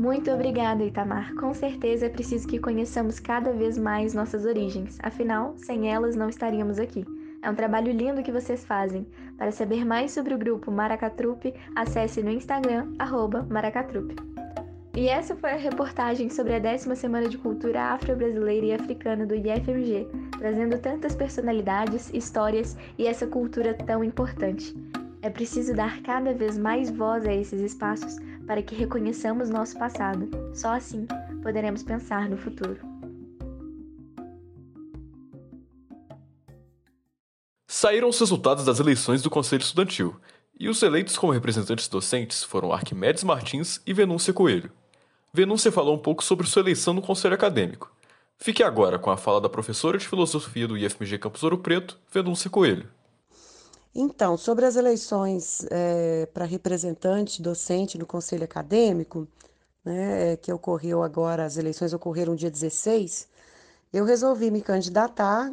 Muito 0.01 0.31
obrigada, 0.31 0.85
Itamar. 0.85 1.35
Com 1.35 1.55
certeza 1.55 2.07
é 2.07 2.09
preciso 2.11 2.47
que 2.47 2.59
conheçamos 2.59 3.19
cada 3.19 3.53
vez 3.53 3.79
mais 3.79 4.13
nossas 4.13 4.45
origens, 4.45 4.99
afinal, 5.03 5.55
sem 5.57 5.91
elas 5.91 6.15
não 6.15 6.29
estaríamos 6.29 6.79
aqui. 6.79 7.05
É 7.43 7.51
um 7.51 7.55
trabalho 7.55 7.93
lindo 7.93 8.23
que 8.23 8.33
vocês 8.33 8.65
fazem. 8.65 9.07
Para 9.39 9.53
saber 9.53 9.85
mais 9.85 10.13
sobre 10.13 10.35
o 10.35 10.39
grupo 10.39 10.71
Maracatrupe, 10.71 11.55
acesse 11.75 12.23
no 12.23 12.31
Instagram, 12.31 12.93
maracatrupe. 13.49 14.17
E 14.95 15.09
essa 15.09 15.37
foi 15.37 15.51
a 15.51 15.57
reportagem 15.57 16.31
sobre 16.31 16.55
a 16.55 16.59
décima 16.59 16.97
Semana 16.97 17.29
de 17.29 17.37
Cultura 17.37 17.83
Afro-Brasileira 17.93 18.67
e 18.67 18.73
Africana 18.73 19.27
do 19.27 19.35
IFMG, 19.35 20.09
trazendo 20.39 20.79
tantas 20.79 21.15
personalidades, 21.15 22.11
histórias 22.15 22.77
e 22.99 23.07
essa 23.07 23.27
cultura 23.27 23.75
tão 23.75 24.03
importante. 24.03 24.75
É 25.27 25.31
preciso 25.31 25.75
dar 25.75 26.03
cada 26.03 26.33
vez 26.33 26.57
mais 26.57 26.89
voz 26.89 27.27
a 27.27 27.35
esses 27.35 27.61
espaços 27.61 28.15
para 28.47 28.63
que 28.63 28.77
reconheçamos 28.77 29.51
nosso 29.51 29.77
passado. 29.77 30.31
Só 30.55 30.69
assim 30.69 31.05
poderemos 31.43 31.83
pensar 31.83 32.29
no 32.29 32.37
futuro. 32.37 32.79
Saíram 37.67 38.09
os 38.09 38.21
resultados 38.21 38.65
das 38.65 38.79
eleições 38.79 39.21
do 39.21 39.29
Conselho 39.29 39.63
Estudantil, 39.63 40.15
e 40.61 40.69
os 40.69 40.81
eleitos 40.81 41.19
como 41.19 41.33
representantes 41.33 41.89
docentes 41.89 42.45
foram 42.45 42.73
Arquimedes 42.73 43.25
Martins 43.25 43.83
e 43.85 43.93
Venúncia 43.93 44.33
Coelho. 44.33 44.71
Venúncia 45.35 45.73
falou 45.73 45.97
um 45.97 46.01
pouco 46.01 46.23
sobre 46.23 46.47
sua 46.47 46.63
eleição 46.63 46.95
no 46.95 47.03
Conselho 47.03 47.35
Acadêmico. 47.35 47.93
Fique 48.39 48.63
agora 48.63 48.97
com 48.97 49.11
a 49.11 49.17
fala 49.17 49.41
da 49.41 49.49
professora 49.49 49.99
de 49.99 50.07
filosofia 50.07 50.69
do 50.69 50.79
IFMG 50.79 51.19
Campus 51.19 51.43
Ouro 51.43 51.59
Preto, 51.59 51.99
Venúncia 52.13 52.49
Coelho. 52.49 52.95
Então, 53.99 54.37
sobre 54.37 54.67
as 54.67 54.77
eleições 54.77 55.67
é, 55.71 56.27
para 56.27 56.45
representante 56.45 57.41
docente 57.41 57.97
no 57.97 58.05
Conselho 58.05 58.45
Acadêmico, 58.45 59.27
né, 59.83 60.37
que 60.37 60.53
ocorreu 60.53 61.03
agora, 61.03 61.47
as 61.47 61.57
eleições 61.57 61.95
ocorreram 61.95 62.37
dia 62.37 62.51
16, 62.51 63.27
eu 63.95 64.05
resolvi 64.05 64.51
me 64.51 64.61
candidatar 64.61 65.51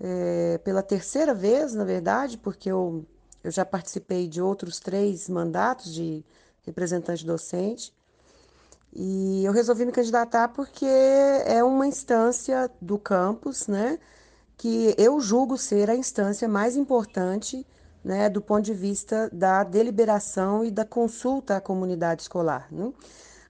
é, 0.00 0.56
pela 0.64 0.82
terceira 0.82 1.34
vez, 1.34 1.74
na 1.74 1.84
verdade, 1.84 2.38
porque 2.38 2.70
eu, 2.72 3.04
eu 3.44 3.50
já 3.50 3.62
participei 3.62 4.26
de 4.26 4.40
outros 4.40 4.80
três 4.80 5.28
mandatos 5.28 5.92
de 5.92 6.24
representante 6.62 7.26
docente. 7.26 7.92
E 8.90 9.44
eu 9.44 9.52
resolvi 9.52 9.84
me 9.84 9.92
candidatar 9.92 10.48
porque 10.48 10.86
é 10.86 11.62
uma 11.62 11.86
instância 11.86 12.70
do 12.80 12.98
campus, 12.98 13.66
né, 13.66 13.98
que 14.56 14.94
eu 14.96 15.20
julgo 15.20 15.58
ser 15.58 15.90
a 15.90 15.94
instância 15.94 16.48
mais 16.48 16.74
importante 16.74 17.66
né, 18.04 18.28
do 18.28 18.40
ponto 18.40 18.62
de 18.62 18.74
vista 18.74 19.30
da 19.32 19.64
deliberação 19.64 20.64
e 20.64 20.70
da 20.70 20.84
consulta 20.84 21.56
à 21.56 21.60
comunidade 21.60 22.22
escolar. 22.22 22.68
Né? 22.70 22.92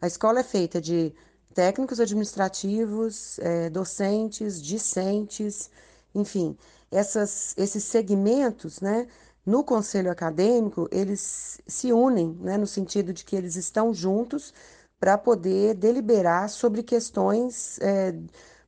A 0.00 0.06
escola 0.06 0.40
é 0.40 0.44
feita 0.44 0.80
de 0.80 1.14
técnicos 1.54 2.00
administrativos, 2.00 3.38
é, 3.38 3.70
docentes, 3.70 4.60
discentes, 4.62 5.70
enfim, 6.14 6.56
essas, 6.90 7.54
esses 7.56 7.84
segmentos, 7.84 8.80
né, 8.80 9.06
no 9.44 9.64
conselho 9.64 10.10
acadêmico, 10.10 10.88
eles 10.90 11.60
se 11.66 11.92
unem, 11.92 12.36
né, 12.40 12.56
no 12.56 12.66
sentido 12.66 13.12
de 13.12 13.24
que 13.24 13.34
eles 13.34 13.56
estão 13.56 13.92
juntos 13.92 14.52
para 15.00 15.18
poder 15.18 15.74
deliberar 15.74 16.48
sobre 16.48 16.82
questões 16.82 17.78
é, 17.80 18.14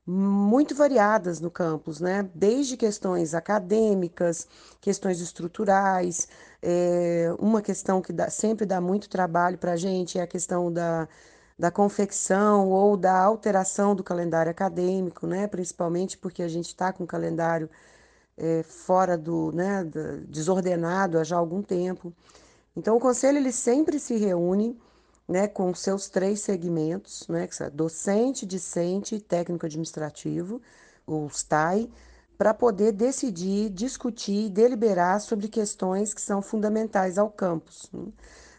muito 0.07 0.75
variadas 0.75 1.39
no 1.39 1.49
campus, 1.49 1.99
né? 1.99 2.29
Desde 2.35 2.77
questões 2.77 3.33
acadêmicas, 3.33 4.47
questões 4.79 5.19
estruturais, 5.19 6.27
é, 6.61 7.33
uma 7.39 7.61
questão 7.61 8.01
que 8.01 8.13
dá, 8.13 8.29
sempre 8.29 8.65
dá 8.65 8.79
muito 8.79 9.09
trabalho 9.09 9.57
para 9.57 9.73
a 9.73 9.77
gente 9.77 10.19
é 10.19 10.21
a 10.21 10.27
questão 10.27 10.71
da, 10.71 11.07
da 11.57 11.71
confecção 11.71 12.69
ou 12.69 12.95
da 12.97 13.17
alteração 13.19 13.95
do 13.95 14.03
calendário 14.03 14.51
acadêmico, 14.51 15.25
né? 15.27 15.47
Principalmente 15.47 16.17
porque 16.17 16.43
a 16.43 16.47
gente 16.47 16.67
está 16.67 16.93
com 16.93 17.03
o 17.03 17.07
calendário 17.07 17.69
é, 18.37 18.63
fora 18.63 19.17
do, 19.17 19.51
né, 19.51 19.83
desordenado 20.27 21.17
há 21.19 21.23
já 21.23 21.37
algum 21.37 21.61
tempo. 21.61 22.13
Então, 22.75 22.97
o 22.97 22.99
conselho 22.99 23.37
ele 23.37 23.51
sempre 23.51 23.99
se 23.99 24.17
reúne 24.17 24.77
né, 25.27 25.47
com 25.47 25.73
seus 25.73 26.09
três 26.09 26.41
segmentos, 26.41 27.27
né, 27.27 27.47
que 27.47 27.69
docente, 27.71 28.45
discente 28.45 29.15
e 29.15 29.19
técnico 29.19 29.65
administrativo, 29.65 30.61
o 31.05 31.27
STAI, 31.29 31.89
para 32.37 32.53
poder 32.53 32.91
decidir, 32.91 33.69
discutir 33.69 34.47
e 34.47 34.49
deliberar 34.49 35.21
sobre 35.21 35.47
questões 35.47 36.13
que 36.13 36.21
são 36.21 36.41
fundamentais 36.41 37.17
ao 37.17 37.29
campus. 37.29 37.89
Né? 37.93 38.07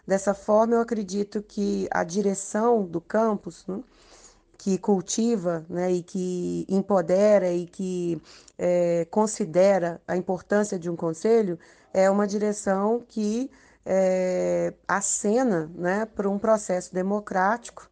Dessa 0.06 0.34
forma, 0.34 0.74
eu 0.74 0.80
acredito 0.80 1.42
que 1.42 1.88
a 1.90 2.02
direção 2.04 2.84
do 2.84 3.00
campus, 3.00 3.64
né, 3.66 3.82
que 4.56 4.78
cultiva 4.78 5.64
né, 5.68 5.92
e 5.92 6.02
que 6.02 6.66
empodera 6.68 7.52
e 7.52 7.66
que 7.66 8.20
é, 8.58 9.06
considera 9.10 10.00
a 10.08 10.16
importância 10.16 10.78
de 10.78 10.88
um 10.88 10.96
conselho, 10.96 11.58
é 11.92 12.10
uma 12.10 12.26
direção 12.26 13.02
que 13.06 13.50
é, 13.87 14.74
acena 14.89 15.70
né, 15.72 16.05
para 16.05 16.28
um 16.28 16.39
processo 16.39 16.93
democrático 16.93 17.89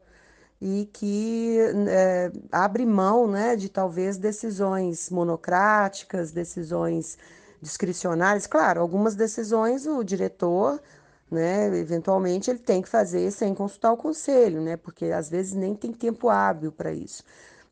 e 0.61 0.89
que 0.93 1.59
é, 1.89 2.33
abre 2.51 2.85
mão 2.85 3.29
né, 3.29 3.55
de 3.55 3.69
talvez 3.69 4.17
decisões 4.17 5.09
monocráticas, 5.09 6.33
decisões 6.33 7.17
discricionárias. 7.63 8.47
Claro, 8.47 8.81
algumas 8.81 9.15
decisões 9.15 9.87
o 9.87 10.03
diretor, 10.03 10.83
né, 11.31 11.67
eventualmente, 11.79 12.51
ele 12.51 12.59
tem 12.59 12.83
que 12.83 12.89
fazer 12.89 13.31
sem 13.31 13.55
consultar 13.55 13.93
o 13.93 13.97
conselho, 13.97 14.61
né, 14.61 14.77
porque 14.77 15.07
às 15.07 15.31
vezes 15.31 15.53
nem 15.53 15.75
tem 15.77 15.93
tempo 15.93 16.29
hábil 16.29 16.73
para 16.73 16.93
isso. 16.93 17.23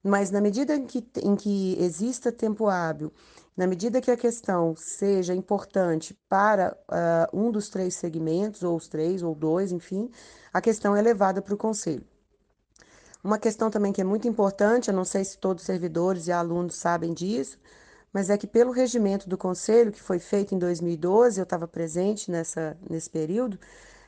Mas 0.03 0.31
na 0.31 0.41
medida 0.41 0.77
em 0.77 0.85
que, 0.87 1.05
em 1.23 1.37
que 1.37 1.77
exista 1.81 2.31
tempo 2.31 2.69
hábil, 2.69 3.13
na 3.57 3.67
medida 3.67 4.01
que 4.01 4.11
a 4.11 4.17
questão 4.17 4.75
seja 4.77 5.35
importante 5.35 6.19
para 6.29 6.77
uh, 6.89 7.39
um 7.39 7.51
dos 7.51 7.69
três 7.69 7.95
segmentos, 7.95 8.63
ou 8.63 8.77
os 8.77 8.89
três, 8.89 9.23
ou 9.23 9.35
dois, 9.35 9.73
enfim, 9.73 10.11
a 10.53 10.61
questão 10.61 10.97
é 10.97 11.03
levada 11.03 11.43
para 11.43 11.55
o 11.55 11.59
conselho. 11.59 12.05
Uma 13.23 13.39
questão 13.39 13.71
também 13.71 13.93
que 13.93 14.01
é 14.01 14.05
muito 14.05 14.27
importante, 14.27 14.89
eu 14.89 14.95
não 14.95 15.05
sei 15.05 15.25
se 15.25 15.39
todos 15.39 15.63
os 15.63 15.67
servidores 15.67 16.27
e 16.27 16.33
alunos 16.33 16.75
sabem 16.75 17.13
disso, 17.13 17.59
mas 18.13 18.31
é 18.31 18.37
que 18.37 18.47
pelo 18.47 18.73
regimento 18.73 19.29
do 19.29 19.39
Conselho, 19.39 19.93
que 19.93 20.03
foi 20.03 20.19
feito 20.19 20.55
em 20.55 20.59
2012, 20.59 21.41
eu 21.41 21.45
estava 21.45 21.67
presente 21.67 22.31
nessa, 22.31 22.77
nesse 22.89 23.09
período, 23.09 23.59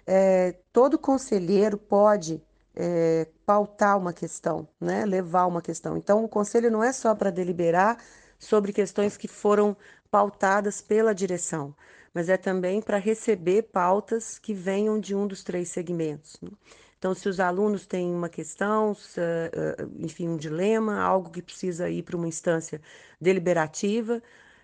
é, 0.06 0.56
todo 0.72 0.98
conselheiro 0.98 1.78
pode 1.78 2.42
é, 2.74 3.26
pautar 3.46 3.96
uma 3.96 4.12
questão, 4.12 4.68
né, 4.80 5.06
levar 5.06 5.46
uma 5.46 5.62
questão. 5.62 5.96
Então, 5.96 6.24
o 6.24 6.28
Conselho 6.28 6.70
não 6.70 6.82
é 6.82 6.92
só 6.92 7.14
para 7.14 7.30
deliberar 7.30 7.98
sobre 8.44 8.72
questões 8.72 9.16
que 9.16 9.28
foram 9.28 9.76
pautadas 10.10 10.80
pela 10.80 11.14
direção, 11.14 11.74
mas 12.12 12.28
é 12.28 12.36
também 12.36 12.80
para 12.80 12.98
receber 12.98 13.62
pautas 13.62 14.38
que 14.38 14.54
venham 14.54 15.00
de 15.00 15.14
um 15.14 15.26
dos 15.26 15.42
três 15.42 15.68
segmentos. 15.68 16.38
Né? 16.40 16.50
Então, 16.98 17.14
se 17.14 17.28
os 17.28 17.38
alunos 17.40 17.84
têm 17.84 18.10
uma 18.14 18.28
questão, 18.28 18.96
eh, 19.16 19.50
eh, 19.52 19.86
enfim, 19.98 20.28
um 20.28 20.36
dilema, 20.38 21.02
algo 21.02 21.28
que 21.30 21.42
precisa 21.42 21.90
ir 21.90 22.02
para 22.02 22.16
uma 22.16 22.28
instância 22.28 22.80
deliberativa 23.20 24.22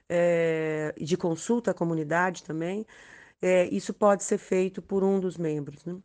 é, 0.08 0.94
de 0.98 1.16
consulta 1.16 1.70
à 1.72 1.74
comunidade 1.74 2.42
também, 2.42 2.86
é, 3.42 3.66
isso 3.66 3.92
pode 3.92 4.24
ser 4.24 4.38
feito 4.38 4.80
por 4.80 5.04
um 5.04 5.20
dos 5.20 5.36
membros. 5.36 5.84
Né? 5.84 5.96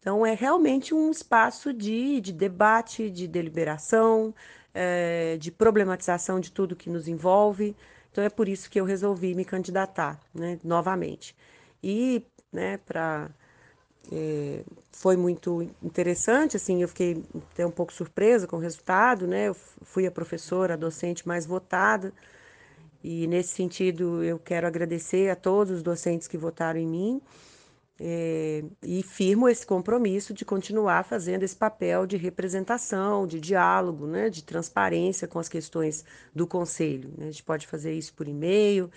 Então, 0.00 0.24
é 0.24 0.34
realmente 0.34 0.94
um 0.94 1.10
espaço 1.10 1.72
de, 1.72 2.20
de 2.20 2.32
debate, 2.32 3.10
de 3.10 3.28
deliberação, 3.28 4.34
é, 4.74 5.36
de 5.38 5.50
problematização 5.50 6.40
de 6.40 6.52
tudo 6.52 6.76
que 6.76 6.90
nos 6.90 7.08
envolve. 7.08 7.76
Então, 8.10 8.24
é 8.24 8.28
por 8.28 8.48
isso 8.48 8.70
que 8.70 8.80
eu 8.80 8.84
resolvi 8.84 9.34
me 9.34 9.44
candidatar 9.44 10.20
né, 10.34 10.58
novamente. 10.64 11.34
E, 11.82 12.24
né, 12.52 12.78
para 12.78 13.30
é, 14.10 14.64
foi 14.90 15.16
muito 15.16 15.70
interessante, 15.82 16.56
assim, 16.56 16.82
eu 16.82 16.88
fiquei 16.88 17.22
até 17.52 17.66
um 17.66 17.70
pouco 17.70 17.92
surpresa 17.92 18.46
com 18.46 18.56
o 18.56 18.60
resultado, 18.60 19.26
né? 19.26 19.48
Eu 19.48 19.54
fui 19.54 20.06
a 20.06 20.10
professora, 20.10 20.74
a 20.74 20.76
docente 20.76 21.28
mais 21.28 21.46
votada, 21.46 22.12
e 23.04 23.26
nesse 23.26 23.54
sentido 23.54 24.24
eu 24.24 24.38
quero 24.38 24.66
agradecer 24.66 25.30
a 25.30 25.36
todos 25.36 25.76
os 25.76 25.82
docentes 25.82 26.26
que 26.26 26.38
votaram 26.38 26.80
em 26.80 26.86
mim 26.86 27.22
é, 28.00 28.64
e 28.82 29.02
firmo 29.02 29.48
esse 29.48 29.66
compromisso 29.66 30.32
de 30.32 30.44
continuar 30.44 31.04
fazendo 31.04 31.42
esse 31.42 31.56
papel 31.56 32.06
de 32.06 32.16
representação, 32.16 33.26
de 33.26 33.40
diálogo, 33.40 34.06
né? 34.06 34.30
De 34.30 34.42
transparência 34.44 35.26
com 35.26 35.38
as 35.38 35.48
questões 35.48 36.04
do 36.34 36.46
conselho. 36.46 37.10
Né? 37.16 37.28
A 37.28 37.30
gente 37.30 37.42
pode 37.42 37.66
fazer 37.66 37.92
isso 37.92 38.14
por 38.14 38.28
e-mail, 38.28 38.90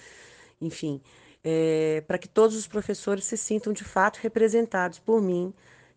enfim 0.60 1.02
é, 1.43 2.04
para 2.08 2.18
que 2.18 2.28
todos 2.28 2.56
os 2.56 2.68
professores 2.68 3.26
se 3.26 3.38
sintam 3.38 3.74
de 3.74 3.84
fato 3.84 4.20
representados 4.22 4.99
por 4.99 5.22
mim 5.22 5.54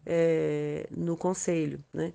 é, 0.06 0.86
no 0.90 1.16
conselho. 1.16 1.82
Né? 1.92 2.12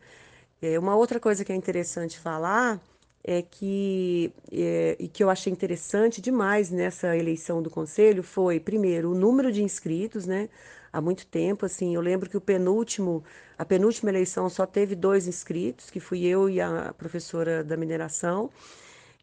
É, 0.61 0.77
uma 0.79 0.95
outra 0.95 1.19
coisa 1.19 1.45
que 1.45 1.51
é 1.51 1.55
interessante 1.55 2.19
falar 2.19 2.81
é 3.23 3.41
que 3.41 4.33
é, 4.51 4.95
e 4.99 5.07
que 5.07 5.23
eu 5.23 5.29
achei 5.29 5.51
interessante 5.51 6.21
demais 6.21 6.71
nessa 6.71 7.15
eleição 7.15 7.61
do 7.61 7.69
conselho 7.69 8.23
foi 8.23 8.59
primeiro 8.59 9.11
o 9.11 9.15
número 9.15 9.51
de 9.51 9.61
inscritos, 9.61 10.25
né? 10.25 10.49
Há 10.91 10.99
muito 10.99 11.25
tempo, 11.27 11.65
assim, 11.65 11.95
eu 11.95 12.01
lembro 12.01 12.29
que 12.29 12.37
o 12.37 12.41
penúltimo, 12.41 13.23
a 13.57 13.65
penúltima 13.65 14.09
eleição 14.09 14.49
só 14.49 14.65
teve 14.65 14.95
dois 14.95 15.27
inscritos, 15.27 15.89
que 15.89 15.99
fui 15.99 16.25
eu 16.25 16.49
e 16.49 16.59
a 16.59 16.93
professora 16.97 17.63
da 17.63 17.77
mineração. 17.77 18.49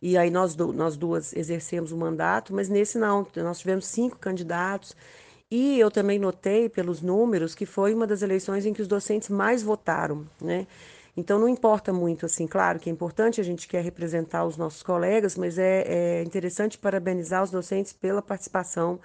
E 0.00 0.16
aí 0.16 0.30
nós, 0.30 0.54
nós 0.56 0.96
duas 0.96 1.32
exercemos 1.34 1.90
o 1.90 1.96
mandato, 1.96 2.54
mas 2.54 2.68
nesse 2.68 2.98
não, 2.98 3.26
nós 3.36 3.58
tivemos 3.58 3.86
cinco 3.86 4.18
candidatos. 4.18 4.94
E 5.50 5.78
eu 5.78 5.90
também 5.90 6.18
notei 6.18 6.68
pelos 6.68 7.00
números 7.00 7.54
que 7.54 7.66
foi 7.66 7.94
uma 7.94 8.06
das 8.06 8.22
eleições 8.22 8.66
em 8.66 8.72
que 8.72 8.82
os 8.82 8.88
docentes 8.88 9.28
mais 9.28 9.62
votaram, 9.62 10.26
né? 10.40 10.66
Então 11.16 11.38
não 11.38 11.48
importa 11.48 11.92
muito, 11.92 12.26
assim, 12.26 12.46
claro 12.46 12.78
que 12.78 12.90
é 12.90 12.92
importante, 12.92 13.40
a 13.40 13.44
gente 13.44 13.66
quer 13.66 13.82
representar 13.82 14.44
os 14.44 14.56
nossos 14.56 14.82
colegas, 14.82 15.34
mas 15.36 15.58
é, 15.58 15.84
é 16.20 16.22
interessante 16.22 16.76
parabenizar 16.76 17.42
os 17.42 17.50
docentes 17.50 17.92
pela 17.92 18.20
participação 18.20 19.00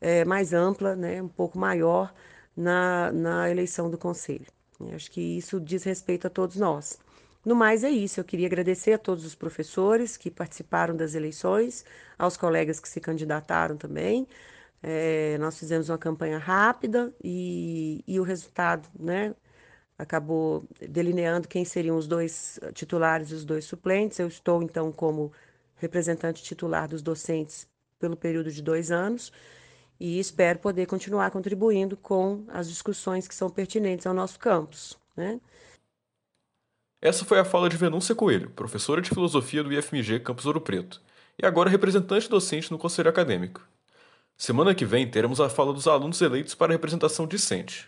é, 0.00 0.24
mais 0.24 0.52
ampla, 0.52 0.96
né, 0.96 1.22
um 1.22 1.28
pouco 1.28 1.58
maior 1.58 2.12
na, 2.56 3.12
na 3.12 3.50
eleição 3.50 3.90
do 3.90 3.98
conselho. 3.98 4.46
Acho 4.94 5.10
que 5.10 5.20
isso 5.20 5.60
diz 5.60 5.84
respeito 5.84 6.26
a 6.26 6.30
todos 6.30 6.56
nós. 6.56 6.98
No 7.44 7.54
mais, 7.54 7.84
é 7.84 7.90
isso. 7.90 8.20
Eu 8.20 8.24
queria 8.24 8.46
agradecer 8.46 8.92
a 8.92 8.98
todos 8.98 9.24
os 9.24 9.34
professores 9.34 10.16
que 10.16 10.30
participaram 10.30 10.96
das 10.96 11.14
eleições, 11.14 11.84
aos 12.18 12.36
colegas 12.36 12.80
que 12.80 12.88
se 12.88 13.00
candidataram 13.00 13.76
também. 13.76 14.26
É, 14.82 15.36
nós 15.38 15.58
fizemos 15.58 15.88
uma 15.90 15.98
campanha 15.98 16.38
rápida 16.38 17.14
e, 17.22 18.02
e 18.06 18.18
o 18.18 18.22
resultado 18.22 18.88
né, 18.98 19.34
acabou 19.98 20.64
delineando 20.88 21.48
quem 21.48 21.64
seriam 21.64 21.96
os 21.96 22.06
dois 22.06 22.58
titulares 22.74 23.30
e 23.30 23.34
os 23.34 23.44
dois 23.44 23.64
suplentes. 23.64 24.18
Eu 24.18 24.28
estou, 24.28 24.62
então, 24.62 24.90
como 24.92 25.32
representante 25.76 26.42
titular 26.42 26.88
dos 26.88 27.02
docentes 27.02 27.68
pelo 27.98 28.16
período 28.16 28.50
de 28.50 28.62
dois 28.62 28.90
anos 28.90 29.32
e 30.00 30.18
espero 30.18 30.58
poder 30.58 30.86
continuar 30.86 31.30
contribuindo 31.30 31.94
com 31.94 32.44
as 32.48 32.66
discussões 32.66 33.28
que 33.28 33.34
são 33.34 33.50
pertinentes 33.50 34.06
ao 34.06 34.14
nosso 34.14 34.38
campus. 34.38 34.98
Né? 35.14 35.38
Essa 37.02 37.24
foi 37.24 37.38
a 37.38 37.44
fala 37.44 37.68
de 37.68 37.76
Venúncia 37.76 38.14
Coelho, 38.14 38.50
professora 38.50 39.02
de 39.02 39.10
filosofia 39.10 39.62
do 39.62 39.72
IFMG 39.72 40.20
Campus 40.20 40.46
Ouro 40.46 40.60
Preto, 40.60 41.02
e 41.38 41.44
agora 41.44 41.68
representante 41.68 42.30
docente 42.30 42.70
no 42.70 42.78
Conselho 42.78 43.10
Acadêmico. 43.10 43.66
Semana 44.38 44.74
que 44.74 44.86
vem 44.86 45.08
teremos 45.08 45.38
a 45.38 45.50
fala 45.50 45.72
dos 45.72 45.86
alunos 45.86 46.20
eleitos 46.22 46.54
para 46.54 46.72
a 46.72 46.76
representação 46.76 47.26
discente. 47.26 47.86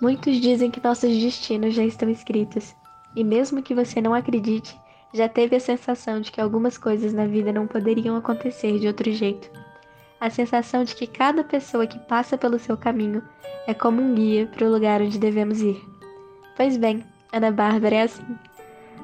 Muitos 0.00 0.38
dizem 0.38 0.70
que 0.70 0.82
nossos 0.84 1.10
destinos 1.10 1.74
já 1.74 1.84
estão 1.84 2.10
escritos, 2.10 2.74
e 3.16 3.24
mesmo 3.24 3.62
que 3.62 3.74
você 3.74 4.02
não 4.02 4.12
acredite, 4.12 4.78
já 5.14 5.28
teve 5.28 5.56
a 5.56 5.60
sensação 5.60 6.20
de 6.20 6.30
que 6.30 6.40
algumas 6.40 6.76
coisas 6.76 7.14
na 7.14 7.26
vida 7.26 7.50
não 7.52 7.66
poderiam 7.66 8.16
acontecer 8.16 8.78
de 8.78 8.86
outro 8.86 9.10
jeito 9.10 9.50
a 10.24 10.30
sensação 10.30 10.84
de 10.84 10.94
que 10.94 11.06
cada 11.06 11.44
pessoa 11.44 11.86
que 11.86 11.98
passa 11.98 12.38
pelo 12.38 12.58
seu 12.58 12.78
caminho 12.78 13.22
é 13.66 13.74
como 13.74 14.00
um 14.00 14.14
guia 14.14 14.46
para 14.46 14.66
o 14.66 14.72
lugar 14.72 15.02
onde 15.02 15.18
devemos 15.18 15.60
ir. 15.60 15.78
Pois 16.56 16.78
bem, 16.78 17.04
Ana 17.30 17.50
Bárbara 17.50 17.96
é 17.96 18.02
assim. 18.04 18.24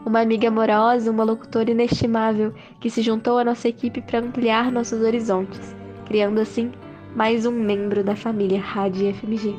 Uma 0.07 0.23
amiga 0.23 0.49
amorosa, 0.49 1.11
uma 1.11 1.23
locutora 1.23 1.71
inestimável 1.71 2.55
que 2.81 2.89
se 2.89 3.03
juntou 3.03 3.37
à 3.37 3.45
nossa 3.45 3.69
equipe 3.69 4.01
para 4.01 4.21
ampliar 4.21 4.73
nossos 4.73 5.03
horizontes, 5.03 5.77
criando 6.07 6.41
assim 6.41 6.73
mais 7.15 7.45
um 7.45 7.53
membro 7.53 8.03
da 8.03 8.17
família 8.17 8.59
Rádio 8.59 9.13
FMG, 9.13 9.55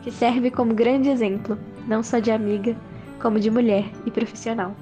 que 0.00 0.10
serve 0.10 0.50
como 0.50 0.72
grande 0.72 1.10
exemplo, 1.10 1.58
não 1.86 2.02
só 2.02 2.18
de 2.18 2.30
amiga, 2.30 2.74
como 3.20 3.38
de 3.38 3.50
mulher 3.50 3.84
e 4.06 4.10
profissional. 4.10 4.74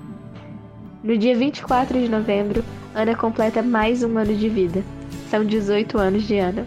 No 1.03 1.19
dia 1.19 1.37
24 1.37 1.99
de 1.99 2.09
novembro, 2.09 2.63
Ana 2.95 3.17
completa 3.17 3.61
mais 3.61 4.05
um 4.05 4.17
ano 4.19 4.37
de 4.37 4.49
vida 4.49 4.85
são 5.29 5.45
18 5.45 5.99
anos 5.99 6.29
de 6.29 6.39
Ana. 6.39 6.65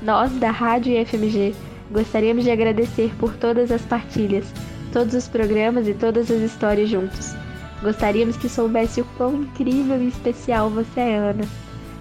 Nós, 0.00 0.32
da 0.32 0.50
Rádio 0.50 0.98
IFMG, 0.98 1.54
gostaríamos 1.90 2.44
de 2.44 2.50
agradecer 2.50 3.12
por 3.18 3.36
todas 3.36 3.70
as 3.70 3.82
partilhas, 3.82 4.46
todos 4.94 5.12
os 5.12 5.28
programas 5.28 5.86
e 5.86 5.92
todas 5.92 6.30
as 6.30 6.40
histórias 6.40 6.88
juntos. 6.88 7.34
Gostaríamos 7.82 8.38
que 8.38 8.48
soubesse 8.48 9.02
o 9.02 9.04
quão 9.18 9.42
incrível 9.42 10.00
e 10.00 10.08
especial 10.08 10.70
você 10.70 11.00
é, 11.00 11.16
Ana. 11.18 11.44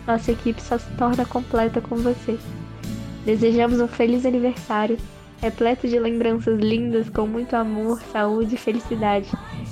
Nossa 0.08 0.32
equipe 0.32 0.62
só 0.62 0.78
se 0.78 0.90
torna 0.92 1.26
completa 1.26 1.82
com 1.82 1.98
você. 1.98 2.40
Desejamos 3.26 3.82
um 3.82 3.88
feliz 3.88 4.26
aniversário, 4.26 4.98
repleto 5.42 5.90
de 5.90 6.00
lembranças 6.00 6.58
lindas 6.58 7.10
com 7.10 7.28
muito 7.28 7.54
amor, 7.54 8.00
saúde 8.14 8.56
e 8.56 8.58
felicidade. 8.58 9.30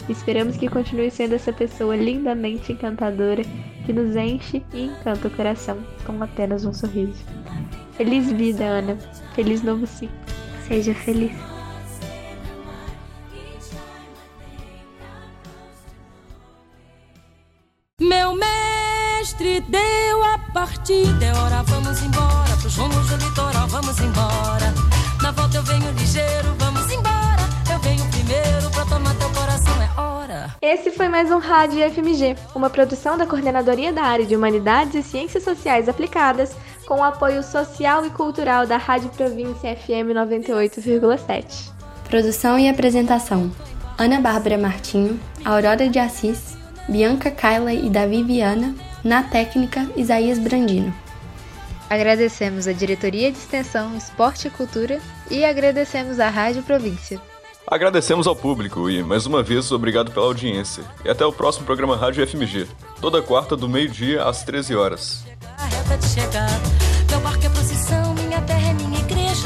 Esperamos 0.09 0.55
que 0.55 0.69
continue 0.69 1.11
sendo 1.11 1.35
essa 1.35 1.51
pessoa 1.51 1.95
lindamente 1.95 2.71
encantadora 2.71 3.43
que 3.85 3.91
nos 3.91 4.15
enche 4.15 4.63
e 4.73 4.85
encanta 4.85 5.27
o 5.27 5.31
coração 5.31 5.77
com 6.05 6.23
apenas 6.23 6.63
um 6.63 6.73
sorriso. 6.73 7.25
Feliz 7.93 8.31
vida, 8.31 8.63
Ana. 8.63 8.97
Feliz 9.35 9.61
novo 9.63 9.85
ciclo. 9.85 10.15
Seja 10.67 10.93
feliz. 10.93 11.31
Meu 17.99 18.35
mestre 18.35 19.61
deu 19.61 20.23
a 20.23 20.37
partida, 20.53 21.25
é 21.25 21.33
hora, 21.33 21.63
vamos 21.63 22.01
embora. 22.01 22.55
Pros 22.61 22.75
rumos 22.75 23.07
do 23.07 23.17
litoral, 23.17 23.67
vamos 23.67 23.99
embora. 23.99 24.73
Na 25.21 25.31
volta 25.31 25.57
eu 25.57 25.63
venho 25.63 25.91
ligeiro, 25.91 26.53
vamos 26.59 26.76
tomar 28.89 29.13
teu 29.15 29.29
coração, 29.31 29.73
é 29.81 30.01
hora. 30.01 30.55
Esse 30.61 30.91
foi 30.91 31.07
mais 31.07 31.29
um 31.29 31.39
Rádio 31.39 31.79
FMG, 31.91 32.35
uma 32.55 32.69
produção 32.69 33.17
da 33.17 33.25
Coordenadoria 33.25 33.91
da 33.91 34.03
Área 34.03 34.25
de 34.25 34.35
Humanidades 34.35 34.95
e 34.95 35.03
Ciências 35.03 35.43
Sociais 35.43 35.89
Aplicadas, 35.89 36.55
com 36.87 36.99
o 36.99 37.03
apoio 37.03 37.43
social 37.43 38.05
e 38.05 38.09
cultural 38.09 38.65
da 38.65 38.77
Rádio 38.77 39.09
Província 39.09 39.75
FM 39.75 40.13
98,7. 40.15 41.71
Produção 42.09 42.57
e 42.57 42.69
apresentação: 42.69 43.51
Ana 43.97 44.21
Bárbara 44.21 44.57
Martinho, 44.57 45.19
Aurora 45.43 45.89
de 45.89 45.99
Assis, 45.99 46.57
Bianca 46.87 47.29
Kyla 47.29 47.73
e 47.73 47.89
Davi 47.89 48.23
Viana, 48.23 48.73
na 49.03 49.23
técnica 49.23 49.85
Isaías 49.95 50.39
Brandino. 50.39 50.93
Agradecemos 51.89 52.67
a 52.67 52.73
Diretoria 52.73 53.31
de 53.31 53.37
Extensão, 53.37 53.95
Esporte 53.95 54.47
e 54.47 54.51
Cultura 54.51 54.99
e 55.31 55.43
agradecemos 55.43 56.19
à 56.19 56.29
Rádio 56.29 56.63
Província. 56.63 57.19
Agradecemos 57.69 58.27
ao 58.27 58.35
público 58.35 58.89
e, 58.89 59.03
mais 59.03 59.25
uma 59.25 59.43
vez, 59.43 59.73
obrigado 59.73 60.09
pela 60.09 60.25
audiência. 60.25 60.85
E 61.03 61.09
até 61.09 61.25
o 61.25 61.33
próximo 61.33 61.65
programa 61.65 61.97
Rádio 61.97 62.25
FMG, 62.25 62.65
toda 63.01 63.21
quarta 63.21 63.57
do 63.57 63.67
meio-dia 63.67 64.23
às 64.23 64.41
13 64.43 64.73
horas. 64.73 65.25
É 65.27 65.77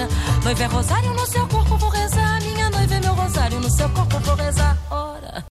é 0.01 0.43
noiva 0.43 0.63
é 0.63 0.67
rosário 0.67 1.13
no 1.13 1.25
seu 1.25 1.47
corpo, 1.47 1.77
vou 1.77 1.89
rezar. 1.89 2.41
Minha 2.41 2.69
noiva 2.69 2.93
é 2.93 2.99
meu 2.99 3.13
rosário 3.13 3.59
no 3.59 3.69
seu 3.69 3.89
corpo. 3.89 4.10